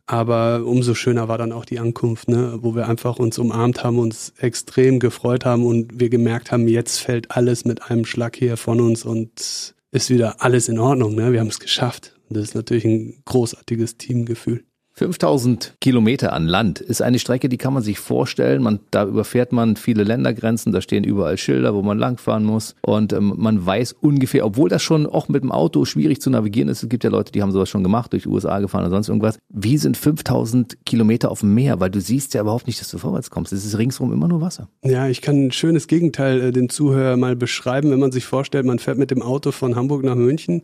aber 0.06 0.64
umso 0.64 0.94
schöner 0.94 1.28
war 1.28 1.38
dann 1.38 1.52
auch 1.52 1.64
die 1.64 1.78
Ankunft, 1.78 2.28
ne, 2.28 2.58
wo 2.60 2.74
wir 2.74 2.88
einfach 2.88 3.18
uns 3.18 3.38
umarmt 3.38 3.84
haben, 3.84 3.98
uns 3.98 4.32
extrem 4.38 4.98
gefreut 4.98 5.44
haben 5.44 5.64
und 5.64 6.00
wir 6.00 6.10
gemerkt 6.10 6.50
haben, 6.52 6.66
jetzt 6.68 6.98
fällt 6.98 7.30
alles 7.30 7.64
mit 7.64 7.90
einem 7.90 8.04
Schlag 8.04 8.36
hier 8.36 8.56
von 8.56 8.80
uns 8.80 9.04
und 9.04 9.74
ist 9.92 10.10
wieder 10.10 10.42
alles 10.42 10.68
in 10.68 10.78
Ordnung. 10.78 11.14
Ne? 11.14 11.32
Wir 11.32 11.40
haben 11.40 11.48
es 11.48 11.60
geschafft. 11.60 12.16
Das 12.30 12.42
ist 12.44 12.54
natürlich 12.54 12.84
ein 12.84 13.22
großartiges 13.26 13.98
Teamgefühl. 13.98 14.64
5000 14.94 15.74
Kilometer 15.80 16.34
an 16.34 16.46
Land 16.46 16.80
ist 16.80 17.00
eine 17.00 17.18
Strecke, 17.18 17.48
die 17.48 17.56
kann 17.56 17.72
man 17.72 17.82
sich 17.82 17.98
vorstellen. 17.98 18.62
Man, 18.62 18.80
da 18.90 19.06
überfährt 19.06 19.50
man 19.50 19.76
viele 19.76 20.04
Ländergrenzen, 20.04 20.70
da 20.72 20.82
stehen 20.82 21.02
überall 21.02 21.38
Schilder, 21.38 21.74
wo 21.74 21.80
man 21.82 21.98
langfahren 21.98 22.44
muss. 22.44 22.74
Und 22.82 23.14
ähm, 23.14 23.32
man 23.36 23.64
weiß 23.64 23.94
ungefähr, 24.00 24.44
obwohl 24.44 24.68
das 24.68 24.82
schon 24.82 25.06
auch 25.06 25.28
mit 25.28 25.42
dem 25.42 25.50
Auto 25.50 25.86
schwierig 25.86 26.20
zu 26.20 26.28
navigieren 26.28 26.68
ist, 26.68 26.82
es 26.82 26.88
gibt 26.90 27.04
ja 27.04 27.10
Leute, 27.10 27.32
die 27.32 27.40
haben 27.40 27.52
sowas 27.52 27.70
schon 27.70 27.82
gemacht, 27.82 28.12
durch 28.12 28.26
USA 28.26 28.60
gefahren 28.60 28.82
oder 28.82 28.90
sonst 28.90 29.08
irgendwas. 29.08 29.38
Wie 29.48 29.78
sind 29.78 29.96
5000 29.96 30.84
Kilometer 30.84 31.30
auf 31.30 31.40
dem 31.40 31.54
Meer? 31.54 31.80
Weil 31.80 31.90
du 31.90 32.00
siehst 32.00 32.34
ja 32.34 32.42
überhaupt 32.42 32.66
nicht, 32.66 32.80
dass 32.80 32.90
du 32.90 32.98
vorwärts 32.98 33.30
kommst. 33.30 33.52
Es 33.52 33.64
ist 33.64 33.78
ringsrum 33.78 34.12
immer 34.12 34.28
nur 34.28 34.42
Wasser. 34.42 34.68
Ja, 34.84 35.08
ich 35.08 35.22
kann 35.22 35.46
ein 35.46 35.52
schönes 35.52 35.86
Gegenteil 35.86 36.40
äh, 36.42 36.52
dem 36.52 36.68
Zuhörer 36.68 37.16
mal 37.16 37.34
beschreiben, 37.34 37.90
wenn 37.90 38.00
man 38.00 38.12
sich 38.12 38.26
vorstellt, 38.26 38.66
man 38.66 38.78
fährt 38.78 38.98
mit 38.98 39.10
dem 39.10 39.22
Auto 39.22 39.52
von 39.52 39.74
Hamburg 39.74 40.04
nach 40.04 40.16
München. 40.16 40.62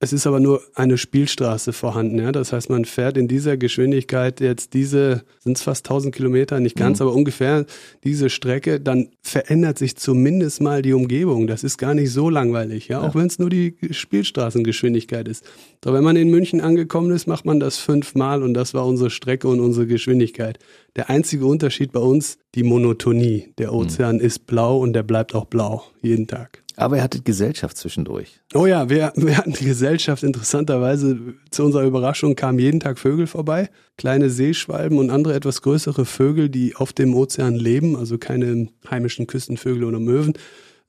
Es 0.00 0.12
ist 0.12 0.26
aber 0.26 0.40
nur 0.40 0.60
eine 0.74 0.98
Spielstraße 0.98 1.72
vorhanden. 1.72 2.18
Ja? 2.18 2.32
Das 2.32 2.52
heißt, 2.52 2.68
man 2.68 2.84
fährt 2.84 3.16
in 3.16 3.28
dieser 3.28 3.59
Geschwindigkeit 3.60 4.40
jetzt 4.40 4.74
diese, 4.74 5.22
sind 5.38 5.56
es 5.56 5.62
fast 5.62 5.86
1000 5.86 6.12
Kilometer, 6.12 6.58
nicht 6.58 6.74
ganz, 6.74 6.98
mhm. 6.98 7.06
aber 7.06 7.14
ungefähr 7.14 7.66
diese 8.02 8.28
Strecke, 8.28 8.80
dann 8.80 9.10
verändert 9.22 9.78
sich 9.78 9.96
zumindest 9.96 10.60
mal 10.60 10.82
die 10.82 10.92
Umgebung. 10.92 11.46
Das 11.46 11.62
ist 11.62 11.78
gar 11.78 11.94
nicht 11.94 12.10
so 12.10 12.28
langweilig, 12.28 12.88
ja, 12.88 13.00
ja. 13.00 13.08
auch 13.08 13.14
wenn 13.14 13.26
es 13.26 13.38
nur 13.38 13.50
die 13.50 13.76
Spielstraßengeschwindigkeit 13.90 15.28
ist. 15.28 15.44
Doch 15.80 15.92
wenn 15.92 16.02
man 16.02 16.16
in 16.16 16.30
München 16.30 16.60
angekommen 16.60 17.12
ist, 17.12 17.28
macht 17.28 17.44
man 17.44 17.60
das 17.60 17.78
fünfmal 17.78 18.42
und 18.42 18.54
das 18.54 18.74
war 18.74 18.84
unsere 18.84 19.10
Strecke 19.10 19.46
und 19.46 19.60
unsere 19.60 19.86
Geschwindigkeit. 19.86 20.58
Der 20.96 21.08
einzige 21.08 21.46
Unterschied 21.46 21.92
bei 21.92 22.00
uns, 22.00 22.38
die 22.54 22.64
Monotonie. 22.64 23.52
Der 23.58 23.72
Ozean 23.72 24.16
mhm. 24.16 24.22
ist 24.22 24.46
blau 24.46 24.78
und 24.78 24.92
der 24.92 25.04
bleibt 25.04 25.34
auch 25.34 25.44
blau, 25.44 25.84
jeden 26.02 26.26
Tag. 26.26 26.62
Aber 26.80 26.96
ihr 26.96 27.02
hattet 27.02 27.26
Gesellschaft 27.26 27.76
zwischendurch. 27.76 28.40
Oh 28.54 28.64
ja, 28.64 28.88
wir, 28.88 29.12
wir 29.14 29.36
hatten 29.36 29.52
die 29.52 29.66
Gesellschaft. 29.66 30.22
Interessanterweise, 30.22 31.18
zu 31.50 31.64
unserer 31.64 31.84
Überraschung 31.84 32.36
kamen 32.36 32.58
jeden 32.58 32.80
Tag 32.80 32.98
Vögel 32.98 33.26
vorbei. 33.26 33.68
Kleine 33.98 34.30
Seeschwalben 34.30 34.98
und 34.98 35.10
andere 35.10 35.34
etwas 35.34 35.60
größere 35.60 36.06
Vögel, 36.06 36.48
die 36.48 36.76
auf 36.76 36.94
dem 36.94 37.14
Ozean 37.14 37.54
leben. 37.54 37.96
Also 37.96 38.16
keine 38.16 38.68
heimischen 38.90 39.26
Küstenvögel 39.26 39.84
oder 39.84 40.00
Möwen, 40.00 40.32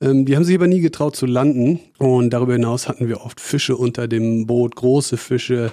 Ähm, 0.02 0.26
die 0.26 0.36
haben 0.36 0.44
sich 0.44 0.56
aber 0.56 0.68
nie 0.68 0.80
getraut 0.80 1.16
zu 1.16 1.26
landen. 1.26 1.80
Und 1.98 2.32
darüber 2.32 2.54
hinaus 2.54 2.88
hatten 2.88 3.08
wir 3.08 3.22
oft 3.22 3.40
Fische 3.40 3.76
unter 3.76 4.08
dem 4.08 4.48
Boot, 4.48 4.76
große 4.76 5.18
Fische. 5.18 5.72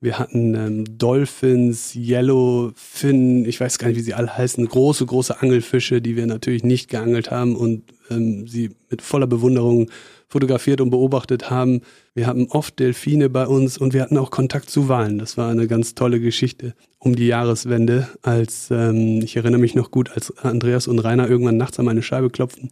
Wir 0.00 0.18
hatten 0.18 0.54
ähm, 0.54 0.98
Dolphins, 0.98 1.94
Yellowfin, 1.94 3.44
ich 3.44 3.60
weiß 3.60 3.78
gar 3.78 3.88
nicht, 3.88 3.98
wie 3.98 4.02
sie 4.02 4.14
alle 4.14 4.36
heißen, 4.36 4.66
große, 4.66 5.04
große 5.04 5.42
Angelfische, 5.42 6.00
die 6.00 6.16
wir 6.16 6.26
natürlich 6.26 6.64
nicht 6.64 6.88
geangelt 6.88 7.30
haben 7.30 7.56
und 7.56 7.82
ähm, 8.10 8.46
sie 8.46 8.70
mit 8.90 9.02
voller 9.02 9.26
Bewunderung 9.26 9.90
fotografiert 10.28 10.80
und 10.80 10.90
beobachtet 10.90 11.50
haben. 11.50 11.80
Wir 12.14 12.26
hatten 12.26 12.48
oft 12.50 12.78
Delfine 12.78 13.30
bei 13.30 13.46
uns 13.46 13.78
und 13.78 13.94
wir 13.94 14.02
hatten 14.02 14.18
auch 14.18 14.30
Kontakt 14.30 14.68
zu 14.70 14.88
Walen. 14.88 15.18
Das 15.18 15.36
war 15.36 15.50
eine 15.50 15.66
ganz 15.66 15.94
tolle 15.94 16.20
Geschichte 16.20 16.74
um 16.98 17.16
die 17.16 17.28
Jahreswende, 17.28 18.08
als 18.22 18.68
ähm, 18.70 19.20
ich 19.22 19.36
erinnere 19.36 19.60
mich 19.60 19.74
noch 19.74 19.90
gut, 19.90 20.10
als 20.10 20.36
Andreas 20.38 20.88
und 20.88 20.98
Rainer 20.98 21.28
irgendwann 21.28 21.56
nachts 21.56 21.78
an 21.78 21.86
meine 21.86 22.02
Scheibe 22.02 22.28
klopften 22.28 22.70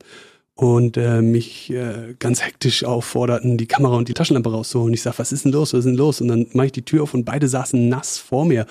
und 0.57 0.97
äh, 0.97 1.21
mich 1.21 1.71
äh, 1.71 2.15
ganz 2.19 2.43
hektisch 2.43 2.83
aufforderten, 2.83 3.59
die 3.59 3.67
Kamera 3.67 3.97
und 3.97 4.09
die 4.09 4.15
Taschenlampe 4.15 4.51
rauszuholen. 4.51 4.95
Ich 4.95 5.03
sag, 5.03 5.19
was 5.19 5.31
ist 5.31 5.45
denn 5.45 5.53
los, 5.53 5.75
was 5.75 5.81
ist 5.81 5.85
denn 5.85 5.97
los? 5.97 6.21
Und 6.21 6.29
dann 6.29 6.47
mache 6.55 6.67
ich 6.67 6.73
die 6.73 6.85
Tür 6.85 7.03
auf 7.03 7.15
und 7.15 7.25
beide 7.25 7.47
saßen 7.47 7.89
nass 7.89 8.19
vor 8.19 8.47
mir 8.47 8.67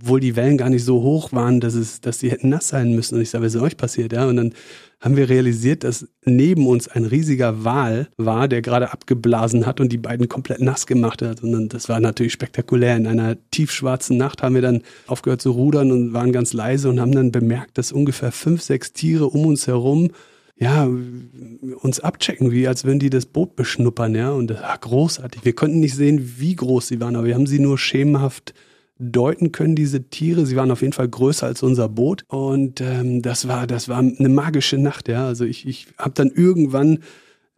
obwohl 0.00 0.20
die 0.20 0.36
Wellen 0.36 0.58
gar 0.58 0.68
nicht 0.68 0.84
so 0.84 1.02
hoch 1.02 1.32
waren, 1.32 1.60
dass 1.60 1.74
es, 1.74 2.00
dass 2.00 2.18
sie 2.18 2.30
hätten 2.30 2.50
nass 2.50 2.68
sein 2.68 2.94
müssen. 2.94 3.16
Und 3.16 3.22
ich 3.22 3.30
sage, 3.30 3.44
was 3.44 3.54
ist 3.54 3.60
euch 3.60 3.76
passiert? 3.76 4.12
Ja, 4.12 4.26
und 4.26 4.36
dann 4.36 4.52
haben 5.00 5.16
wir 5.16 5.28
realisiert, 5.28 5.84
dass 5.84 6.06
neben 6.24 6.66
uns 6.66 6.88
ein 6.88 7.04
riesiger 7.04 7.64
Wal 7.64 8.08
war, 8.16 8.48
der 8.48 8.62
gerade 8.62 8.92
abgeblasen 8.92 9.66
hat 9.66 9.80
und 9.80 9.92
die 9.92 9.98
beiden 9.98 10.28
komplett 10.28 10.60
nass 10.60 10.86
gemacht 10.86 11.22
hat. 11.22 11.42
Und 11.42 11.52
dann, 11.52 11.68
das 11.68 11.88
war 11.88 12.00
natürlich 12.00 12.32
spektakulär. 12.32 12.96
In 12.96 13.06
einer 13.06 13.36
tiefschwarzen 13.50 14.16
Nacht 14.16 14.42
haben 14.42 14.54
wir 14.54 14.62
dann 14.62 14.82
aufgehört 15.06 15.42
zu 15.42 15.50
rudern 15.52 15.92
und 15.92 16.12
waren 16.12 16.32
ganz 16.32 16.52
leise 16.52 16.88
und 16.88 17.00
haben 17.00 17.12
dann 17.12 17.32
bemerkt, 17.32 17.78
dass 17.78 17.92
ungefähr 17.92 18.32
fünf, 18.32 18.62
sechs 18.62 18.92
Tiere 18.92 19.26
um 19.26 19.46
uns 19.46 19.66
herum 19.66 20.10
ja, 20.58 20.88
uns 21.82 22.00
abchecken, 22.00 22.50
wie 22.50 22.66
als 22.66 22.86
wenn 22.86 22.98
die 22.98 23.10
das 23.10 23.26
Boot 23.26 23.56
beschnuppern, 23.56 24.14
ja. 24.14 24.30
Und 24.30 24.48
das 24.48 24.62
war 24.62 24.78
großartig. 24.78 25.44
Wir 25.44 25.54
konnten 25.54 25.80
nicht 25.80 25.94
sehen, 25.94 26.36
wie 26.38 26.56
groß 26.56 26.88
sie 26.88 26.98
waren, 26.98 27.14
aber 27.14 27.26
wir 27.26 27.34
haben 27.34 27.46
sie 27.46 27.58
nur 27.58 27.76
schemenhaft 27.76 28.54
deuten 28.98 29.52
können, 29.52 29.76
diese 29.76 30.04
Tiere. 30.04 30.46
Sie 30.46 30.56
waren 30.56 30.70
auf 30.70 30.80
jeden 30.80 30.92
Fall 30.92 31.08
größer 31.08 31.46
als 31.46 31.62
unser 31.62 31.88
Boot. 31.88 32.24
Und 32.28 32.80
ähm, 32.80 33.22
das 33.22 33.48
war, 33.48 33.66
das 33.66 33.88
war 33.88 33.98
eine 33.98 34.28
magische 34.28 34.78
Nacht, 34.78 35.08
ja. 35.08 35.26
Also 35.26 35.44
ich, 35.44 35.66
ich 35.66 35.88
habe 35.98 36.14
dann 36.14 36.30
irgendwann 36.30 37.00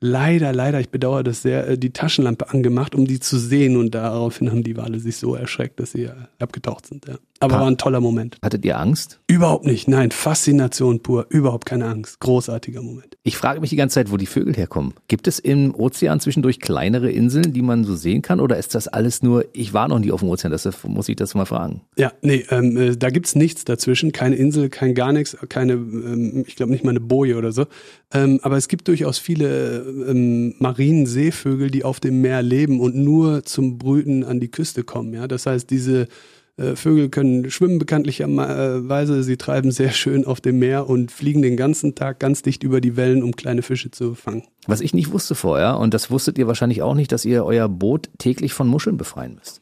leider, 0.01 0.53
leider, 0.53 0.81
ich 0.81 0.91
bedauere 0.91 1.23
das 1.23 1.43
sehr, 1.43 1.69
äh, 1.69 1.79
die 1.79 1.93
Taschenlampe 1.93 2.51
angemacht, 2.51 2.95
um 2.95 3.07
die 3.07 3.21
zu 3.21 3.39
sehen. 3.39 3.77
Und 3.77 3.95
daraufhin 3.95 4.51
haben 4.51 4.65
die 4.65 4.77
Wale 4.77 4.99
sich 4.99 5.17
so 5.17 5.35
erschreckt, 5.35 5.81
dass 5.81 5.93
sie 5.93 6.05
äh, 6.05 6.13
abgetaucht 6.39 6.87
sind. 6.87 7.07
Ja. 7.07 7.19
Aber 7.41 7.57
ha 7.57 7.61
war 7.61 7.67
ein 7.69 7.79
toller 7.79 8.01
Moment. 8.01 8.39
Hattet 8.43 8.65
ihr 8.65 8.79
Angst? 8.79 9.21
Überhaupt 9.27 9.65
nicht. 9.65 9.89
Nein, 9.89 10.11
Faszination 10.11 11.01
pur. 11.01 11.27
Überhaupt 11.29 11.67
keine 11.67 11.87
Angst. 11.87 12.21
Großartiger 12.21 12.83
Moment. 12.83 13.17
Ich 13.23 13.37
frage 13.37 13.61
mich 13.61 13.71
die 13.71 13.77
ganze 13.77 13.95
Zeit, 13.95 14.11
wo 14.11 14.17
die 14.17 14.27
Vögel 14.27 14.55
herkommen. 14.55 14.95
Gibt 15.07 15.29
es 15.29 15.39
im 15.39 15.75
Ozean 15.75 16.21
zwischendurch 16.21 16.61
kleinere 16.61 17.11
Inseln, 17.11 17.53
die 17.53 17.63
man 17.63 17.85
so 17.85 17.95
sehen 17.95 18.23
kann? 18.23 18.41
Oder 18.41 18.57
ist 18.57 18.75
das 18.75 18.89
alles 18.89 19.23
nur, 19.23 19.45
ich 19.53 19.73
war 19.73 19.89
noch 19.89 19.99
nie 19.99 20.11
auf 20.11 20.21
dem 20.21 20.29
Ozean, 20.29 20.51
deshalb 20.51 20.83
muss 20.85 21.09
ich 21.09 21.17
das 21.17 21.35
mal 21.35 21.45
fragen. 21.45 21.83
Ja, 21.97 22.13
nee, 22.23 22.45
ähm, 22.51 22.77
äh, 22.77 22.97
da 22.97 23.11
gibt's 23.11 23.35
nichts 23.35 23.65
dazwischen. 23.65 24.13
Keine 24.13 24.37
Insel, 24.37 24.69
kein 24.69 24.95
gar 24.95 25.13
nichts, 25.13 25.37
keine, 25.49 25.75
ähm, 25.75 26.45
ich 26.47 26.57
glaube 26.57 26.73
nicht 26.73 26.85
mal 26.85 26.91
eine 26.91 27.01
Boje 27.01 27.37
oder 27.37 27.53
so. 27.53 27.67
Ähm, 28.13 28.41
aber 28.43 28.57
es 28.57 28.69
gibt 28.69 28.89
durchaus 28.89 29.19
viele 29.19 29.81
ähm, 30.09 30.55
marinen 30.59 31.07
Seevögel, 31.07 31.71
die 31.71 31.85
auf 31.85 32.01
dem 32.01 32.21
Meer 32.21 32.43
leben 32.43 32.81
und 32.81 32.97
nur 32.97 33.45
zum 33.45 33.79
Brüten 33.79 34.25
an 34.25 34.41
die 34.41 34.51
Küste 34.51 34.83
kommen. 34.83 35.13
Ja, 35.13 35.29
das 35.29 35.47
heißt, 35.47 35.69
diese 35.71 36.09
äh, 36.59 36.77
Vögel 36.77 37.09
können 37.09 37.51
schwimmen 37.51 37.79
bekanntlicherweise. 37.79 39.23
Sie 39.23 39.37
treiben 39.37 39.71
sehr 39.71 39.91
schön 39.91 40.27
auf 40.27 40.41
dem 40.41 40.59
Meer 40.59 40.89
und 40.89 41.11
fliegen 41.11 41.41
den 41.41 41.57
ganzen 41.57 41.95
Tag 41.95 42.19
ganz 42.19 42.43
dicht 42.43 42.63
über 42.63 42.81
die 42.81 42.97
Wellen, 42.97 43.23
um 43.23 43.37
kleine 43.37 43.63
Fische 43.63 43.91
zu 43.91 44.15
fangen. 44.15 44.43
Was 44.67 44.81
ich 44.81 44.93
nicht 44.93 45.13
wusste 45.13 45.35
vorher, 45.35 45.79
und 45.79 45.95
das 45.95 46.11
wusstet 46.11 46.37
ihr 46.37 46.47
wahrscheinlich 46.47 46.83
auch 46.83 46.95
nicht, 46.95 47.13
dass 47.13 47.25
ihr 47.25 47.45
euer 47.45 47.69
Boot 47.69 48.11
täglich 48.19 48.53
von 48.53 48.69
Muscheln 48.69 48.97
befreien 48.97 49.37
müsst. 49.37 49.61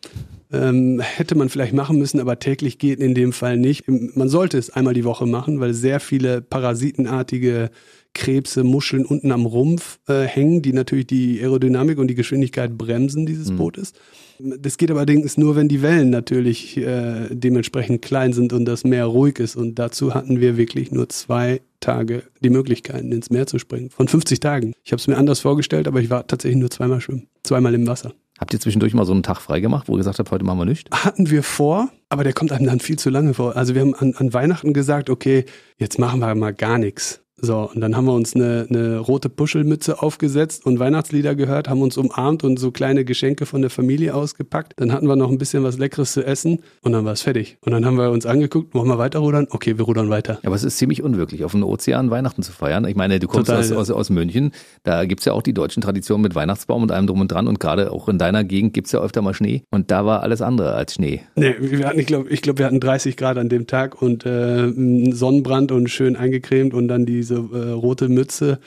Ähm, 0.53 1.01
hätte 1.01 1.35
man 1.35 1.49
vielleicht 1.49 1.75
machen 1.75 1.99
müssen, 1.99 2.21
aber 2.21 2.39
täglich 2.39 2.79
geht 2.79 3.01
in 3.01 3.15
dem 3.15 3.33
Fall 3.33 3.57
nicht. 3.59 3.85
Man 3.89 4.29
sollte 4.29 4.59
es 4.59 4.71
einmal 4.71 4.95
die 4.95 5.05
Woche 5.05 5.27
machen, 5.27 5.61
weil 5.61 5.75
sehr 5.75 6.01
viele 6.01 6.41
parasitenartige 6.41 7.71
Krebse, 8.15 8.65
Muscheln 8.65 9.05
unten 9.05 9.33
am 9.33 9.45
Rumpf 9.45 9.99
äh, 10.09 10.23
hängen, 10.23 10.63
die 10.63 10.73
natürlich 10.73 11.07
die 11.07 11.41
Aerodynamik 11.41 11.99
und 11.99 12.09
die 12.09 12.15
Geschwindigkeit 12.15 12.79
bremsen 12.79 13.27
dieses 13.27 13.51
mhm. 13.51 13.57
Bootes. 13.57 13.93
Das 14.39 14.77
geht 14.77 14.91
allerdings 14.91 15.37
nur, 15.37 15.57
wenn 15.57 15.69
die 15.69 15.83
Wellen 15.83 16.11
natürlich 16.11 16.77
äh, 16.77 17.29
dementsprechend 17.31 18.03
klein 18.03 18.33
sind 18.33 18.53
und 18.53 18.65
das 18.65 18.85
Meer 18.85 19.07
ruhig 19.07 19.39
ist. 19.39 19.57
Und 19.57 19.79
dazu 19.79 20.15
hatten 20.15 20.41
wir 20.41 20.57
wirklich 20.57 20.91
nur 20.91 21.09
zwei 21.09 21.61
Tage 21.81 22.23
die 22.41 22.51
Möglichkeiten, 22.51 23.13
ins 23.13 23.31
Meer 23.31 23.47
zu 23.47 23.59
springen. 23.59 23.91
Von 23.91 24.09
50 24.09 24.41
Tagen. 24.41 24.73
Ich 24.85 24.93
habe 24.93 25.01
es 25.01 25.07
mir 25.07 25.17
anders 25.17 25.41
vorgestellt, 25.41 25.89
aber 25.89 26.01
ich 26.01 26.11
war 26.11 26.27
tatsächlich 26.27 26.59
nur 26.59 26.71
zweimal 26.71 27.01
schwimmen. 27.01 27.29
Zweimal 27.43 27.75
im 27.75 27.87
Wasser. 27.87 28.13
Habt 28.39 28.53
ihr 28.53 28.61
zwischendurch 28.61 28.93
mal 28.93 29.07
so 29.07 29.13
einen 29.13 29.23
Tag 29.23 29.41
freigemacht, 29.41 29.89
wo 29.89 29.95
ihr 29.95 29.99
gesagt 29.99 30.19
habt, 30.19 30.31
heute 30.31 30.45
machen 30.45 30.59
wir 30.59 30.67
nichts? 30.67 30.91
Hatten 30.93 31.31
wir 31.31 31.43
vor, 31.43 31.89
aber 32.11 32.23
der 32.23 32.35
kommt 32.35 32.53
einem 32.53 32.67
dann 32.67 32.81
viel 32.81 32.99
zu 32.99 33.09
lange 33.09 33.33
vor. 33.33 33.57
Also 33.57 33.75
wir 33.75 33.81
haben 33.81 33.95
an, 33.95 34.15
an 34.17 34.35
Weihnachten 34.35 34.75
gesagt, 34.75 35.09
okay, 35.09 35.47
jetzt 35.79 35.99
machen 35.99 36.21
wir 36.21 36.35
mal 36.35 36.53
gar 36.53 36.77
nichts. 36.77 37.23
So, 37.39 37.71
und 37.73 37.83
dann 37.83 37.95
haben 37.95 38.07
wir 38.07 38.15
uns 38.15 38.35
eine, 38.35 38.67
eine 38.71 38.99
rote 38.99 39.29
Puschelmütze 39.29 40.03
aufgesetzt 40.03 40.65
und 40.65 40.79
Weihnachtslieder 40.79 41.35
gehört, 41.35 41.69
haben 41.69 41.83
uns 41.83 41.99
umarmt 41.99 42.45
und 42.45 42.59
so 42.59 42.71
kleine 42.71 43.05
Geschenke 43.05 43.45
von 43.45 43.61
der 43.61 43.69
Familie 43.69 44.15
ausgepackt. 44.15 44.73
Dann 44.77 44.91
hatten 44.91 45.07
wir 45.07 45.17
noch 45.17 45.31
ein 45.31 45.37
bisschen 45.37 45.63
was 45.63 45.77
Leckeres 45.77 46.13
zu 46.13 46.25
essen 46.25 46.61
und 46.81 46.93
dann 46.93 47.05
war 47.05 47.13
es 47.13 47.21
fertig. 47.21 47.59
Und 47.61 47.73
dann 47.73 47.85
haben 47.85 47.99
wir 47.99 48.11
uns 48.11 48.25
angeguckt, 48.25 48.75
wollen 48.75 48.89
wir 48.89 48.97
weiter 48.97 49.19
rudern? 49.19 49.49
Okay, 49.51 49.77
wir 49.77 49.85
rudern 49.85 50.09
weiter. 50.09 50.35
Ja, 50.43 50.47
aber 50.47 50.57
es 50.57 50.65
ist 50.65 50.79
ziemlich 50.79 51.03
unwirklich, 51.03 51.45
auf 51.45 51.53
dem 51.53 51.63
Ozean 51.63 52.11
Weihnachten 52.11 52.43
zu 52.43 52.53
feiern. 52.53 52.87
Ich 52.87 52.97
meine, 52.97 53.19
du 53.19 53.29
kommst 53.29 53.49
Total, 53.49 53.61
aus, 53.61 53.71
aus, 53.71 53.91
aus 53.91 54.09
München, 54.09 54.53
da 54.83 55.05
gibt's 55.05 55.27
ja 55.27 55.35
auch 55.35 55.43
die 55.43 55.53
deutschen 55.53 55.83
Traditionen 55.83 56.23
mit 56.23 56.35
Weihnachtsbaum 56.35 56.83
und 56.83 56.91
allem 56.91 57.07
drum 57.07 57.21
und 57.21 57.31
dran 57.31 57.49
und 57.49 57.61
gerade 57.61 57.93
auch 57.93 58.09
in 58.09 58.17
deiner 58.17 58.45
Gegend 58.45 58.73
gibt's 58.73 58.93
ja 58.93 59.01
öfter 59.01 59.21
mal 59.21 59.35
Schnee 59.35 59.63
und 59.71 59.91
da 59.91 60.07
war 60.07 60.23
alles 60.23 60.41
andere 60.41 60.73
als 60.75 60.95
Schnee. 60.95 61.21
Nee, 61.35 61.55
wir 61.61 61.87
hatten, 61.87 61.99
ich 61.99 62.07
glaube, 62.07 62.31
ich 62.31 62.41
glaub, 62.41 62.57
wir 62.57 62.65
hatten 62.65 62.81
30 62.81 63.19
Grad 63.19 63.37
an 63.37 63.51
dem 63.51 63.67
Tag 63.67 64.01
und 64.01 64.25
äh, 64.25 64.73
Sonnenbrand 65.13 65.71
und 65.71 65.91
schön 65.91 66.17
eingecremt 66.17 66.73
und 66.73 66.89
dann 66.89 67.05
diese 67.27 67.37
äh, 67.53 67.71
rote 67.73 68.09
Mütze. 68.09 68.61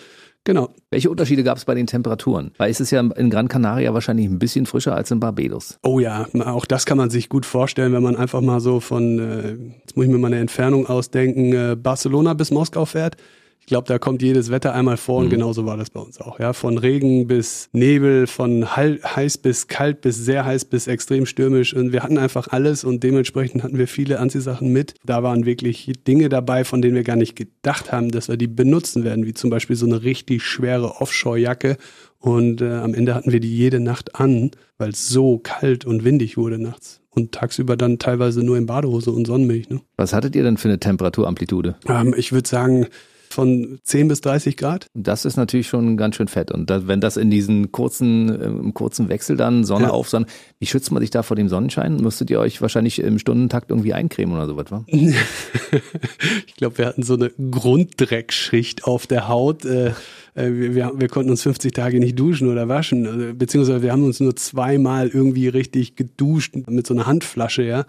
Genau. 0.46 0.70
Welche 0.90 1.10
Unterschiede 1.10 1.44
gab 1.44 1.58
es 1.58 1.66
bei 1.66 1.76
den 1.76 1.86
Temperaturen? 1.86 2.52
Weil 2.58 2.72
es 2.72 2.80
ist 2.80 2.92
ja 2.92 3.02
in 3.02 3.30
Gran 3.30 3.50
Canaria 3.50 3.94
wahrscheinlich 3.94 4.26
ein 4.26 4.40
bisschen 4.40 4.66
frischer 4.66 4.96
als 4.96 5.12
in 5.12 5.20
Barbados. 5.20 5.78
Oh 5.84 6.00
ja, 6.00 6.28
auch 6.46 6.66
das 6.66 6.86
kann 6.86 6.98
man 6.98 7.10
sich 7.10 7.30
gut 7.30 7.46
vorstellen, 7.46 7.94
wenn 7.94 8.02
man 8.02 8.16
einfach 8.16 8.42
mal 8.42 8.60
so 8.60 8.80
von, 8.80 9.20
äh, 9.20 9.52
jetzt 9.82 9.96
muss 9.96 10.06
ich 10.06 10.12
mir 10.12 10.18
mal 10.18 10.28
eine 10.28 10.40
Entfernung 10.40 10.88
ausdenken, 10.88 11.54
äh, 11.54 11.76
Barcelona 11.76 12.34
bis 12.34 12.52
Moskau 12.52 12.86
fährt 12.86 13.18
glaube, 13.66 13.88
da 13.88 14.00
kommt 14.00 14.22
jedes 14.22 14.52
Wetter 14.52 14.74
einmal 14.74 14.98
vor 14.98 15.20
und 15.20 15.26
mhm. 15.26 15.32
genauso 15.32 15.66
war 15.66 15.78
das 15.78 15.90
bei 15.90 16.00
uns 16.00 16.20
auch. 16.20 16.40
Ja, 16.40 16.54
von 16.54 16.78
Regen 16.78 17.28
bis 17.28 17.70
Nebel, 17.72 18.28
von 18.28 18.76
heiß 18.76 19.38
bis 19.38 19.68
kalt 19.68 20.02
bis 20.02 20.18
sehr 20.18 20.46
heiß 20.46 20.66
bis 20.66 20.88
extrem 20.88 21.26
stürmisch 21.26 21.74
und 21.74 21.94
wir 21.94 22.04
hatten 22.04 22.18
einfach 22.18 22.48
alles 22.48 22.84
und 22.84 23.04
dementsprechend 23.04 23.64
hatten 23.64 23.78
wir 23.78 23.88
viele 23.88 24.20
Anziehsachen 24.20 24.72
mit. 24.72 24.96
Da 25.06 25.24
waren 25.24 25.46
wirklich 25.46 25.92
Dinge 26.08 26.30
dabei, 26.30 26.64
von 26.64 26.82
denen 26.82 26.96
wir 26.96 27.04
gar 27.04 27.16
nicht 27.16 27.36
gedacht 27.36 27.92
haben, 27.92 28.12
dass 28.12 28.28
wir 28.28 28.38
die 28.38 28.48
benutzen 28.48 29.04
werden, 29.04 29.26
wie 29.26 29.34
zum 29.34 29.50
Beispiel 29.50 29.76
so 29.76 29.86
eine 29.86 30.04
richtig 30.04 30.44
schwere 30.44 31.02
Offshore-Jacke 31.02 31.78
und 32.20 32.62
äh, 32.62 32.72
am 32.72 32.94
Ende 32.94 33.16
hatten 33.16 33.32
wir 33.32 33.40
die 33.40 33.56
jede 33.56 33.80
Nacht 33.80 34.16
an, 34.16 34.52
weil 34.78 34.90
es 34.90 35.08
so 35.08 35.38
kalt 35.38 35.86
und 35.86 36.04
windig 36.04 36.38
wurde 36.38 36.60
nachts 36.60 37.02
und 37.12 37.32
tagsüber 37.32 37.78
dann 37.78 38.00
teilweise 38.00 38.44
nur 38.44 38.58
in 38.58 38.66
Badehose 38.66 39.12
und 39.12 39.26
Sonnenmilch. 39.26 39.70
Ne? 39.70 39.82
Was 39.96 40.14
hattet 40.14 40.36
ihr 40.36 40.44
denn 40.44 40.58
für 40.58 40.68
eine 40.68 40.80
Temperaturamplitude? 40.80 41.76
Ähm, 41.88 42.14
ich 42.18 42.32
würde 42.32 42.48
sagen 42.48 42.88
von 43.32 43.80
10 43.84 44.08
bis 44.08 44.22
30 44.22 44.58
Grad. 44.58 44.88
Das 44.94 45.26
ist 45.26 45.38
natürlich 45.38 45.68
schon 45.68 45.98
ganz 45.98 46.16
schön 46.16 46.28
fett. 46.28 46.52
Und 46.52 46.70
da, 46.70 46.88
wenn 46.88 47.02
das 47.02 47.18
in 47.18 47.30
diesen 47.30 47.72
kurzen, 47.72 48.30
im 48.30 48.74
kurzen 48.74 49.10
Wechsel 49.10 49.38
dann 49.38 49.64
Sonne 49.64 49.86
ja. 49.86 49.92
auf 49.92 50.10
Sonne, 50.10 50.26
wie 50.60 50.66
schützt 50.66 50.92
man 50.92 51.02
sich 51.02 51.12
da 51.12 51.24
vor 51.24 51.36
dem 51.36 51.48
Sonnenschein? 51.48 51.98
Müsstet 51.98 52.30
ihr 52.30 52.40
euch 52.40 52.62
wahrscheinlich 52.62 53.00
im 53.00 53.20
Stundentakt 53.20 53.70
irgendwie 53.70 53.94
eincremen 53.94 54.36
oder 54.36 54.48
sowas, 54.48 54.72
wa? 54.72 54.84
ich 54.92 56.56
glaube, 56.56 56.78
wir 56.78 56.86
hatten 56.86 57.04
so 57.04 57.14
eine 57.14 57.30
Grunddreckschicht 57.30 58.86
auf 58.86 59.08
der 59.08 59.28
Haut. 59.28 59.66
Äh, 59.66 59.94
äh, 60.36 60.52
wir, 60.52 60.92
wir, 60.96 61.08
konnten 61.08 61.32
uns 61.32 61.44
50 61.44 61.74
Tage 61.74 62.00
nicht 62.00 62.18
duschen 62.18 62.50
oder 62.50 62.68
waschen, 62.68 63.06
also, 63.06 63.34
beziehungsweise 63.34 63.82
wir 63.82 63.92
haben 63.92 64.04
uns 64.04 64.20
nur 64.20 64.36
zweimal 64.36 65.08
irgendwie 65.10 65.48
richtig 65.48 65.96
geduscht 65.96 66.56
mit 66.68 66.88
so 66.88 66.94
einer 66.94 67.06
Handflasche, 67.06 67.64
ja. 67.64 67.86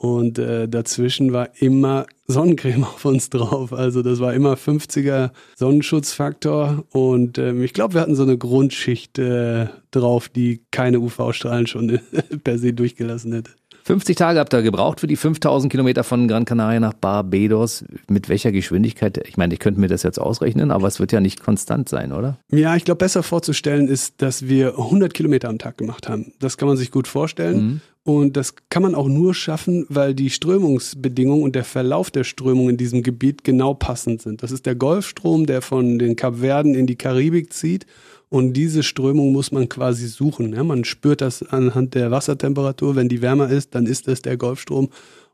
Und 0.00 0.38
äh, 0.38 0.66
dazwischen 0.66 1.34
war 1.34 1.50
immer 1.60 2.06
Sonnencreme 2.26 2.84
auf 2.94 3.04
uns 3.04 3.28
drauf. 3.28 3.74
Also 3.74 4.00
das 4.00 4.18
war 4.18 4.32
immer 4.32 4.54
50er 4.54 5.30
Sonnenschutzfaktor. 5.56 6.86
Und 6.90 7.36
ähm, 7.36 7.62
ich 7.62 7.74
glaube, 7.74 7.92
wir 7.92 8.00
hatten 8.00 8.14
so 8.14 8.22
eine 8.22 8.38
Grundschicht 8.38 9.18
äh, 9.18 9.66
drauf, 9.90 10.30
die 10.30 10.62
keine 10.70 11.00
UV-Strahlen 11.00 11.66
schon 11.66 12.00
per 12.44 12.58
se 12.58 12.72
durchgelassen 12.72 13.34
hätte. 13.34 13.50
50 13.90 14.16
Tage 14.16 14.38
habt 14.38 14.54
ihr 14.54 14.62
gebraucht 14.62 15.00
für 15.00 15.08
die 15.08 15.16
5000 15.16 15.68
Kilometer 15.68 16.04
von 16.04 16.28
Gran 16.28 16.44
Canaria 16.44 16.78
nach 16.78 16.94
Barbados. 16.94 17.84
Mit 18.08 18.28
welcher 18.28 18.52
Geschwindigkeit? 18.52 19.20
Ich 19.26 19.36
meine, 19.36 19.52
ich 19.52 19.58
könnte 19.58 19.80
mir 19.80 19.88
das 19.88 20.04
jetzt 20.04 20.20
ausrechnen, 20.20 20.70
aber 20.70 20.86
es 20.86 21.00
wird 21.00 21.10
ja 21.10 21.20
nicht 21.20 21.42
konstant 21.42 21.88
sein, 21.88 22.12
oder? 22.12 22.38
Ja, 22.52 22.76
ich 22.76 22.84
glaube, 22.84 22.98
besser 22.98 23.24
vorzustellen 23.24 23.88
ist, 23.88 24.22
dass 24.22 24.46
wir 24.48 24.78
100 24.78 25.12
Kilometer 25.12 25.48
am 25.48 25.58
Tag 25.58 25.76
gemacht 25.76 26.08
haben. 26.08 26.32
Das 26.38 26.56
kann 26.56 26.68
man 26.68 26.76
sich 26.76 26.92
gut 26.92 27.08
vorstellen. 27.08 27.56
Mhm. 27.56 27.80
Und 28.04 28.36
das 28.36 28.54
kann 28.70 28.82
man 28.82 28.94
auch 28.94 29.08
nur 29.08 29.34
schaffen, 29.34 29.86
weil 29.88 30.14
die 30.14 30.30
Strömungsbedingungen 30.30 31.42
und 31.42 31.56
der 31.56 31.64
Verlauf 31.64 32.12
der 32.12 32.24
Strömung 32.24 32.70
in 32.70 32.76
diesem 32.76 33.02
Gebiet 33.02 33.42
genau 33.42 33.74
passend 33.74 34.22
sind. 34.22 34.42
Das 34.44 34.52
ist 34.52 34.66
der 34.66 34.76
Golfstrom, 34.76 35.46
der 35.46 35.62
von 35.62 35.98
den 35.98 36.14
Kapverden 36.14 36.74
in 36.76 36.86
die 36.86 36.96
Karibik 36.96 37.52
zieht. 37.52 37.86
Und 38.30 38.52
diese 38.52 38.84
Strömung 38.84 39.32
muss 39.32 39.50
man 39.50 39.68
quasi 39.68 40.06
suchen. 40.06 40.54
Ja, 40.54 40.62
man 40.62 40.84
spürt 40.84 41.20
das 41.20 41.42
anhand 41.42 41.96
der 41.96 42.12
Wassertemperatur. 42.12 42.94
Wenn 42.94 43.08
die 43.08 43.22
wärmer 43.22 43.50
ist, 43.50 43.74
dann 43.74 43.86
ist 43.86 44.06
es 44.06 44.22
der 44.22 44.36
Golfstrom. 44.36 44.88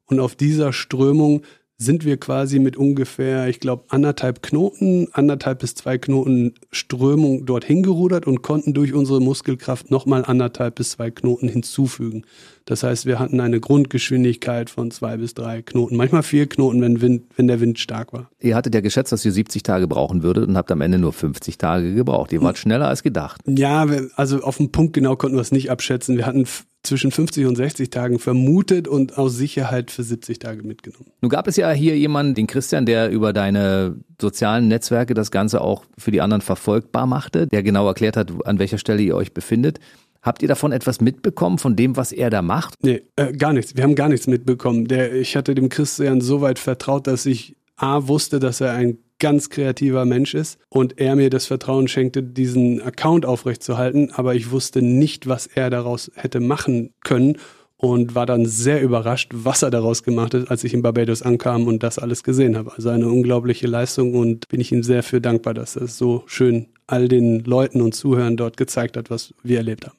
Und 0.06 0.18
auf 0.18 0.34
dieser 0.34 0.72
Strömung 0.72 1.42
sind 1.78 2.06
wir 2.06 2.16
quasi 2.16 2.58
mit 2.58 2.76
ungefähr, 2.76 3.48
ich 3.48 3.60
glaube, 3.60 3.84
anderthalb 3.88 4.42
Knoten, 4.42 5.08
anderthalb 5.12 5.58
bis 5.58 5.74
zwei 5.74 5.98
Knoten 5.98 6.54
Strömung 6.70 7.44
dorthin 7.44 7.82
gerudert 7.82 8.26
und 8.26 8.42
konnten 8.42 8.72
durch 8.72 8.94
unsere 8.94 9.20
Muskelkraft 9.20 9.90
nochmal 9.90 10.24
anderthalb 10.24 10.76
bis 10.76 10.92
zwei 10.92 11.10
Knoten 11.10 11.48
hinzufügen. 11.48 12.22
Das 12.64 12.82
heißt, 12.82 13.04
wir 13.04 13.18
hatten 13.18 13.40
eine 13.40 13.60
Grundgeschwindigkeit 13.60 14.70
von 14.70 14.90
zwei 14.90 15.18
bis 15.18 15.34
drei 15.34 15.60
Knoten, 15.62 15.96
manchmal 15.96 16.22
vier 16.22 16.48
Knoten, 16.48 16.80
wenn, 16.80 17.00
Wind, 17.02 17.24
wenn 17.36 17.46
der 17.46 17.60
Wind 17.60 17.78
stark 17.78 18.12
war. 18.12 18.30
Ihr 18.40 18.56
hattet 18.56 18.74
ja 18.74 18.80
geschätzt, 18.80 19.12
dass 19.12 19.24
ihr 19.24 19.32
70 19.32 19.62
Tage 19.62 19.86
brauchen 19.86 20.22
würdet 20.22 20.48
und 20.48 20.56
habt 20.56 20.72
am 20.72 20.80
Ende 20.80 20.98
nur 20.98 21.12
50 21.12 21.58
Tage 21.58 21.94
gebraucht. 21.94 22.32
Ihr 22.32 22.40
wart 22.40 22.56
schneller 22.56 22.88
als 22.88 23.02
gedacht. 23.02 23.42
Ja, 23.46 23.86
also 24.16 24.42
auf 24.42 24.56
den 24.56 24.72
Punkt 24.72 24.94
genau 24.94 25.14
konnten 25.14 25.36
wir 25.36 25.42
es 25.42 25.52
nicht 25.52 25.70
abschätzen. 25.70 26.16
Wir 26.16 26.26
hatten 26.26 26.46
zwischen 26.86 27.10
50 27.10 27.46
und 27.46 27.56
60 27.56 27.90
Tagen 27.90 28.18
vermutet 28.18 28.88
und 28.88 29.18
aus 29.18 29.36
Sicherheit 29.36 29.90
für 29.90 30.02
70 30.02 30.38
Tage 30.38 30.62
mitgenommen. 30.62 31.10
Nun 31.20 31.28
gab 31.28 31.46
es 31.48 31.56
ja 31.56 31.70
hier 31.72 31.96
jemanden, 31.98 32.34
den 32.34 32.46
Christian, 32.46 32.86
der 32.86 33.10
über 33.10 33.32
deine 33.32 33.96
sozialen 34.20 34.68
Netzwerke 34.68 35.14
das 35.14 35.30
Ganze 35.30 35.60
auch 35.60 35.84
für 35.98 36.10
die 36.10 36.20
anderen 36.20 36.40
verfolgbar 36.40 37.06
machte, 37.06 37.46
der 37.46 37.62
genau 37.62 37.86
erklärt 37.86 38.16
hat, 38.16 38.32
an 38.46 38.58
welcher 38.58 38.78
Stelle 38.78 39.02
ihr 39.02 39.16
euch 39.16 39.34
befindet. 39.34 39.80
Habt 40.22 40.42
ihr 40.42 40.48
davon 40.48 40.72
etwas 40.72 41.00
mitbekommen, 41.00 41.58
von 41.58 41.76
dem, 41.76 41.96
was 41.96 42.10
er 42.10 42.30
da 42.30 42.42
macht? 42.42 42.74
Nee, 42.82 43.02
äh, 43.14 43.32
gar 43.32 43.52
nichts. 43.52 43.76
Wir 43.76 43.84
haben 43.84 43.94
gar 43.94 44.08
nichts 44.08 44.26
mitbekommen. 44.26 44.88
Der, 44.88 45.14
ich 45.14 45.36
hatte 45.36 45.54
dem 45.54 45.68
Christian 45.68 46.20
so 46.20 46.40
weit 46.40 46.58
vertraut, 46.58 47.06
dass 47.06 47.26
ich 47.26 47.56
A 47.76 48.08
wusste, 48.08 48.40
dass 48.40 48.60
er 48.60 48.72
ein 48.72 48.98
ganz 49.18 49.50
kreativer 49.50 50.04
Mensch 50.04 50.34
ist 50.34 50.58
und 50.68 50.98
er 50.98 51.16
mir 51.16 51.30
das 51.30 51.46
Vertrauen 51.46 51.88
schenkte, 51.88 52.22
diesen 52.22 52.82
Account 52.82 53.26
aufrechtzuerhalten, 53.26 54.10
aber 54.12 54.34
ich 54.34 54.50
wusste 54.50 54.82
nicht, 54.82 55.26
was 55.26 55.46
er 55.46 55.70
daraus 55.70 56.10
hätte 56.14 56.40
machen 56.40 56.94
können 57.02 57.38
und 57.78 58.14
war 58.14 58.26
dann 58.26 58.46
sehr 58.46 58.82
überrascht, 58.82 59.30
was 59.34 59.62
er 59.62 59.70
daraus 59.70 60.02
gemacht 60.02 60.34
hat, 60.34 60.50
als 60.50 60.64
ich 60.64 60.72
in 60.72 60.82
Barbados 60.82 61.22
ankam 61.22 61.66
und 61.66 61.82
das 61.82 61.98
alles 61.98 62.22
gesehen 62.22 62.56
habe. 62.56 62.72
Also 62.74 62.88
eine 62.88 63.08
unglaubliche 63.08 63.66
Leistung 63.66 64.14
und 64.14 64.48
bin 64.48 64.60
ich 64.60 64.72
ihm 64.72 64.82
sehr 64.82 65.02
für 65.02 65.20
dankbar, 65.20 65.54
dass 65.54 65.76
er 65.76 65.82
es 65.82 65.98
so 65.98 66.22
schön 66.26 66.68
all 66.86 67.08
den 67.08 67.40
Leuten 67.40 67.82
und 67.82 67.94
Zuhörern 67.94 68.36
dort 68.36 68.56
gezeigt 68.56 68.96
hat, 68.96 69.10
was 69.10 69.34
wir 69.42 69.58
erlebt 69.58 69.86
haben. 69.86 69.96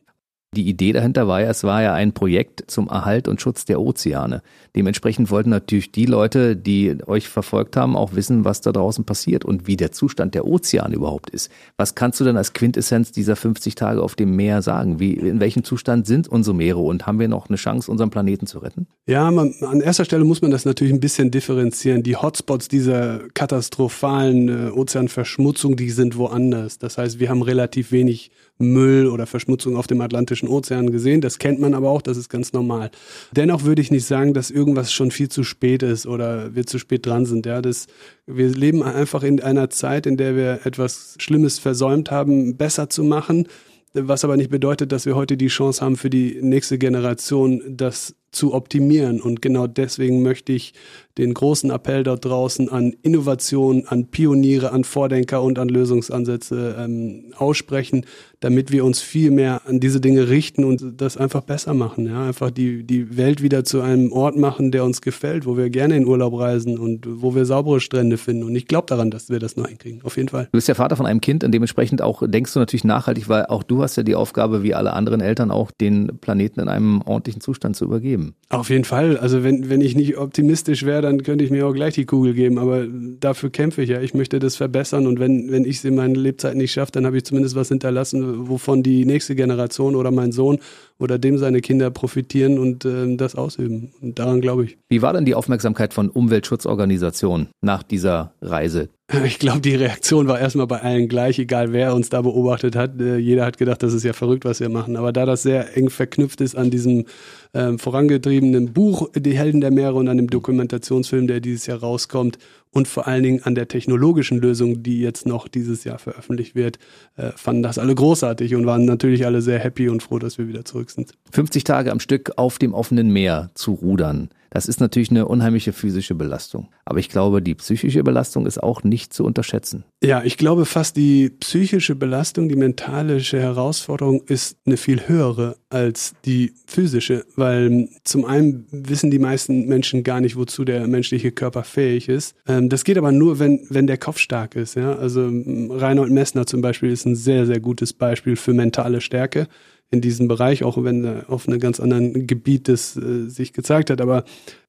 Die 0.56 0.70
Idee 0.70 0.94
dahinter 0.94 1.28
war 1.28 1.42
ja, 1.42 1.50
es 1.50 1.66
war 1.66 1.84
ja 1.84 1.94
ein 1.94 2.14
Projekt 2.14 2.64
zum 2.68 2.88
Erhalt 2.88 3.28
und 3.28 3.42
Schutz 3.42 3.66
der 3.66 3.82
Ozeane. 3.82 4.42
Dementsprechend 4.78 5.30
wollten 5.30 5.50
natürlich 5.50 5.92
die 5.92 6.06
Leute, 6.06 6.56
die 6.56 6.96
euch 7.06 7.28
verfolgt 7.28 7.76
haben, 7.76 7.98
auch 7.98 8.16
wissen, 8.16 8.46
was 8.46 8.62
da 8.62 8.72
draußen 8.72 9.04
passiert 9.04 9.44
und 9.44 9.68
wie 9.68 9.76
der 9.76 9.92
Zustand 9.92 10.36
der 10.36 10.48
Ozeane 10.48 10.96
überhaupt 10.96 11.32
ist. 11.32 11.52
Was 11.76 11.96
kannst 11.96 12.22
du 12.22 12.24
denn 12.24 12.38
als 12.38 12.54
Quintessenz 12.54 13.12
dieser 13.12 13.36
50 13.36 13.76
Tage 13.76 14.02
auf 14.02 14.16
dem 14.16 14.38
Meer 14.38 14.62
sagen? 14.62 15.02
Wie, 15.02 15.16
in 15.16 15.42
welchem 15.42 15.66
Zustand 15.66 16.08
sind 16.08 16.30
unsere 16.30 16.56
Meere 16.56 16.80
und 16.80 17.06
haben 17.06 17.20
wir 17.20 17.28
noch 17.28 17.50
eine 17.50 17.58
Chance, 17.58 17.92
unseren 17.92 18.10
Planeten 18.10 18.48
zu 18.48 18.60
retten? 18.60 18.88
Ja, 19.06 19.30
man, 19.32 19.54
an 19.62 19.82
erster 19.82 20.06
Stelle 20.06 20.24
muss 20.24 20.42
man 20.42 20.52
das 20.52 20.64
natürlich 20.64 20.94
ein 20.94 21.02
bisschen 21.02 21.30
differenzieren. 21.30 22.04
Die 22.04 22.16
Hotspots 22.16 22.70
dieser 22.70 23.20
katastrophalen 23.34 24.70
äh, 24.70 24.72
Ozeanverschmutzung, 24.72 25.76
die 25.76 25.90
sind 25.90 26.16
woanders. 26.16 26.80
Das 26.80 26.98
heißt, 26.98 27.20
wir 27.20 27.30
haben 27.30 27.42
relativ 27.42 27.92
wenig 27.92 28.32
Müll 28.60 29.08
oder 29.08 29.26
Verschmutzung 29.28 29.76
auf 29.76 29.88
dem 29.88 30.02
Atlantischen 30.02 30.50
Ozean 30.50 30.92
gesehen. 30.92 31.22
Das 31.22 31.40
kennt 31.40 31.60
man 31.60 31.74
aber 31.74 31.90
auch, 31.90 32.02
das 32.02 32.18
ist 32.18 32.30
ganz 32.30 32.54
normal. 32.54 32.92
Dennoch 33.32 33.64
würde 33.64 33.82
ich 33.82 33.92
nicht 33.92 34.06
sagen, 34.06 34.34
dass 34.34 34.50
irgendwas 34.50 34.92
schon 34.92 35.12
viel 35.12 35.30
zu 35.30 35.44
spät 35.44 35.84
ist 35.84 36.08
oder 36.08 36.56
wir 36.56 36.66
zu 36.66 36.80
spät 36.80 37.06
dran 37.06 37.26
sind. 37.26 37.46
Ja, 37.46 37.62
das, 37.62 37.88
wir 38.26 38.50
leben 38.50 38.84
einfach 38.84 39.24
in 39.24 39.42
einer 39.42 39.70
Zeit, 39.70 40.06
in 40.06 40.18
der 40.18 40.36
wir 40.36 40.66
etwas 40.66 41.16
Schlimmes 41.20 41.60
versäumt 41.60 42.12
haben, 42.12 42.58
besser 42.58 42.90
zu 42.90 43.04
machen. 43.04 43.48
Was 43.94 44.24
aber 44.24 44.38
nicht 44.38 44.52
bedeutet, 44.52 44.92
dass 44.92 45.06
wir 45.06 45.16
heute 45.16 45.38
die 45.38 45.48
Chance 45.48 45.84
haben, 45.84 45.96
für 45.96 46.10
die 46.10 46.40
nächste 46.42 46.78
Generation 46.78 47.62
das 47.68 48.16
zu 48.32 48.54
optimieren. 48.54 49.22
Und 49.22 49.42
genau 49.42 49.68
deswegen 49.68 50.22
möchte 50.22 50.54
ich 50.54 50.74
den 51.18 51.34
großen 51.34 51.72
Appell 51.72 52.04
dort 52.04 52.26
draußen 52.26 52.70
an 52.70 52.94
Innovation, 53.02 53.86
an 53.88 54.08
Pioniere, 54.08 54.72
an 54.72 54.84
Vordenker 54.84 55.42
und 55.42 55.58
an 55.58 55.68
Lösungsansätze 55.68 56.76
ähm, 56.78 57.34
aussprechen, 57.36 58.06
damit 58.40 58.72
wir 58.72 58.86
uns 58.86 59.02
viel 59.02 59.32
mehr 59.32 59.62
an 59.66 59.80
diese 59.80 60.00
Dinge 60.00 60.30
richten 60.30 60.64
und 60.64 61.02
das 61.02 61.18
einfach 61.18 61.42
besser 61.42 61.74
machen. 61.74 62.06
Ja? 62.06 62.28
Einfach 62.28 62.52
die, 62.52 62.84
die 62.84 63.18
Welt 63.18 63.42
wieder 63.42 63.64
zu 63.64 63.82
einem 63.82 64.12
Ort 64.12 64.38
machen, 64.38 64.72
der 64.72 64.84
uns 64.84 65.02
gefällt, 65.02 65.48
wo 65.48 65.58
wir 65.58 65.72
gerne 65.72 65.98
in 65.98 66.06
Urlaub 66.06 66.40
reisen 66.40 66.78
und 66.78 67.08
wo 67.08 67.34
wir 67.34 67.46
saubere 67.46 67.80
Strände 67.80 68.18
finden. 68.18 68.44
Und 68.44 68.56
ich 68.56 68.68
glaube 68.68 68.86
daran, 68.88 69.10
dass 69.10 69.30
wir 69.30 69.40
das 69.40 69.58
noch 69.58 69.68
hinkriegen. 69.68 70.04
Auf 70.04 70.18
jeden 70.18 70.30
Fall. 70.30 70.46
Du 70.46 70.52
bist 70.52 70.68
ja 70.68 70.76
Vater 70.76 70.96
von 70.96 71.08
einem 71.08 71.22
Kind 71.22 71.44
und 71.44 71.52
dementsprechend 71.52 72.04
auch 72.04 72.22
denkst 72.26 72.54
du 72.54 72.60
natürlich 72.60 72.84
nachhaltig, 72.84 73.28
weil 73.28 73.48
auch 73.48 73.64
du 73.64 73.82
hast 73.82 73.96
ja 73.96 74.04
die 74.04 74.16
Aufgabe, 74.16 74.62
wie 74.62 74.76
alle 74.76 74.94
anderen 74.94 75.22
Eltern 75.22 75.50
auch, 75.50 75.72
den 75.72 76.20
Planeten 76.22 76.60
in 76.60 76.68
einem 76.68 77.02
ordentlichen 77.02 77.42
Zustand 77.42 77.76
zu 77.76 77.86
übergeben. 77.86 78.17
Auf 78.50 78.70
jeden 78.70 78.86
Fall. 78.86 79.18
Also 79.18 79.44
wenn, 79.44 79.70
wenn 79.70 79.82
ich 79.82 79.96
nicht 79.96 80.18
optimistisch 80.18 80.84
wäre, 80.84 81.02
dann 81.02 81.24
könnte 81.24 81.44
ich 81.44 81.52
mir 81.52 81.68
auch 81.68 81.74
gleich 81.74 81.96
die 81.96 82.06
Kugel 82.06 82.34
geben. 82.34 82.58
Aber 82.58 82.86
dafür 83.20 83.50
kämpfe 83.50 83.82
ich 83.82 83.90
ja. 83.90 84.02
Ich 84.02 84.14
möchte 84.14 84.40
das 84.40 84.56
verbessern 84.56 85.06
und 85.08 85.20
wenn, 85.20 85.52
wenn 85.52 85.66
ich 85.66 85.78
es 85.78 85.86
in 85.86 85.96
meiner 85.96 86.16
Lebzeit 86.16 86.56
nicht 86.56 86.72
schaffe, 86.72 86.92
dann 86.94 87.06
habe 87.06 87.18
ich 87.18 87.26
zumindest 87.26 87.56
was 87.56 87.68
hinterlassen, 87.68 88.48
wovon 88.48 88.84
die 88.84 89.06
nächste 89.06 89.36
Generation 89.36 89.96
oder 89.96 90.12
mein 90.12 90.32
Sohn 90.32 90.60
oder 90.98 91.20
dem 91.20 91.38
seine 91.38 91.62
Kinder 91.62 91.92
profitieren 91.92 92.58
und 92.58 92.86
äh, 92.86 93.16
das 93.18 93.36
ausüben. 93.36 93.92
Und 94.02 94.20
daran 94.20 94.42
glaube 94.42 94.66
ich. 94.66 94.78
Wie 94.90 95.02
war 95.02 95.14
denn 95.14 95.26
die 95.26 95.36
Aufmerksamkeit 95.36 95.94
von 95.94 96.10
Umweltschutzorganisationen 96.10 97.48
nach 97.62 97.84
dieser 97.84 98.34
Reise? 98.42 98.90
Ich 99.26 99.40
glaube, 99.40 99.62
die 99.62 99.76
Reaktion 99.76 100.28
war 100.28 100.40
erstmal 100.40 100.68
bei 100.68 100.82
allen 100.82 101.08
gleich, 101.08 101.40
egal 101.40 101.72
wer 101.72 101.94
uns 101.94 102.10
da 102.10 102.22
beobachtet 102.22 102.76
hat. 102.76 103.00
Äh, 103.00 103.18
jeder 103.18 103.46
hat 103.46 103.58
gedacht, 103.58 103.82
das 103.84 103.94
ist 103.94 104.04
ja 104.04 104.14
verrückt, 104.14 104.46
was 104.46 104.60
wir 104.60 104.70
machen. 104.70 104.96
Aber 104.96 105.14
da 105.14 105.26
das 105.26 105.44
sehr 105.44 105.78
eng 105.78 105.90
verknüpft 105.90 106.42
ist 106.42 106.56
an 106.56 106.70
diesem 106.70 107.06
äh, 107.54 107.78
vorangetriebenen 107.78 108.74
Buch 108.74 109.10
Die 109.16 109.38
Helden 109.38 109.62
der 109.62 109.72
Meere 109.72 109.96
und 109.96 110.10
an 110.10 110.18
dem 110.18 110.30
Dokumentationsfilm, 110.30 111.28
der 111.28 111.40
dieses 111.40 111.68
Jahr 111.68 111.80
rauskommt, 111.80 112.38
und 112.72 112.88
vor 112.88 113.08
allen 113.08 113.24
Dingen 113.24 113.44
an 113.44 113.56
der 113.56 113.68
technologischen 113.68 114.40
Lösung, 114.40 114.84
die 114.84 115.00
jetzt 115.00 115.26
noch 115.26 115.48
dieses 115.48 115.84
Jahr 115.84 116.00
veröffentlicht 116.00 116.56
wird, 116.56 116.80
äh, 117.16 117.32
fanden 117.36 117.64
das 117.64 117.78
alle 117.78 117.96
großartig 117.96 118.56
und 118.56 118.66
waren 118.66 118.86
natürlich 118.86 119.26
alle 119.26 119.42
sehr 119.42 119.60
happy 119.60 119.90
und 119.90 120.04
froh, 120.04 120.20
dass 120.20 120.38
wir 120.38 120.48
wieder 120.48 120.66
zurück 120.66 120.90
sind. 120.90 121.14
50 121.32 121.64
Tage 121.64 121.92
am 121.92 122.00
Stück 122.00 122.34
auf 122.38 122.60
dem 122.60 122.74
offenen 122.74 123.12
Meer 123.12 123.50
zu 123.54 123.74
rudern. 123.74 124.30
Das 124.50 124.68
ist 124.68 124.80
natürlich 124.80 125.12
eine 125.12 125.28
unheimliche 125.28 125.74
physische 125.74 126.16
Belastung. 126.16 126.70
Aber 126.86 127.00
ich 127.00 127.10
glaube, 127.10 127.42
die 127.42 127.56
psychische 127.56 128.04
Belastung 128.04 128.46
ist 128.46 128.62
auch 128.62 128.84
nicht 128.84 129.14
zu 129.14 129.24
unterschätzen. 129.24 129.84
Ja, 130.04 130.24
ich 130.24 130.38
glaube 130.38 130.66
fast 130.66 130.96
die 130.96 131.30
psychische 131.30 131.96
Belastung, 131.96 132.50
die 132.50 132.56
mentalische 132.56 133.40
Herausforderung 133.40 134.24
ist 134.26 134.58
eine 134.66 134.78
viel 134.78 135.08
höhere 135.08 135.58
als 135.70 136.14
die 136.26 136.54
physische, 136.66 137.26
weil 137.36 137.90
zum 138.04 138.26
einen 138.26 138.66
wissen 138.72 139.12
die 139.12 139.20
meisten 139.20 139.68
Menschen 139.68 140.04
gar 140.04 140.22
nicht, 140.22 140.38
wozu 140.38 140.64
der 140.64 140.88
menschliche 140.88 141.32
Körper 141.32 141.64
fähig 141.64 142.10
ist. 142.10 142.36
Ähm, 142.58 142.70
das 142.70 142.84
geht 142.84 142.98
aber 142.98 143.12
nur, 143.12 143.40
wenn, 143.40 143.66
wenn 143.70 143.88
der 143.88 143.98
Kopf 143.98 144.18
stark 144.18 144.56
ist. 144.56 144.76
Ja? 144.76 144.96
Also 144.96 145.30
Reinhold 145.30 146.12
Messner 146.12 146.46
zum 146.46 146.62
Beispiel 146.62 146.92
ist 146.92 147.06
ein 147.06 147.16
sehr, 147.16 147.46
sehr 147.46 147.60
gutes 147.60 147.94
Beispiel 147.94 148.36
für 148.36 148.54
mentale 148.54 149.02
Stärke 149.02 149.48
in 149.90 150.02
diesem 150.02 150.28
Bereich, 150.28 150.64
auch 150.64 150.84
wenn 150.84 151.06
er 151.06 151.30
auf 151.30 151.48
einem 151.48 151.60
ganz 151.60 151.80
anderen 151.80 152.28
Gebiet 152.28 152.68
das 152.68 152.98
äh, 152.98 153.30
sich 153.30 153.54
gezeigt 153.54 153.90
hat. 153.90 154.02
Aber 154.02 154.24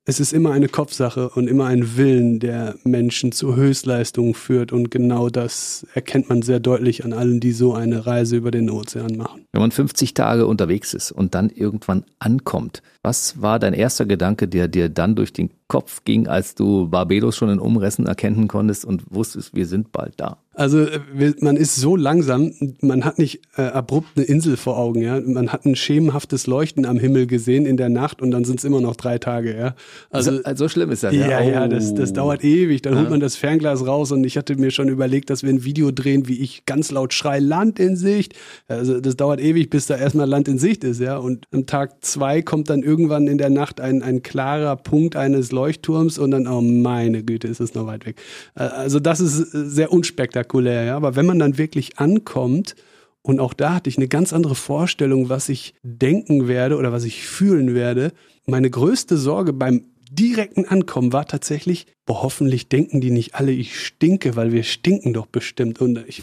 es 0.08 0.20
ist 0.20 0.32
immer 0.32 0.52
eine 0.52 0.70
Kopfsache 0.70 1.28
und 1.28 1.48
immer 1.48 1.66
ein 1.66 1.98
Willen, 1.98 2.40
der 2.40 2.76
Menschen 2.82 3.30
zu 3.30 3.56
Höchstleistungen 3.56 4.32
führt. 4.32 4.72
Und 4.72 4.90
genau 4.90 5.28
das 5.28 5.86
erkennt 5.92 6.30
man 6.30 6.40
sehr 6.40 6.60
deutlich 6.60 7.04
an 7.04 7.12
allen, 7.12 7.40
die 7.40 7.52
so 7.52 7.74
eine 7.74 8.06
Reise 8.06 8.38
über 8.38 8.50
den 8.50 8.70
Ozean 8.70 9.18
machen. 9.18 9.44
Wenn 9.52 9.60
man 9.60 9.70
50 9.70 10.14
Tage 10.14 10.46
unterwegs 10.46 10.94
ist 10.94 11.12
und 11.12 11.34
dann 11.34 11.50
irgendwann 11.50 12.04
ankommt, 12.20 12.82
was 13.02 13.42
war 13.42 13.58
dein 13.58 13.74
erster 13.74 14.06
Gedanke, 14.06 14.48
der 14.48 14.66
dir 14.66 14.88
dann 14.88 15.14
durch 15.14 15.34
den 15.34 15.50
Kopf 15.68 16.04
ging, 16.04 16.26
als 16.26 16.54
du 16.54 16.88
Barbados 16.88 17.36
schon 17.36 17.50
in 17.50 17.58
Umrissen 17.58 18.06
erkennen 18.06 18.48
konntest 18.48 18.86
und 18.86 19.04
wusstest, 19.10 19.54
wir 19.54 19.66
sind 19.66 19.92
bald 19.92 20.14
da? 20.16 20.38
Also 20.54 20.80
äh, 20.80 21.34
man 21.40 21.56
ist 21.56 21.76
so 21.76 21.94
langsam, 21.94 22.52
man 22.80 23.04
hat 23.04 23.18
nicht 23.18 23.42
äh, 23.56 23.62
abrupt 23.62 24.08
eine 24.16 24.24
Insel 24.24 24.56
vor 24.56 24.76
Augen, 24.76 25.02
ja. 25.02 25.20
Man 25.20 25.52
hat 25.52 25.66
ein 25.66 25.76
schemenhaftes 25.76 26.46
Leuchten 26.46 26.84
am 26.84 26.98
Himmel 26.98 27.26
gesehen 27.26 27.64
in 27.64 27.76
der 27.76 27.90
Nacht 27.90 28.22
und 28.22 28.30
dann 28.30 28.44
sind 28.44 28.58
es 28.58 28.64
immer 28.64 28.80
noch 28.80 28.96
drei 28.96 29.18
Tage, 29.18 29.56
ja. 29.56 29.74
Also 30.10 30.32
so, 30.32 30.42
so 30.54 30.68
schlimm 30.68 30.90
ist 30.90 31.02
das. 31.02 31.14
Ja, 31.14 31.28
ja, 31.28 31.40
oh. 31.40 31.50
ja 31.50 31.68
das, 31.68 31.94
das 31.94 32.12
dauert 32.12 32.44
ewig. 32.44 32.82
Dann 32.82 32.94
ja. 32.94 33.00
holt 33.00 33.10
man 33.10 33.20
das 33.20 33.36
Fernglas 33.36 33.86
raus 33.86 34.12
und 34.12 34.24
ich 34.24 34.36
hatte 34.36 34.56
mir 34.56 34.70
schon 34.70 34.88
überlegt, 34.88 35.30
dass 35.30 35.42
wir 35.42 35.50
ein 35.50 35.64
Video 35.64 35.90
drehen, 35.90 36.28
wie 36.28 36.40
ich 36.40 36.64
ganz 36.66 36.90
laut 36.90 37.12
schrei, 37.12 37.38
Land 37.38 37.78
in 37.78 37.96
Sicht. 37.96 38.34
Also 38.68 39.00
das 39.00 39.16
dauert 39.16 39.40
ewig, 39.40 39.70
bis 39.70 39.86
da 39.86 39.96
erstmal 39.96 40.28
Land 40.28 40.48
in 40.48 40.58
Sicht 40.58 40.84
ist, 40.84 41.00
ja. 41.00 41.16
Und 41.16 41.46
am 41.52 41.66
Tag 41.66 42.04
zwei 42.04 42.42
kommt 42.42 42.70
dann 42.70 42.82
irgendwann 42.82 43.26
in 43.26 43.38
der 43.38 43.50
Nacht 43.50 43.80
ein, 43.80 44.02
ein 44.02 44.22
klarer 44.22 44.76
Punkt 44.76 45.16
eines 45.16 45.52
Leuchtturms 45.52 46.18
und 46.18 46.30
dann, 46.30 46.46
oh 46.46 46.60
meine 46.60 47.22
Güte, 47.22 47.48
ist 47.48 47.60
es 47.60 47.74
noch 47.74 47.86
weit 47.86 48.06
weg. 48.06 48.20
Äh, 48.54 48.62
also 48.62 49.00
das 49.00 49.20
ist 49.20 49.36
sehr 49.52 49.92
unspektakulär, 49.92 50.84
ja. 50.84 50.96
Aber 50.96 51.16
wenn 51.16 51.26
man 51.26 51.38
dann 51.38 51.58
wirklich 51.58 51.98
ankommt, 51.98 52.74
und 53.22 53.40
auch 53.40 53.52
da 53.52 53.74
hatte 53.74 53.90
ich 53.90 53.98
eine 53.98 54.08
ganz 54.08 54.32
andere 54.32 54.54
Vorstellung, 54.54 55.28
was 55.28 55.48
ich 55.50 55.74
denken 55.82 56.48
werde 56.48 56.76
oder 56.76 56.92
was 56.92 57.04
ich 57.04 57.26
fühlen 57.26 57.74
werde. 57.74 58.12
Meine 58.48 58.70
größte 58.70 59.18
Sorge 59.18 59.52
beim 59.52 59.82
direkten 60.10 60.64
Ankommen 60.64 61.12
war 61.12 61.26
tatsächlich, 61.26 61.86
boah, 62.06 62.22
hoffentlich 62.22 62.70
denken 62.70 63.02
die 63.02 63.10
nicht 63.10 63.34
alle, 63.34 63.52
ich 63.52 63.78
stinke, 63.78 64.36
weil 64.36 64.52
wir 64.52 64.62
stinken 64.62 65.12
doch 65.12 65.26
bestimmt. 65.26 65.82
Und 65.82 66.02
ich, 66.08 66.22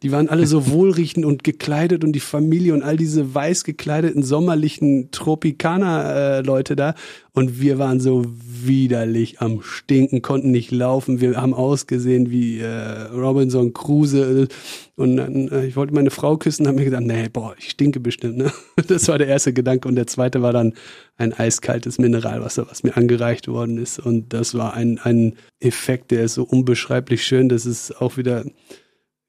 die 0.00 0.12
waren 0.12 0.28
alle 0.28 0.46
so 0.46 0.66
wohlriechend 0.70 1.24
und 1.24 1.42
gekleidet 1.42 2.04
und 2.04 2.12
die 2.12 2.20
Familie 2.20 2.74
und 2.74 2.84
all 2.84 2.96
diese 2.96 3.34
weiß 3.34 3.64
gekleideten 3.64 4.22
sommerlichen 4.22 5.10
Tropikaner-Leute 5.10 6.76
da. 6.76 6.94
Und 7.36 7.60
wir 7.60 7.80
waren 7.80 7.98
so 7.98 8.24
widerlich 8.38 9.40
am 9.40 9.60
Stinken, 9.60 10.22
konnten 10.22 10.52
nicht 10.52 10.70
laufen. 10.70 11.20
Wir 11.20 11.36
haben 11.36 11.52
ausgesehen 11.52 12.30
wie 12.30 12.60
äh, 12.60 13.08
Robinson 13.12 13.72
Crusoe. 13.72 14.46
Und 14.94 15.16
dann, 15.16 15.48
äh, 15.48 15.66
ich 15.66 15.74
wollte 15.74 15.94
meine 15.94 16.12
Frau 16.12 16.36
küssen, 16.36 16.68
habe 16.68 16.78
mir 16.78 16.84
gedacht, 16.84 17.02
nee, 17.02 17.28
boah, 17.28 17.56
ich 17.58 17.70
stinke 17.70 17.98
bestimmt. 17.98 18.36
Ne? 18.36 18.52
Das 18.86 19.08
war 19.08 19.18
der 19.18 19.26
erste 19.26 19.52
Gedanke. 19.52 19.88
Und 19.88 19.96
der 19.96 20.06
zweite 20.06 20.42
war 20.42 20.52
dann 20.52 20.74
ein 21.16 21.32
eiskaltes 21.32 21.98
Mineralwasser, 21.98 22.68
was 22.70 22.84
mir 22.84 22.96
angereicht 22.96 23.48
worden 23.48 23.78
ist. 23.78 23.98
Und 23.98 24.32
das 24.32 24.54
war 24.54 24.74
ein, 24.74 25.00
ein 25.02 25.34
Effekt, 25.58 26.12
der 26.12 26.22
ist 26.22 26.34
so 26.34 26.44
unbeschreiblich 26.44 27.24
schön. 27.24 27.48
Das 27.48 27.66
ist 27.66 28.00
auch 28.00 28.16
wieder 28.16 28.44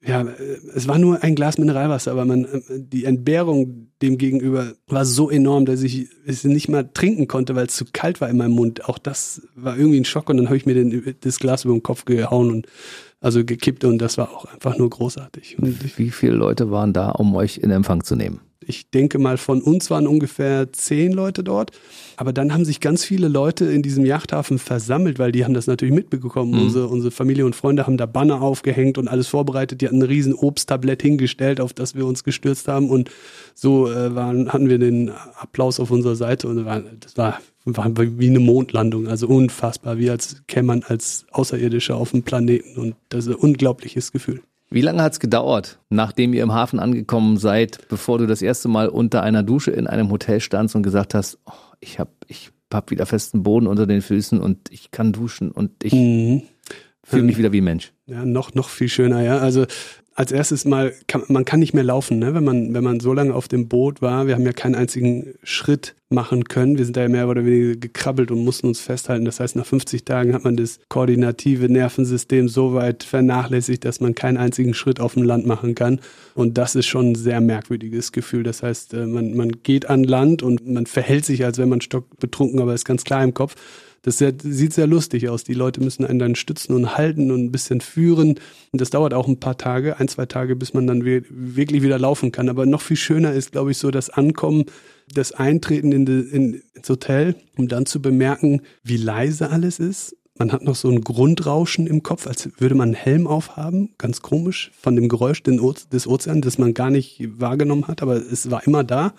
ja, 0.04 0.24
es 0.74 0.86
war 0.86 0.98
nur 0.98 1.22
ein 1.22 1.34
Glas 1.34 1.58
Mineralwasser, 1.58 2.12
aber 2.12 2.24
man, 2.24 2.46
die 2.68 3.04
Entbehrung 3.04 3.88
dem 4.02 4.18
gegenüber 4.18 4.72
war 4.88 5.04
so 5.04 5.30
enorm, 5.30 5.64
dass 5.64 5.82
ich 5.82 6.08
es 6.26 6.44
nicht 6.44 6.68
mal 6.68 6.88
trinken 6.92 7.28
konnte, 7.28 7.54
weil 7.56 7.66
es 7.66 7.76
zu 7.76 7.86
kalt 7.92 8.20
war 8.20 8.28
in 8.28 8.36
meinem 8.36 8.52
Mund. 8.52 8.88
Auch 8.88 8.98
das 8.98 9.42
war 9.54 9.76
irgendwie 9.76 9.98
ein 9.98 10.04
Schock 10.04 10.28
und 10.28 10.36
dann 10.36 10.46
habe 10.46 10.56
ich 10.56 10.66
mir 10.66 10.74
den, 10.74 11.14
das 11.20 11.38
Glas 11.38 11.64
über 11.64 11.74
den 11.74 11.82
Kopf 11.82 12.04
gehauen 12.04 12.50
und 12.50 12.66
also 13.20 13.44
gekippt 13.44 13.84
und 13.84 13.98
das 13.98 14.18
war 14.18 14.30
auch 14.30 14.44
einfach 14.44 14.76
nur 14.76 14.90
großartig. 14.90 15.56
Wie 15.58 16.10
viele 16.10 16.34
Leute 16.34 16.70
waren 16.70 16.92
da, 16.92 17.10
um 17.10 17.34
euch 17.34 17.58
in 17.58 17.70
Empfang 17.70 18.04
zu 18.04 18.16
nehmen? 18.16 18.40
Ich 18.60 18.90
denke 18.90 19.18
mal, 19.18 19.36
von 19.36 19.60
uns 19.60 19.90
waren 19.90 20.06
ungefähr 20.06 20.72
zehn 20.72 21.12
Leute 21.12 21.44
dort. 21.44 21.72
Aber 22.16 22.32
dann 22.32 22.52
haben 22.52 22.64
sich 22.64 22.80
ganz 22.80 23.04
viele 23.04 23.28
Leute 23.28 23.66
in 23.66 23.82
diesem 23.82 24.04
Yachthafen 24.04 24.58
versammelt, 24.58 25.18
weil 25.18 25.32
die 25.32 25.44
haben 25.44 25.54
das 25.54 25.66
natürlich 25.66 25.94
mitbekommen. 25.94 26.52
Mhm. 26.52 26.62
Unsere, 26.62 26.88
unsere 26.88 27.10
Familie 27.10 27.44
und 27.46 27.54
Freunde 27.54 27.86
haben 27.86 27.96
da 27.96 28.06
Banner 28.06 28.40
aufgehängt 28.42 28.98
und 28.98 29.08
alles 29.08 29.28
vorbereitet. 29.28 29.80
Die 29.80 29.86
hatten 29.86 29.98
ein 29.98 30.08
riesen 30.08 30.34
Obsttablett 30.34 31.02
hingestellt, 31.02 31.60
auf 31.60 31.72
das 31.72 31.94
wir 31.94 32.06
uns 32.06 32.24
gestürzt 32.24 32.68
haben. 32.68 32.90
Und 32.90 33.10
so 33.54 33.90
äh, 33.90 34.14
waren, 34.14 34.52
hatten 34.52 34.68
wir 34.68 34.78
den 34.78 35.10
Applaus 35.38 35.78
auf 35.80 35.90
unserer 35.90 36.16
Seite. 36.16 36.48
Und 36.48 36.64
das 37.00 37.16
war, 37.16 37.40
war 37.64 37.90
wie 37.96 38.28
eine 38.28 38.40
Mondlandung. 38.40 39.08
Also 39.08 39.28
unfassbar, 39.28 39.98
wie 39.98 40.10
als 40.10 40.42
käme 40.46 40.68
man 40.68 40.82
als 40.82 41.26
Außerirdischer 41.30 41.96
auf 41.96 42.12
dem 42.12 42.22
Planeten. 42.22 42.78
Und 42.80 42.96
das 43.08 43.26
ist 43.26 43.32
ein 43.32 43.36
unglaubliches 43.36 44.12
Gefühl. 44.12 44.42
Wie 44.68 44.80
lange 44.80 45.02
hat 45.02 45.12
es 45.12 45.20
gedauert, 45.20 45.78
nachdem 45.90 46.34
ihr 46.34 46.42
im 46.42 46.52
Hafen 46.52 46.80
angekommen 46.80 47.36
seid, 47.36 47.86
bevor 47.88 48.18
du 48.18 48.26
das 48.26 48.42
erste 48.42 48.68
Mal 48.68 48.88
unter 48.88 49.22
einer 49.22 49.42
Dusche 49.42 49.70
in 49.70 49.86
einem 49.86 50.10
Hotel 50.10 50.40
standst 50.40 50.74
und 50.74 50.82
gesagt 50.82 51.14
hast, 51.14 51.38
oh, 51.46 51.52
ich 51.80 51.98
habe 51.98 52.10
ich 52.26 52.50
hab 52.72 52.90
wieder 52.90 53.06
festen 53.06 53.42
Boden 53.44 53.68
unter 53.68 53.86
den 53.86 54.02
Füßen 54.02 54.40
und 54.40 54.72
ich 54.72 54.90
kann 54.90 55.12
duschen 55.12 55.52
und 55.52 55.84
ich 55.84 55.92
mhm. 55.92 56.42
Fühle 57.06 57.22
mich 57.22 57.38
wieder 57.38 57.52
wie 57.52 57.60
ein 57.60 57.64
Mensch. 57.64 57.92
Ja, 58.06 58.24
noch, 58.24 58.54
noch 58.54 58.68
viel 58.68 58.88
schöner, 58.88 59.22
ja. 59.22 59.38
Also 59.38 59.66
als 60.16 60.32
erstes 60.32 60.64
mal, 60.64 60.94
kann, 61.08 61.24
man 61.28 61.44
kann 61.44 61.60
nicht 61.60 61.74
mehr 61.74 61.84
laufen, 61.84 62.18
ne? 62.18 62.34
wenn, 62.34 62.42
man, 62.42 62.72
wenn 62.72 62.82
man 62.82 63.00
so 63.00 63.12
lange 63.12 63.34
auf 63.34 63.48
dem 63.48 63.68
Boot 63.68 64.00
war. 64.00 64.26
Wir 64.26 64.34
haben 64.34 64.46
ja 64.46 64.54
keinen 64.54 64.74
einzigen 64.74 65.34
Schritt 65.42 65.94
machen 66.08 66.44
können. 66.44 66.78
Wir 66.78 66.86
sind 66.86 66.96
da 66.96 67.02
ja 67.02 67.08
mehr 67.08 67.28
oder 67.28 67.44
weniger 67.44 67.76
gekrabbelt 67.76 68.30
und 68.30 68.42
mussten 68.42 68.66
uns 68.66 68.80
festhalten. 68.80 69.26
Das 69.26 69.40
heißt, 69.40 69.56
nach 69.56 69.66
50 69.66 70.06
Tagen 70.06 70.32
hat 70.32 70.42
man 70.42 70.56
das 70.56 70.80
koordinative 70.88 71.68
Nervensystem 71.68 72.48
so 72.48 72.72
weit 72.72 73.04
vernachlässigt, 73.04 73.84
dass 73.84 74.00
man 74.00 74.14
keinen 74.14 74.38
einzigen 74.38 74.72
Schritt 74.72 75.00
auf 75.00 75.14
dem 75.14 75.22
Land 75.22 75.44
machen 75.44 75.74
kann. 75.74 76.00
Und 76.34 76.56
das 76.56 76.76
ist 76.76 76.86
schon 76.86 77.10
ein 77.10 77.14
sehr 77.14 77.42
merkwürdiges 77.42 78.10
Gefühl. 78.10 78.42
Das 78.42 78.62
heißt, 78.62 78.94
äh, 78.94 79.04
man, 79.04 79.36
man 79.36 79.50
geht 79.64 79.90
an 79.90 80.02
Land 80.02 80.42
und 80.42 80.66
man 80.66 80.86
verhält 80.86 81.26
sich, 81.26 81.44
als 81.44 81.58
wenn 81.58 81.68
man 81.68 81.82
stockbetrunken, 81.82 82.58
aber 82.58 82.72
ist 82.72 82.86
ganz 82.86 83.04
klar 83.04 83.22
im 83.22 83.34
Kopf. 83.34 83.54
Das 84.06 84.18
sieht 84.18 84.72
sehr 84.72 84.86
lustig 84.86 85.28
aus. 85.28 85.42
Die 85.42 85.52
Leute 85.52 85.82
müssen 85.82 86.04
einen 86.04 86.20
dann 86.20 86.36
stützen 86.36 86.76
und 86.76 86.96
halten 86.96 87.32
und 87.32 87.42
ein 87.42 87.50
bisschen 87.50 87.80
führen. 87.80 88.38
Und 88.70 88.80
das 88.80 88.90
dauert 88.90 89.12
auch 89.12 89.26
ein 89.26 89.40
paar 89.40 89.58
Tage, 89.58 89.98
ein, 89.98 90.06
zwei 90.06 90.26
Tage, 90.26 90.54
bis 90.54 90.74
man 90.74 90.86
dann 90.86 91.04
wirklich 91.04 91.82
wieder 91.82 91.98
laufen 91.98 92.30
kann. 92.30 92.48
Aber 92.48 92.66
noch 92.66 92.82
viel 92.82 92.96
schöner 92.96 93.32
ist, 93.32 93.50
glaube 93.50 93.72
ich, 93.72 93.78
so 93.78 93.90
das 93.90 94.08
Ankommen, 94.08 94.66
das 95.12 95.32
Eintreten 95.32 95.90
in 95.90 96.06
die, 96.06 96.20
in, 96.20 96.62
ins 96.74 96.88
Hotel, 96.88 97.34
um 97.56 97.66
dann 97.66 97.84
zu 97.84 98.00
bemerken, 98.00 98.62
wie 98.84 98.96
leise 98.96 99.50
alles 99.50 99.80
ist. 99.80 100.14
Man 100.38 100.52
hat 100.52 100.62
noch 100.62 100.76
so 100.76 100.88
ein 100.88 101.00
Grundrauschen 101.00 101.88
im 101.88 102.04
Kopf, 102.04 102.28
als 102.28 102.48
würde 102.58 102.76
man 102.76 102.90
einen 102.90 102.94
Helm 102.94 103.26
aufhaben. 103.26 103.90
Ganz 103.98 104.22
komisch, 104.22 104.70
von 104.80 104.94
dem 104.94 105.08
Geräusch 105.08 105.42
des 105.42 106.06
Ozeans, 106.06 106.44
das 106.44 106.58
man 106.58 106.74
gar 106.74 106.90
nicht 106.90 107.40
wahrgenommen 107.40 107.88
hat, 107.88 108.02
aber 108.02 108.14
es 108.14 108.52
war 108.52 108.64
immer 108.68 108.84
da. 108.84 109.14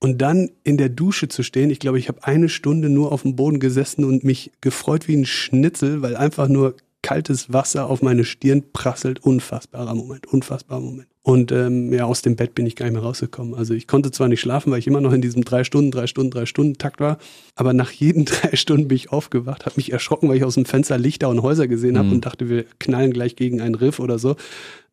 Und 0.00 0.18
dann 0.22 0.50
in 0.62 0.76
der 0.76 0.88
Dusche 0.88 1.28
zu 1.28 1.42
stehen, 1.42 1.70
ich 1.70 1.80
glaube, 1.80 1.98
ich 1.98 2.08
habe 2.08 2.24
eine 2.24 2.48
Stunde 2.48 2.88
nur 2.88 3.10
auf 3.10 3.22
dem 3.22 3.34
Boden 3.34 3.58
gesessen 3.58 4.04
und 4.04 4.22
mich 4.22 4.52
gefreut 4.60 5.08
wie 5.08 5.16
ein 5.16 5.26
Schnitzel, 5.26 6.02
weil 6.02 6.16
einfach 6.16 6.48
nur 6.48 6.76
kaltes 7.02 7.52
Wasser 7.52 7.88
auf 7.88 8.02
meine 8.02 8.24
Stirn 8.24 8.62
prasselt. 8.72 9.20
Unfassbarer 9.24 9.94
Moment, 9.94 10.26
unfassbarer 10.26 10.80
Moment. 10.80 11.08
Und 11.22 11.52
ähm, 11.52 11.92
ja, 11.92 12.04
aus 12.04 12.22
dem 12.22 12.36
Bett 12.36 12.54
bin 12.54 12.64
ich 12.64 12.74
gar 12.74 12.86
nicht 12.86 12.94
mehr 12.94 13.02
rausgekommen. 13.02 13.54
Also 13.54 13.74
ich 13.74 13.86
konnte 13.86 14.10
zwar 14.10 14.28
nicht 14.28 14.40
schlafen, 14.40 14.70
weil 14.72 14.78
ich 14.78 14.86
immer 14.86 15.00
noch 15.00 15.12
in 15.12 15.20
diesem 15.20 15.44
drei 15.44 15.62
Stunden, 15.62 15.90
drei 15.90 16.06
Stunden, 16.06 16.30
drei 16.30 16.46
Stunden 16.46 16.78
Takt 16.78 17.00
war, 17.00 17.18
aber 17.54 17.72
nach 17.72 17.90
jeden 17.90 18.24
drei 18.26 18.56
Stunden 18.56 18.88
bin 18.88 18.96
ich 18.96 19.12
aufgewacht, 19.12 19.66
habe 19.66 19.76
mich 19.76 19.92
erschrocken, 19.92 20.28
weil 20.28 20.38
ich 20.38 20.44
aus 20.44 20.54
dem 20.54 20.64
Fenster 20.64 20.96
Lichter 20.96 21.28
und 21.28 21.42
Häuser 21.42 21.68
gesehen 21.68 21.98
habe 21.98 22.08
mhm. 22.08 22.14
und 22.14 22.26
dachte, 22.26 22.48
wir 22.48 22.64
knallen 22.78 23.12
gleich 23.12 23.36
gegen 23.36 23.60
einen 23.60 23.74
Riff 23.74 24.00
oder 24.00 24.18
so 24.18 24.36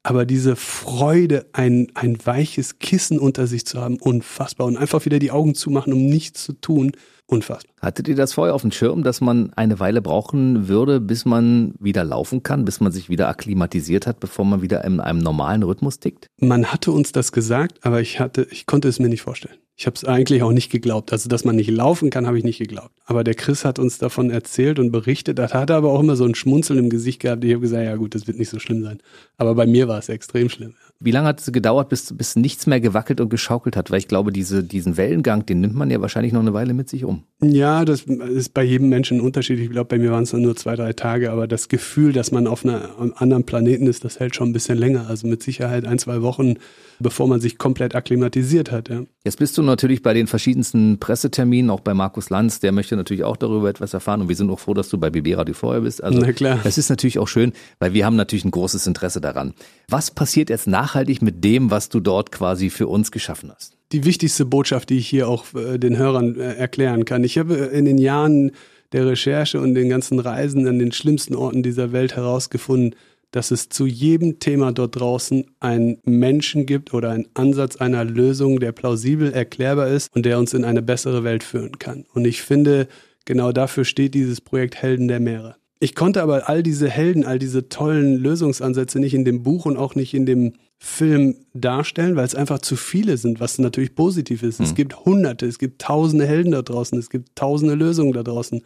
aber 0.05 0.27
diese 0.27 0.55
Freude, 0.55 1.47
ein, 1.51 1.87
ein 1.95 2.23
weiches 2.23 2.77
Kissen 2.77 3.17
unter 3.17 3.47
sich 3.47 3.65
zu 3.65 3.81
haben, 3.81 3.97
unfassbar. 3.97 4.67
Und 4.67 4.77
einfach 4.77 5.03
wieder 5.05 5.17
die 5.17 5.31
Augen 5.31 5.55
zu 5.55 5.71
machen, 5.71 5.93
um 5.93 6.05
nichts 6.05 6.43
zu 6.43 6.53
tun, 6.53 6.91
unfassbar. 7.28 7.73
Hattet 7.82 8.07
ihr 8.07 8.15
das 8.15 8.34
vorher 8.34 8.55
auf 8.55 8.61
dem 8.61 8.71
Schirm, 8.71 9.03
dass 9.03 9.21
man 9.21 9.51
eine 9.55 9.80
Weile 9.80 10.01
brauchen 10.01 10.67
würde, 10.67 10.99
bis 10.99 11.26
man 11.26 11.73
wieder 11.80 12.03
laufen 12.03 12.43
kann, 12.43 12.65
bis 12.65 12.80
man 12.80 12.91
sich 12.91 13.09
wieder 13.09 13.28
akklimatisiert 13.28 14.07
hat, 14.07 14.19
bevor 14.19 14.45
man 14.45 14.61
wieder 14.61 14.84
in 14.84 14.99
einem 14.99 15.19
normalen 15.19 15.63
Rhythmus 15.63 15.99
tickt? 15.99 16.28
Man 16.39 16.65
hatte 16.67 16.91
uns 16.91 17.11
das 17.11 17.32
gesagt, 17.32 17.86
aber 17.86 18.01
ich 18.01 18.19
hatte, 18.19 18.47
ich 18.51 18.65
konnte 18.65 18.88
es 18.88 18.99
mir 18.99 19.09
nicht 19.09 19.21
vorstellen. 19.21 19.57
Ich 19.78 19.88
habe 19.88 19.95
es 19.95 20.05
eigentlich 20.05 20.41
auch 20.41 20.53
nicht 20.53 20.71
geglaubt. 20.71 21.11
Also, 21.11 21.28
dass 21.28 21.43
man 21.43 21.57
nicht 21.57 21.69
laufen 21.69 22.09
kann, 22.09 22.28
habe 22.28 22.38
ich 22.38 22.45
nicht 22.45 22.59
geglaubt. 22.59 22.91
Aber 23.05 23.26
der 23.26 23.34
Chris 23.34 23.65
hat 23.65 23.78
uns 23.78 23.97
davon 23.97 24.30
erzählt 24.30 24.80
und 24.80 24.91
berichtet. 24.91 25.38
Da 25.38 25.51
hat 25.51 25.69
er 25.69 25.76
aber 25.76 25.91
auch 25.91 25.99
immer 25.99 26.15
so 26.15 26.23
ein 26.23 26.34
Schmunzeln 26.34 26.80
im 26.80 26.89
Gesicht 26.89 27.21
gehabt. 27.21 27.43
Ich 27.43 27.51
habe 27.51 27.59
gesagt, 27.59 27.84
ja 27.84 27.95
gut, 27.97 28.15
das 28.15 28.26
wird 28.26 28.39
nicht 28.39 28.49
so 28.49 28.59
schlimm 28.59 28.84
sein. 28.84 28.99
Aber 29.38 29.53
bei 29.53 29.67
mir 29.67 29.89
war 29.89 29.99
es 29.99 30.07
extrem 30.07 30.47
schlimm. 30.47 30.76
Wie 30.99 31.11
lange 31.11 31.27
hat 31.27 31.41
es 31.41 31.51
gedauert, 31.51 31.89
bis, 31.89 32.15
bis 32.15 32.35
nichts 32.35 32.67
mehr 32.67 32.79
gewackelt 32.79 33.19
und 33.19 33.29
geschaukelt 33.29 33.75
hat? 33.75 33.91
Weil 33.91 33.99
ich 33.99 34.07
glaube, 34.07 34.31
diese, 34.31 34.63
diesen 34.63 34.95
Wellengang, 34.97 35.45
den 35.45 35.59
nimmt 35.59 35.75
man 35.75 35.91
ja 35.91 35.99
wahrscheinlich 36.01 36.31
noch 36.31 36.39
eine 36.39 36.53
Weile 36.53 36.73
mit 36.73 36.89
sich 36.89 37.03
um. 37.03 37.23
Ja, 37.41 37.83
das 37.83 38.03
ist 38.03 38.53
bei 38.53 38.63
jedem 38.63 38.89
Menschen 38.89 39.19
unterschiedlich. 39.19 39.65
Ich 39.65 39.71
glaube, 39.71 39.89
bei 39.89 39.97
mir 39.97 40.11
waren 40.11 40.23
es 40.23 40.31
nur 40.31 40.55
zwei, 40.55 40.75
drei 40.75 40.93
Tage. 40.93 41.31
Aber 41.31 41.47
das 41.47 41.67
Gefühl, 41.67 42.13
dass 42.13 42.31
man 42.31 42.47
auf 42.47 42.63
einer, 42.63 42.97
einem 42.97 43.13
anderen 43.17 43.43
Planeten 43.43 43.87
ist, 43.87 44.05
das 44.05 44.19
hält 44.19 44.35
schon 44.35 44.49
ein 44.49 44.53
bisschen 44.53 44.77
länger. 44.77 45.07
Also 45.09 45.27
mit 45.27 45.43
Sicherheit 45.43 45.85
ein, 45.85 45.99
zwei 45.99 46.21
Wochen 46.21 46.55
bevor 46.99 47.27
man 47.27 47.39
sich 47.39 47.57
komplett 47.57 47.95
akklimatisiert 47.95 48.71
hat. 48.71 48.89
Ja. 48.89 49.03
Jetzt 49.23 49.39
bist 49.39 49.57
du 49.57 49.61
natürlich 49.61 50.01
bei 50.01 50.13
den 50.13 50.27
verschiedensten 50.27 50.99
Presseterminen, 50.99 51.69
auch 51.69 51.79
bei 51.79 51.93
Markus 51.93 52.29
Lanz, 52.29 52.59
der 52.59 52.71
möchte 52.71 52.95
natürlich 52.95 53.23
auch 53.23 53.37
darüber 53.37 53.69
etwas 53.69 53.93
erfahren 53.93 54.21
und 54.21 54.29
wir 54.29 54.35
sind 54.35 54.49
auch 54.49 54.59
froh, 54.59 54.73
dass 54.73 54.89
du 54.89 54.97
bei 54.97 55.09
BB 55.09 55.37
Radio 55.37 55.53
vorher 55.53 55.81
bist. 55.81 56.03
Also 56.03 56.19
Na 56.19 56.31
klar. 56.31 56.59
das 56.63 56.77
ist 56.77 56.89
natürlich 56.89 57.19
auch 57.19 57.27
schön, 57.27 57.53
weil 57.79 57.93
wir 57.93 58.05
haben 58.05 58.15
natürlich 58.15 58.45
ein 58.45 58.51
großes 58.51 58.87
Interesse 58.87 59.21
daran. 59.21 59.53
Was 59.89 60.11
passiert 60.11 60.49
jetzt 60.49 60.67
nachhaltig 60.86 61.21
mit 61.21 61.43
dem, 61.43 61.71
was 61.71 61.89
du 61.89 61.99
dort 61.99 62.31
quasi 62.31 62.69
für 62.69 62.88
uns 62.88 63.11
geschaffen 63.11 63.51
hast? 63.53 63.75
Die 63.91 64.05
wichtigste 64.05 64.45
Botschaft, 64.45 64.89
die 64.89 64.97
ich 64.97 65.07
hier 65.07 65.27
auch 65.27 65.45
äh, 65.55 65.77
den 65.77 65.97
Hörern 65.97 66.39
äh, 66.39 66.55
erklären 66.55 67.05
kann. 67.05 67.23
Ich 67.23 67.38
habe 67.38 67.55
in 67.55 67.86
den 67.86 67.97
Jahren 67.97 68.51
der 68.91 69.07
Recherche 69.07 69.59
und 69.59 69.73
den 69.73 69.89
ganzen 69.89 70.19
Reisen 70.19 70.67
an 70.67 70.79
den 70.79 70.91
schlimmsten 70.91 71.36
Orten 71.36 71.63
dieser 71.63 71.91
Welt 71.91 72.15
herausgefunden, 72.15 72.95
dass 73.31 73.51
es 73.51 73.67
zu 73.69 73.86
jedem 73.86 74.39
Thema 74.39 74.71
dort 74.71 74.99
draußen 74.99 75.45
einen 75.59 75.97
Menschen 76.05 76.65
gibt 76.65 76.93
oder 76.93 77.11
einen 77.11 77.27
Ansatz 77.33 77.75
einer 77.75 78.05
Lösung, 78.05 78.59
der 78.59 78.71
plausibel 78.71 79.33
erklärbar 79.33 79.88
ist 79.88 80.15
und 80.15 80.25
der 80.25 80.39
uns 80.39 80.53
in 80.53 80.63
eine 80.63 80.81
bessere 80.81 81.23
Welt 81.23 81.43
führen 81.43 81.77
kann. 81.79 82.05
Und 82.13 82.25
ich 82.25 82.41
finde, 82.43 82.88
genau 83.25 83.51
dafür 83.51 83.83
steht 83.83 84.13
dieses 84.13 84.39
Projekt 84.39 84.75
Helden 84.75 85.07
der 85.07 85.19
Meere. 85.19 85.55
Ich 85.79 85.95
konnte 85.95 86.23
aber 86.23 86.47
all 86.47 86.63
diese 86.63 86.89
Helden, 86.89 87.25
all 87.25 87.38
diese 87.38 87.67
tollen 87.67 88.15
Lösungsansätze 88.15 88.99
nicht 88.99 89.13
in 89.13 89.25
dem 89.25 89.43
Buch 89.43 89.65
und 89.65 89.75
auch 89.75 89.95
nicht 89.95 90.13
in 90.13 90.25
dem 90.25 90.53
Film 90.86 91.36
darstellen, 91.55 92.15
weil 92.15 92.25
es 92.25 92.36
einfach 92.36 92.59
zu 92.59 92.75
viele 92.75 93.17
sind, 93.17 93.39
was 93.39 93.57
natürlich 93.57 93.95
positiv 93.95 94.43
ist. 94.43 94.59
Mhm. 94.59 94.63
Es 94.65 94.69
hm. 94.69 94.75
gibt 94.75 95.05
hunderte, 95.05 95.47
es 95.47 95.57
gibt 95.57 95.81
tausende 95.81 96.27
Helden 96.27 96.51
da 96.51 96.61
draußen, 96.61 96.97
es 96.99 97.09
gibt 97.09 97.36
tausende 97.36 97.73
Lösungen 97.73 98.13
da 98.13 98.21
draußen. 98.21 98.61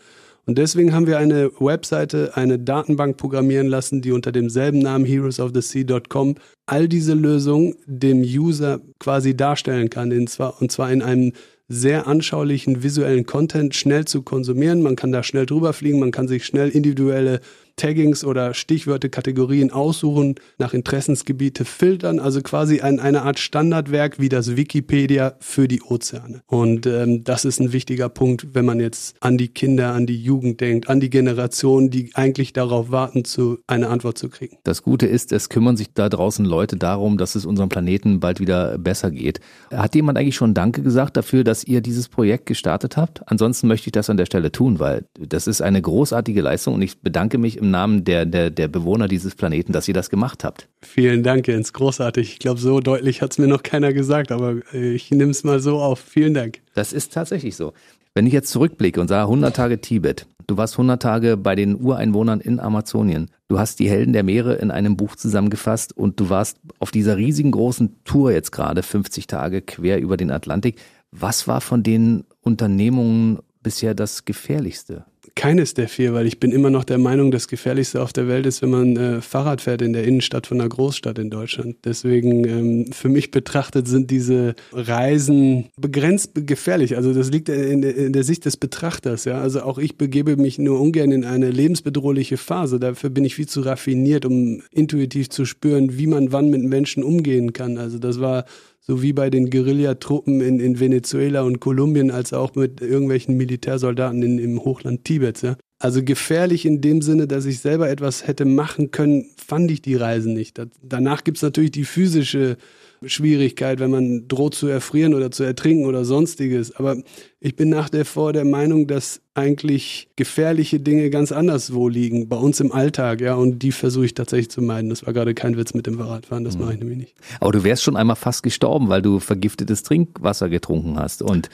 Und 0.45 0.57
deswegen 0.57 0.93
haben 0.93 1.07
wir 1.07 1.17
eine 1.17 1.49
Webseite, 1.59 2.35
eine 2.35 2.59
Datenbank 2.59 3.15
programmieren 3.15 3.67
lassen, 3.67 4.01
die 4.01 4.11
unter 4.11 4.33
demselben 4.33 4.79
Namen 4.79 5.05
heroesofthesea.com 5.05 6.35
all 6.65 6.89
diese 6.89 7.13
Lösungen 7.13 7.75
dem 7.85 8.21
User 8.21 8.81
quasi 8.99 9.37
darstellen 9.37 9.89
kann, 9.89 10.11
und 10.11 10.27
zwar 10.71 10.91
in 10.91 11.01
einem 11.01 11.31
sehr 11.69 12.05
anschaulichen 12.07 12.83
visuellen 12.83 13.25
Content 13.25 13.75
schnell 13.75 14.05
zu 14.05 14.23
konsumieren. 14.23 14.81
Man 14.81 14.97
kann 14.97 15.11
da 15.11 15.23
schnell 15.23 15.45
drüber 15.45 15.71
fliegen, 15.71 15.99
man 15.99 16.11
kann 16.11 16.27
sich 16.27 16.45
schnell 16.45 16.69
individuelle 16.69 17.39
Taggings 17.79 18.23
oder 18.25 18.53
Stichwörter, 18.53 19.09
Kategorien 19.09 19.71
aussuchen, 19.71 20.35
nach 20.57 20.73
Interessensgebiete 20.73 21.63
filtern, 21.63 22.19
also 22.19 22.41
quasi 22.41 22.81
ein, 22.81 22.99
eine 22.99 23.21
Art 23.23 23.39
Standardwerk 23.39 24.19
wie 24.19 24.29
das 24.29 24.57
Wikipedia 24.57 25.35
für 25.39 25.67
die 25.67 25.81
Ozeane. 25.81 26.41
Und 26.45 26.85
ähm, 26.85 27.23
das 27.23 27.45
ist 27.45 27.59
ein 27.59 27.71
wichtiger 27.71 28.09
Punkt, 28.09 28.53
wenn 28.53 28.65
man 28.65 28.81
jetzt 28.81 29.15
an 29.21 29.37
die 29.37 29.47
Kinder, 29.47 29.93
an 29.93 30.05
die 30.05 30.21
Jugend 30.21 30.59
denkt, 30.59 30.89
an 30.89 30.99
die 30.99 31.09
Generation, 31.09 31.89
die 31.89 32.11
eigentlich 32.15 32.51
darauf 32.51 32.91
warten, 32.91 33.23
zu, 33.23 33.59
eine 33.65 33.87
Antwort 33.87 34.17
zu 34.17 34.27
kriegen. 34.27 34.57
Das 34.63 34.83
Gute 34.83 35.07
ist, 35.07 35.31
es 35.31 35.47
kümmern 35.47 35.77
sich 35.77 35.93
da 35.93 36.09
draußen 36.09 36.43
Leute 36.43 36.75
darum, 36.75 37.17
dass 37.17 37.35
es 37.35 37.45
unserem 37.45 37.69
Planeten 37.69 38.19
bald 38.19 38.41
wieder 38.41 38.77
besser 38.77 39.09
geht. 39.09 39.39
Hat 39.71 39.95
jemand 39.95 40.17
eigentlich 40.17 40.35
schon 40.35 40.53
Danke 40.53 40.81
gesagt 40.81 41.15
dafür, 41.15 41.45
dass 41.45 41.63
ihr 41.63 41.79
dieses 41.79 42.09
Projekt 42.09 42.45
gestartet 42.45 42.97
habt? 42.97 43.21
Ansonsten 43.27 43.67
möchte 43.67 43.87
ich 43.87 43.93
das 43.93 44.09
an 44.09 44.17
der 44.17 44.25
Stelle 44.25 44.51
tun, 44.51 44.79
weil 44.79 45.05
das 45.17 45.47
ist 45.47 45.61
eine 45.61 45.81
großartige 45.81 46.41
Leistung 46.41 46.73
und 46.73 46.81
ich 46.81 46.99
bedanke 46.99 47.37
mich 47.37 47.57
im 47.57 47.68
Namen 47.71 48.03
der, 48.03 48.25
der, 48.25 48.49
der 48.49 48.67
Bewohner 48.67 49.07
dieses 49.07 49.35
Planeten, 49.35 49.73
dass 49.73 49.87
ihr 49.87 49.93
das 49.93 50.09
gemacht 50.09 50.43
habt. 50.43 50.67
Vielen 50.81 51.23
Dank, 51.23 51.47
Jens. 51.47 51.73
Großartig. 51.73 52.33
Ich 52.33 52.39
glaube, 52.39 52.59
so 52.59 52.79
deutlich 52.79 53.21
hat 53.21 53.31
es 53.31 53.37
mir 53.37 53.47
noch 53.47 53.63
keiner 53.63 53.93
gesagt, 53.93 54.31
aber 54.31 54.57
ich 54.73 55.11
nehme 55.11 55.31
es 55.31 55.43
mal 55.43 55.59
so 55.59 55.79
auf. 55.79 55.99
Vielen 55.99 56.33
Dank. 56.33 56.59
Das 56.75 56.93
ist 56.93 57.13
tatsächlich 57.13 57.55
so. 57.55 57.73
Wenn 58.13 58.27
ich 58.27 58.33
jetzt 58.33 58.49
zurückblicke 58.51 58.99
und 58.99 59.07
sage 59.07 59.23
100 59.23 59.55
Tage 59.55 59.81
Tibet, 59.81 60.25
du 60.47 60.57
warst 60.57 60.73
100 60.73 61.01
Tage 61.01 61.37
bei 61.37 61.55
den 61.55 61.79
Ureinwohnern 61.79 62.41
in 62.41 62.59
Amazonien, 62.59 63.29
du 63.47 63.59
hast 63.59 63.79
die 63.79 63.89
Helden 63.89 64.13
der 64.13 64.23
Meere 64.23 64.55
in 64.55 64.71
einem 64.71 64.97
Buch 64.97 65.15
zusammengefasst 65.15 65.95
und 65.95 66.19
du 66.19 66.29
warst 66.29 66.57
auf 66.79 66.91
dieser 66.91 67.17
riesigen 67.17 67.51
großen 67.51 68.03
Tour 68.03 68.31
jetzt 68.31 68.51
gerade 68.51 68.83
50 68.83 69.27
Tage 69.27 69.61
quer 69.61 70.01
über 70.01 70.17
den 70.17 70.31
Atlantik. 70.31 70.79
Was 71.11 71.47
war 71.47 71.61
von 71.61 71.83
den 71.83 72.25
Unternehmungen 72.41 73.39
bisher 73.61 73.93
das 73.93 74.25
Gefährlichste? 74.25 75.05
Keines 75.39 75.73
der 75.73 75.87
vier, 75.87 76.13
weil 76.13 76.27
ich 76.27 76.41
bin 76.41 76.51
immer 76.51 76.69
noch 76.69 76.83
der 76.83 76.97
Meinung, 76.97 77.31
das 77.31 77.47
Gefährlichste 77.47 78.01
auf 78.01 78.11
der 78.11 78.27
Welt 78.27 78.45
ist, 78.45 78.61
wenn 78.61 78.71
man 78.71 78.97
äh, 78.97 79.21
Fahrrad 79.21 79.61
fährt 79.61 79.81
in 79.81 79.93
der 79.93 80.03
Innenstadt 80.03 80.47
von 80.47 80.59
einer 80.59 80.67
Großstadt 80.67 81.17
in 81.17 81.29
Deutschland. 81.29 81.77
Deswegen 81.85 82.45
ähm, 82.45 82.91
für 82.91 83.07
mich 83.07 83.31
betrachtet 83.31 83.87
sind 83.87 84.11
diese 84.11 84.53
Reisen 84.73 85.69
begrenzt 85.77 86.31
gefährlich. 86.45 86.97
Also 86.97 87.13
das 87.13 87.31
liegt 87.31 87.47
in, 87.47 87.83
in, 87.83 88.11
der 88.11 88.25
Sicht 88.25 88.43
des 88.43 88.57
Betrachters. 88.57 89.23
Ja, 89.23 89.39
also 89.39 89.61
auch 89.61 89.77
ich 89.77 89.97
begebe 89.97 90.35
mich 90.35 90.59
nur 90.59 90.81
ungern 90.81 91.13
in 91.13 91.23
eine 91.23 91.49
lebensbedrohliche 91.51 92.35
Phase. 92.35 92.77
Dafür 92.77 93.09
bin 93.09 93.23
ich 93.23 93.35
viel 93.35 93.47
zu 93.47 93.61
raffiniert, 93.61 94.25
um 94.25 94.61
intuitiv 94.71 95.29
zu 95.29 95.45
spüren, 95.45 95.97
wie 95.97 96.07
man 96.07 96.33
wann 96.33 96.49
mit 96.49 96.63
Menschen 96.63 97.01
umgehen 97.01 97.53
kann. 97.53 97.77
Also 97.77 97.97
das 97.97 98.19
war 98.19 98.43
so 98.89 99.03
wie 99.03 99.13
bei 99.13 99.29
den 99.29 99.51
Guerillatruppen 99.51 100.41
in, 100.41 100.59
in 100.59 100.79
Venezuela 100.79 101.43
und 101.43 101.59
Kolumbien, 101.59 102.09
als 102.09 102.33
auch 102.33 102.55
mit 102.55 102.81
irgendwelchen 102.81 103.37
Militärsoldaten 103.37 104.23
in, 104.23 104.39
im 104.39 104.65
Hochland 104.65 105.05
Tibets. 105.05 105.43
Ja. 105.43 105.57
Also 105.77 106.03
gefährlich 106.03 106.65
in 106.65 106.81
dem 106.81 107.03
Sinne, 107.03 107.27
dass 107.27 107.45
ich 107.45 107.59
selber 107.59 107.87
etwas 107.87 108.25
hätte 108.25 108.45
machen 108.45 108.89
können, 108.89 109.27
fand 109.37 109.69
ich 109.69 109.83
die 109.83 109.93
Reisen 109.93 110.33
nicht. 110.33 110.59
danach 110.81 111.23
gibt 111.23 111.37
es 111.37 111.43
natürlich 111.43 111.69
die 111.69 111.83
physische 111.83 112.57
Schwierigkeit, 113.05 113.79
wenn 113.79 113.91
man 113.91 114.27
droht 114.27 114.55
zu 114.55 114.67
erfrieren 114.67 115.13
oder 115.13 115.31
zu 115.31 115.43
ertrinken 115.43 115.85
oder 115.85 116.05
sonstiges. 116.05 116.75
Aber 116.75 116.97
ich 117.39 117.55
bin 117.55 117.69
nach 117.69 117.89
der 117.89 118.05
vor 118.05 118.33
der 118.33 118.45
Meinung, 118.45 118.87
dass 118.87 119.21
eigentlich 119.33 120.09
gefährliche 120.17 120.79
Dinge 120.79 121.09
ganz 121.09 121.31
anderswo 121.31 121.87
liegen, 121.87 122.27
bei 122.27 122.35
uns 122.35 122.59
im 122.59 122.71
Alltag, 122.71 123.21
ja, 123.21 123.35
und 123.35 123.59
die 123.59 123.71
versuche 123.71 124.05
ich 124.05 124.13
tatsächlich 124.13 124.49
zu 124.49 124.61
meiden. 124.61 124.89
Das 124.89 125.05
war 125.05 125.13
gerade 125.13 125.33
kein 125.33 125.55
Witz 125.55 125.73
mit 125.73 125.87
dem 125.87 125.97
Fahrradfahren, 125.97 126.43
das 126.43 126.55
mhm. 126.55 126.61
mache 126.61 126.73
ich 126.73 126.79
nämlich 126.79 126.97
nicht. 126.97 127.15
Aber 127.39 127.51
du 127.53 127.63
wärst 127.63 127.83
schon 127.83 127.95
einmal 127.95 128.17
fast 128.17 128.43
gestorben, 128.43 128.89
weil 128.89 129.01
du 129.01 129.19
vergiftetes 129.19 129.83
Trinkwasser 129.83 130.49
getrunken 130.49 130.99
hast. 130.99 131.21
Und 131.21 131.49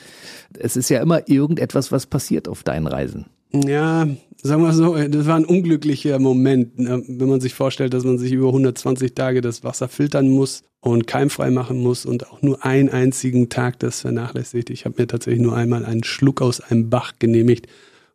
es 0.58 0.76
ist 0.76 0.88
ja 0.88 1.00
immer 1.00 1.28
irgendetwas, 1.28 1.92
was 1.92 2.06
passiert 2.06 2.48
auf 2.48 2.64
deinen 2.64 2.88
Reisen. 2.88 3.26
Ja, 3.52 4.08
sagen 4.42 4.62
wir 4.62 4.72
so, 4.72 4.96
das 4.96 5.26
war 5.26 5.36
ein 5.36 5.44
unglücklicher 5.44 6.18
Moment, 6.18 6.78
ne? 6.78 7.02
wenn 7.06 7.28
man 7.28 7.40
sich 7.40 7.54
vorstellt, 7.54 7.94
dass 7.94 8.04
man 8.04 8.18
sich 8.18 8.32
über 8.32 8.48
120 8.48 9.14
Tage 9.14 9.40
das 9.40 9.62
Wasser 9.62 9.88
filtern 9.88 10.28
muss 10.28 10.62
und 10.86 11.08
keimfrei 11.08 11.50
machen 11.50 11.82
muss 11.82 12.06
und 12.06 12.30
auch 12.30 12.42
nur 12.42 12.64
einen 12.64 12.88
einzigen 12.88 13.48
Tag 13.48 13.80
das 13.80 14.02
vernachlässigt. 14.02 14.70
Ich 14.70 14.84
habe 14.84 14.94
mir 14.98 15.08
tatsächlich 15.08 15.42
nur 15.42 15.56
einmal 15.56 15.84
einen 15.84 16.04
Schluck 16.04 16.40
aus 16.40 16.60
einem 16.60 16.90
Bach 16.90 17.14
genehmigt 17.18 17.66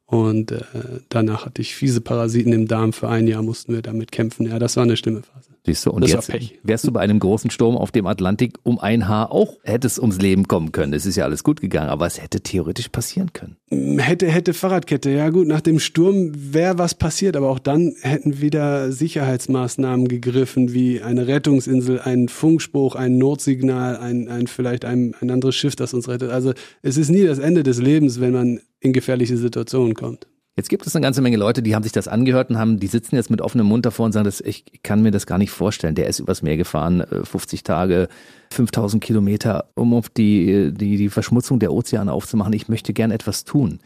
und 0.06 0.52
äh, 0.52 0.62
danach 1.10 1.46
hatte 1.46 1.62
ich 1.62 1.76
fiese 1.76 2.00
Parasiten 2.00 2.54
im 2.54 2.68
Darm. 2.68 2.94
Für 2.94 3.10
ein 3.10 3.28
Jahr 3.28 3.44
mussten 3.44 3.74
wir 3.74 3.82
damit 3.82 4.14
kämpfen. 4.14 4.48
Ja, 4.48 4.58
das 4.58 4.78
war 4.78 4.84
eine 4.84 4.96
schlimme 4.96 5.22
Phase. 5.22 5.51
Siehst 5.64 5.86
du, 5.86 5.92
und 5.92 6.02
das 6.02 6.12
jetzt 6.12 6.32
wärst 6.64 6.88
du 6.88 6.92
bei 6.92 7.02
einem 7.02 7.20
großen 7.20 7.52
Sturm 7.52 7.78
auf 7.78 7.92
dem 7.92 8.08
Atlantik 8.08 8.58
um 8.64 8.80
ein 8.80 9.08
Haar 9.08 9.32
auch, 9.32 9.60
hätte 9.64 9.86
es 9.86 10.00
ums 10.00 10.20
Leben 10.20 10.48
kommen 10.48 10.72
können. 10.72 10.92
Es 10.94 11.06
ist 11.06 11.18
ja 11.18 11.26
alles 11.26 11.44
gut 11.44 11.62
gegangen, 11.62 11.90
aber 11.90 12.08
es 12.08 12.20
hätte 12.20 12.42
theoretisch 12.42 12.90
passieren 12.90 13.32
können. 13.32 13.58
Hätte, 14.00 14.28
hätte 14.28 14.56
Fahrradkette. 14.56 15.12
Ja 15.12 15.30
gut, 15.30 15.48
nach 15.48 15.62
dem 15.62 15.80
Sturm 15.80 16.32
wäre 16.34 16.80
was 16.80 16.96
passiert, 16.96 17.38
aber 17.38 17.50
auch 17.50 17.60
dann 17.60 17.94
hätten 18.02 18.42
wieder 18.42 18.92
Sicherheitsmaßnahmen 18.92 20.08
gegriffen, 20.08 20.74
wie 20.74 21.04
eine 21.04 21.28
Rettungsinsel, 21.28 22.00
ein 22.00 22.28
Funkspruch, 22.28 22.96
ein 22.96 23.20
Notsignal, 23.20 23.98
ein, 23.98 24.30
ein 24.30 24.48
vielleicht 24.48 24.84
ein, 24.84 25.14
ein 25.22 25.30
anderes 25.30 25.56
Schiff, 25.56 25.76
das 25.76 25.94
uns 25.94 26.10
rettet. 26.10 26.32
Also 26.32 26.54
es 26.82 26.98
ist 26.98 27.10
nie 27.10 27.24
das 27.24 27.38
Ende 27.38 27.62
des 27.62 27.80
Lebens, 27.80 28.20
wenn 28.20 28.34
man 28.34 28.62
in 28.80 28.94
gefährliche 28.94 29.38
Situationen 29.38 29.94
kommt. 29.94 30.26
Jetzt 30.62 30.70
gibt 30.70 30.86
es 30.86 30.96
eine 30.96 31.02
ganze 31.02 31.24
Menge 31.24 31.38
Leute, 31.38 31.64
die 31.64 31.74
haben 31.74 31.82
sich 31.82 31.92
das 31.92 32.08
angehört 32.08 32.52
und 32.52 32.60
haben, 32.60 32.80
die 32.80 32.86
sitzen 32.86 33.16
jetzt 33.16 33.32
mit 33.32 33.42
offenem 33.42 33.66
Mund 33.66 33.84
davor 33.84 34.06
und 34.06 34.12
sagen, 34.12 34.26
das, 34.26 34.42
ich 34.42 34.64
kann 34.84 35.02
mir 35.02 35.10
das 35.10 35.26
gar 35.26 35.40
nicht 35.40 35.50
vorstellen. 35.50 35.96
Der 35.96 36.06
ist 36.06 36.20
übers 36.20 36.44
Meer 36.44 36.56
gefahren, 36.56 37.04
50 37.24 37.62
äh, 37.62 37.64
Tage, 37.64 38.10
5000 38.52 39.04
Kilometer, 39.04 39.66
um 39.74 39.96
auf 39.96 40.10
die, 40.10 40.72
die, 40.72 40.98
die 40.98 41.10
Verschmutzung 41.10 41.58
der 41.58 41.74
Ozeane 41.74 42.14
aufzumachen. 42.14 42.54
Ich 42.54 42.70
möchte 42.70 42.94
gern 42.94 43.10
etwas 43.10 43.44
tun. 43.44 43.80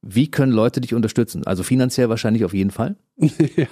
Wie 0.00 0.30
können 0.30 0.52
Leute 0.52 0.80
dich 0.80 0.94
unterstützen? 0.94 1.44
Also 1.44 1.64
finanziell 1.64 2.08
wahrscheinlich 2.08 2.44
auf 2.44 2.54
jeden 2.54 2.70
Fall? 2.70 2.96
ja, 3.18 3.66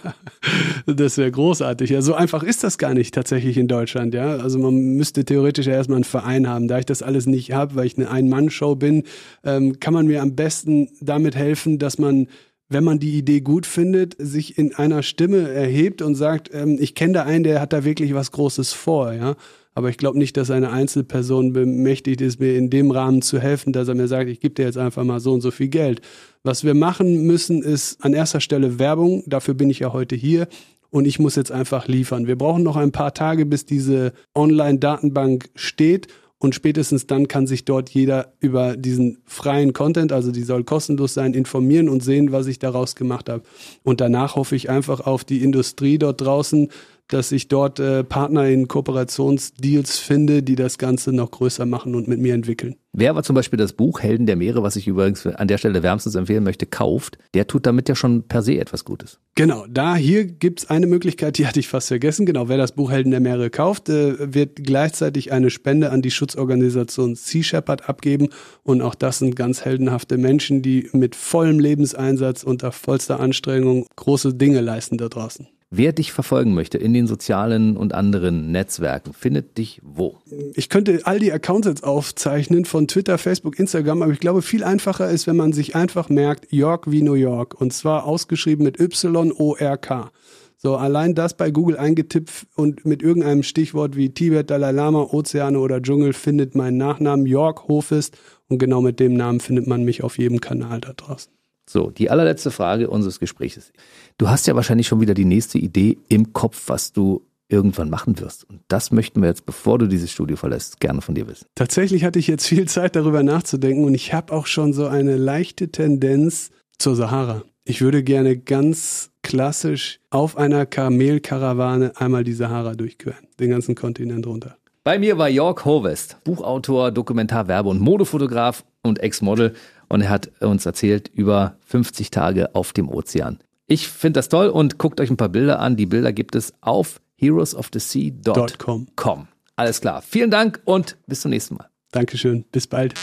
das 0.86 1.18
wäre 1.18 1.30
großartig. 1.30 1.90
Ja, 1.90 2.02
so 2.02 2.14
einfach 2.14 2.42
ist 2.42 2.64
das 2.64 2.78
gar 2.78 2.94
nicht 2.94 3.14
tatsächlich 3.14 3.56
in 3.56 3.68
Deutschland. 3.68 4.12
Ja, 4.12 4.36
also 4.36 4.58
man 4.58 4.74
müsste 4.74 5.24
theoretisch 5.24 5.68
erstmal 5.68 5.96
einen 5.96 6.04
Verein 6.04 6.48
haben. 6.48 6.66
Da 6.66 6.80
ich 6.80 6.86
das 6.86 7.02
alles 7.02 7.26
nicht 7.26 7.52
habe, 7.52 7.76
weil 7.76 7.86
ich 7.86 7.96
eine 7.96 8.10
Ein-Mann-Show 8.10 8.74
bin, 8.74 9.04
ähm, 9.44 9.78
kann 9.78 9.94
man 9.94 10.06
mir 10.06 10.20
am 10.20 10.34
besten 10.34 10.88
damit 11.00 11.36
helfen, 11.36 11.78
dass 11.78 11.98
man 11.98 12.26
wenn 12.68 12.84
man 12.84 12.98
die 12.98 13.16
Idee 13.16 13.40
gut 13.40 13.64
findet, 13.64 14.16
sich 14.18 14.58
in 14.58 14.74
einer 14.74 15.02
Stimme 15.04 15.48
erhebt 15.50 16.02
und 16.02 16.16
sagt, 16.16 16.50
ähm, 16.52 16.78
ich 16.80 16.94
kenne 16.94 17.12
da 17.12 17.22
einen, 17.22 17.44
der 17.44 17.60
hat 17.60 17.72
da 17.72 17.84
wirklich 17.84 18.12
was 18.14 18.32
Großes 18.32 18.72
vor, 18.72 19.12
ja. 19.12 19.36
Aber 19.76 19.90
ich 19.90 19.98
glaube 19.98 20.18
nicht, 20.18 20.38
dass 20.38 20.50
eine 20.50 20.70
Einzelperson 20.70 21.52
bemächtigt 21.52 22.22
ist, 22.22 22.40
mir 22.40 22.56
in 22.56 22.70
dem 22.70 22.90
Rahmen 22.90 23.20
zu 23.20 23.38
helfen, 23.38 23.74
dass 23.74 23.88
er 23.88 23.94
mir 23.94 24.08
sagt, 24.08 24.30
ich 24.30 24.40
gebe 24.40 24.54
dir 24.54 24.64
jetzt 24.64 24.78
einfach 24.78 25.04
mal 25.04 25.20
so 25.20 25.34
und 25.34 25.42
so 25.42 25.50
viel 25.50 25.68
Geld. 25.68 26.00
Was 26.42 26.64
wir 26.64 26.72
machen 26.72 27.26
müssen, 27.26 27.62
ist 27.62 28.02
an 28.02 28.14
erster 28.14 28.40
Stelle 28.40 28.78
Werbung. 28.78 29.22
Dafür 29.26 29.52
bin 29.52 29.68
ich 29.68 29.80
ja 29.80 29.92
heute 29.92 30.16
hier. 30.16 30.48
Und 30.88 31.06
ich 31.06 31.18
muss 31.18 31.36
jetzt 31.36 31.52
einfach 31.52 31.88
liefern. 31.88 32.26
Wir 32.26 32.38
brauchen 32.38 32.62
noch 32.62 32.76
ein 32.76 32.90
paar 32.90 33.12
Tage, 33.12 33.44
bis 33.44 33.66
diese 33.66 34.14
Online-Datenbank 34.34 35.50
steht. 35.54 36.06
Und 36.38 36.54
spätestens 36.54 37.06
dann 37.06 37.28
kann 37.28 37.46
sich 37.46 37.66
dort 37.66 37.90
jeder 37.90 38.32
über 38.40 38.78
diesen 38.78 39.18
freien 39.26 39.74
Content, 39.74 40.12
also 40.12 40.32
die 40.32 40.42
soll 40.42 40.64
kostenlos 40.64 41.12
sein, 41.12 41.34
informieren 41.34 41.88
und 41.88 42.02
sehen, 42.02 42.32
was 42.32 42.46
ich 42.46 42.58
daraus 42.58 42.94
gemacht 42.94 43.28
habe. 43.28 43.42
Und 43.84 44.00
danach 44.00 44.36
hoffe 44.36 44.56
ich 44.56 44.70
einfach 44.70 45.00
auf 45.00 45.24
die 45.24 45.42
Industrie 45.42 45.98
dort 45.98 46.20
draußen, 46.22 46.68
dass 47.08 47.32
ich 47.32 47.48
dort 47.48 47.78
äh, 47.80 48.04
Partner 48.04 48.46
in 48.46 48.68
Kooperationsdeals 48.68 49.98
finde, 49.98 50.42
die 50.42 50.56
das 50.56 50.78
Ganze 50.78 51.12
noch 51.12 51.30
größer 51.30 51.66
machen 51.66 51.94
und 51.94 52.08
mit 52.08 52.20
mir 52.20 52.34
entwickeln. 52.34 52.76
Wer 52.98 53.10
aber 53.10 53.22
zum 53.22 53.34
Beispiel 53.34 53.58
das 53.58 53.74
Buch 53.74 54.00
Helden 54.00 54.24
der 54.24 54.36
Meere, 54.36 54.62
was 54.62 54.74
ich 54.74 54.88
übrigens 54.88 55.26
an 55.26 55.48
der 55.48 55.58
Stelle 55.58 55.82
wärmstens 55.82 56.14
empfehlen 56.14 56.44
möchte, 56.44 56.64
kauft, 56.64 57.18
der 57.34 57.46
tut 57.46 57.66
damit 57.66 57.90
ja 57.90 57.94
schon 57.94 58.22
per 58.22 58.40
se 58.40 58.58
etwas 58.58 58.86
Gutes. 58.86 59.20
Genau, 59.34 59.66
da 59.68 59.96
hier 59.96 60.24
gibt's 60.24 60.70
eine 60.70 60.86
Möglichkeit, 60.86 61.36
die 61.36 61.46
hatte 61.46 61.60
ich 61.60 61.68
fast 61.68 61.88
vergessen. 61.88 62.24
Genau, 62.24 62.48
wer 62.48 62.56
das 62.56 62.72
Buch 62.72 62.90
Helden 62.90 63.10
der 63.10 63.20
Meere 63.20 63.50
kauft, 63.50 63.90
äh, 63.90 64.32
wird 64.34 64.64
gleichzeitig 64.64 65.30
eine 65.30 65.50
Spende 65.50 65.90
an 65.90 66.00
die 66.00 66.10
Schutzorganisation 66.10 67.16
Sea 67.16 67.42
Shepherd 67.42 67.86
abgeben. 67.86 68.30
Und 68.62 68.80
auch 68.80 68.94
das 68.94 69.18
sind 69.18 69.36
ganz 69.36 69.62
heldenhafte 69.64 70.16
Menschen, 70.16 70.62
die 70.62 70.88
mit 70.92 71.14
vollem 71.14 71.58
Lebenseinsatz 71.58 72.44
unter 72.44 72.72
vollster 72.72 73.20
Anstrengung 73.20 73.86
große 73.96 74.32
Dinge 74.32 74.62
leisten 74.62 74.96
da 74.96 75.08
draußen. 75.08 75.48
Wer 75.70 75.92
dich 75.92 76.12
verfolgen 76.12 76.54
möchte 76.54 76.78
in 76.78 76.94
den 76.94 77.08
sozialen 77.08 77.76
und 77.76 77.92
anderen 77.92 78.52
Netzwerken, 78.52 79.12
findet 79.12 79.58
dich 79.58 79.80
wo? 79.82 80.18
Ich 80.54 80.68
könnte 80.68 81.00
all 81.02 81.18
die 81.18 81.32
Accounts 81.32 81.66
jetzt 81.66 81.82
aufzeichnen 81.82 82.64
von 82.64 82.86
Twitter, 82.86 83.18
Facebook, 83.18 83.58
Instagram, 83.58 84.02
aber 84.02 84.12
ich 84.12 84.20
glaube, 84.20 84.42
viel 84.42 84.62
einfacher 84.62 85.10
ist, 85.10 85.26
wenn 85.26 85.34
man 85.34 85.52
sich 85.52 85.74
einfach 85.74 86.08
merkt, 86.08 86.52
York 86.52 86.88
wie 86.88 87.02
New 87.02 87.14
York 87.14 87.60
und 87.60 87.72
zwar 87.72 88.04
ausgeschrieben 88.04 88.64
mit 88.64 88.78
Y-O-R-K. 88.78 90.12
So, 90.56 90.76
allein 90.76 91.16
das 91.16 91.36
bei 91.36 91.50
Google 91.50 91.76
eingetippt 91.76 92.46
und 92.54 92.86
mit 92.86 93.02
irgendeinem 93.02 93.42
Stichwort 93.42 93.96
wie 93.96 94.14
Tibet, 94.14 94.50
Dalai 94.50 94.70
Lama, 94.70 95.02
Ozeane 95.10 95.58
oder 95.58 95.82
Dschungel 95.82 96.12
findet 96.12 96.54
mein 96.54 96.76
Nachnamen 96.76 97.26
York 97.26 97.66
Hofist 97.66 98.16
und 98.48 98.58
genau 98.58 98.82
mit 98.82 99.00
dem 99.00 99.14
Namen 99.14 99.40
findet 99.40 99.66
man 99.66 99.82
mich 99.82 100.04
auf 100.04 100.16
jedem 100.16 100.40
Kanal 100.40 100.80
da 100.80 100.92
draußen. 100.92 101.32
So, 101.68 101.90
die 101.90 102.10
allerletzte 102.10 102.52
Frage 102.52 102.88
unseres 102.88 103.18
Gesprächs. 103.18 103.72
Du 104.18 104.30
hast 104.30 104.46
ja 104.46 104.54
wahrscheinlich 104.54 104.86
schon 104.86 105.02
wieder 105.02 105.12
die 105.12 105.26
nächste 105.26 105.58
Idee 105.58 105.98
im 106.08 106.32
Kopf, 106.32 106.64
was 106.68 106.92
du 106.92 107.26
irgendwann 107.48 107.90
machen 107.90 108.18
wirst. 108.18 108.48
Und 108.48 108.60
das 108.68 108.90
möchten 108.90 109.20
wir 109.20 109.28
jetzt, 109.28 109.44
bevor 109.44 109.78
du 109.78 109.86
dieses 109.86 110.10
Studio 110.10 110.36
verlässt, 110.36 110.80
gerne 110.80 111.02
von 111.02 111.14
dir 111.14 111.28
wissen. 111.28 111.46
Tatsächlich 111.54 112.02
hatte 112.02 112.18
ich 112.18 112.26
jetzt 112.26 112.46
viel 112.46 112.66
Zeit 112.66 112.96
darüber 112.96 113.22
nachzudenken 113.22 113.84
und 113.84 113.94
ich 113.94 114.14
habe 114.14 114.32
auch 114.32 114.46
schon 114.46 114.72
so 114.72 114.86
eine 114.86 115.16
leichte 115.16 115.70
Tendenz 115.70 116.50
zur 116.78 116.96
Sahara. 116.96 117.44
Ich 117.64 117.82
würde 117.82 118.02
gerne 118.02 118.38
ganz 118.38 119.10
klassisch 119.22 120.00
auf 120.08 120.38
einer 120.38 120.64
Kamelkarawane 120.64 121.92
einmal 121.96 122.24
die 122.24 122.32
Sahara 122.32 122.74
durchqueren, 122.74 123.26
den 123.38 123.50
ganzen 123.50 123.74
Kontinent 123.74 124.26
runter. 124.26 124.56
Bei 124.82 124.98
mir 124.98 125.18
war 125.18 125.28
Jörg 125.28 125.64
Hovest, 125.66 126.16
Buchautor, 126.24 126.90
Dokumentar, 126.90 127.48
Werbe- 127.48 127.68
und 127.68 127.80
Modefotograf 127.80 128.64
und 128.82 128.98
Ex-Model. 129.00 129.54
Und 129.88 130.00
er 130.00 130.08
hat 130.08 130.30
uns 130.40 130.64
erzählt 130.64 131.08
über 131.12 131.56
50 131.66 132.10
Tage 132.10 132.54
auf 132.54 132.72
dem 132.72 132.88
Ozean. 132.88 133.40
Ich 133.66 133.88
finde 133.88 134.18
das 134.18 134.28
toll 134.28 134.48
und 134.48 134.78
guckt 134.78 135.00
euch 135.00 135.10
ein 135.10 135.16
paar 135.16 135.28
Bilder 135.28 135.58
an. 135.58 135.76
Die 135.76 135.86
Bilder 135.86 136.12
gibt 136.12 136.34
es 136.34 136.52
auf 136.60 137.00
heroesofthesea.com. 137.16 139.28
Alles 139.56 139.80
klar. 139.80 140.02
Vielen 140.02 140.30
Dank 140.30 140.60
und 140.64 140.96
bis 141.06 141.22
zum 141.22 141.30
nächsten 141.30 141.56
Mal. 141.56 141.68
Dankeschön. 141.90 142.44
Bis 142.52 142.66
bald. 142.66 142.94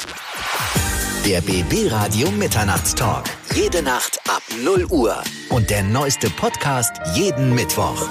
Der 1.26 1.42
BB 1.42 1.92
Radio 1.92 2.30
Mitternachtstalk. 2.32 3.26
Jede 3.56 3.82
Nacht 3.82 4.20
ab 4.28 4.44
0 4.64 4.86
Uhr. 4.92 5.16
Und 5.50 5.70
der 5.70 5.84
neueste 5.84 6.30
Podcast 6.30 6.92
jeden 7.16 7.56
Mittwoch. 7.56 8.08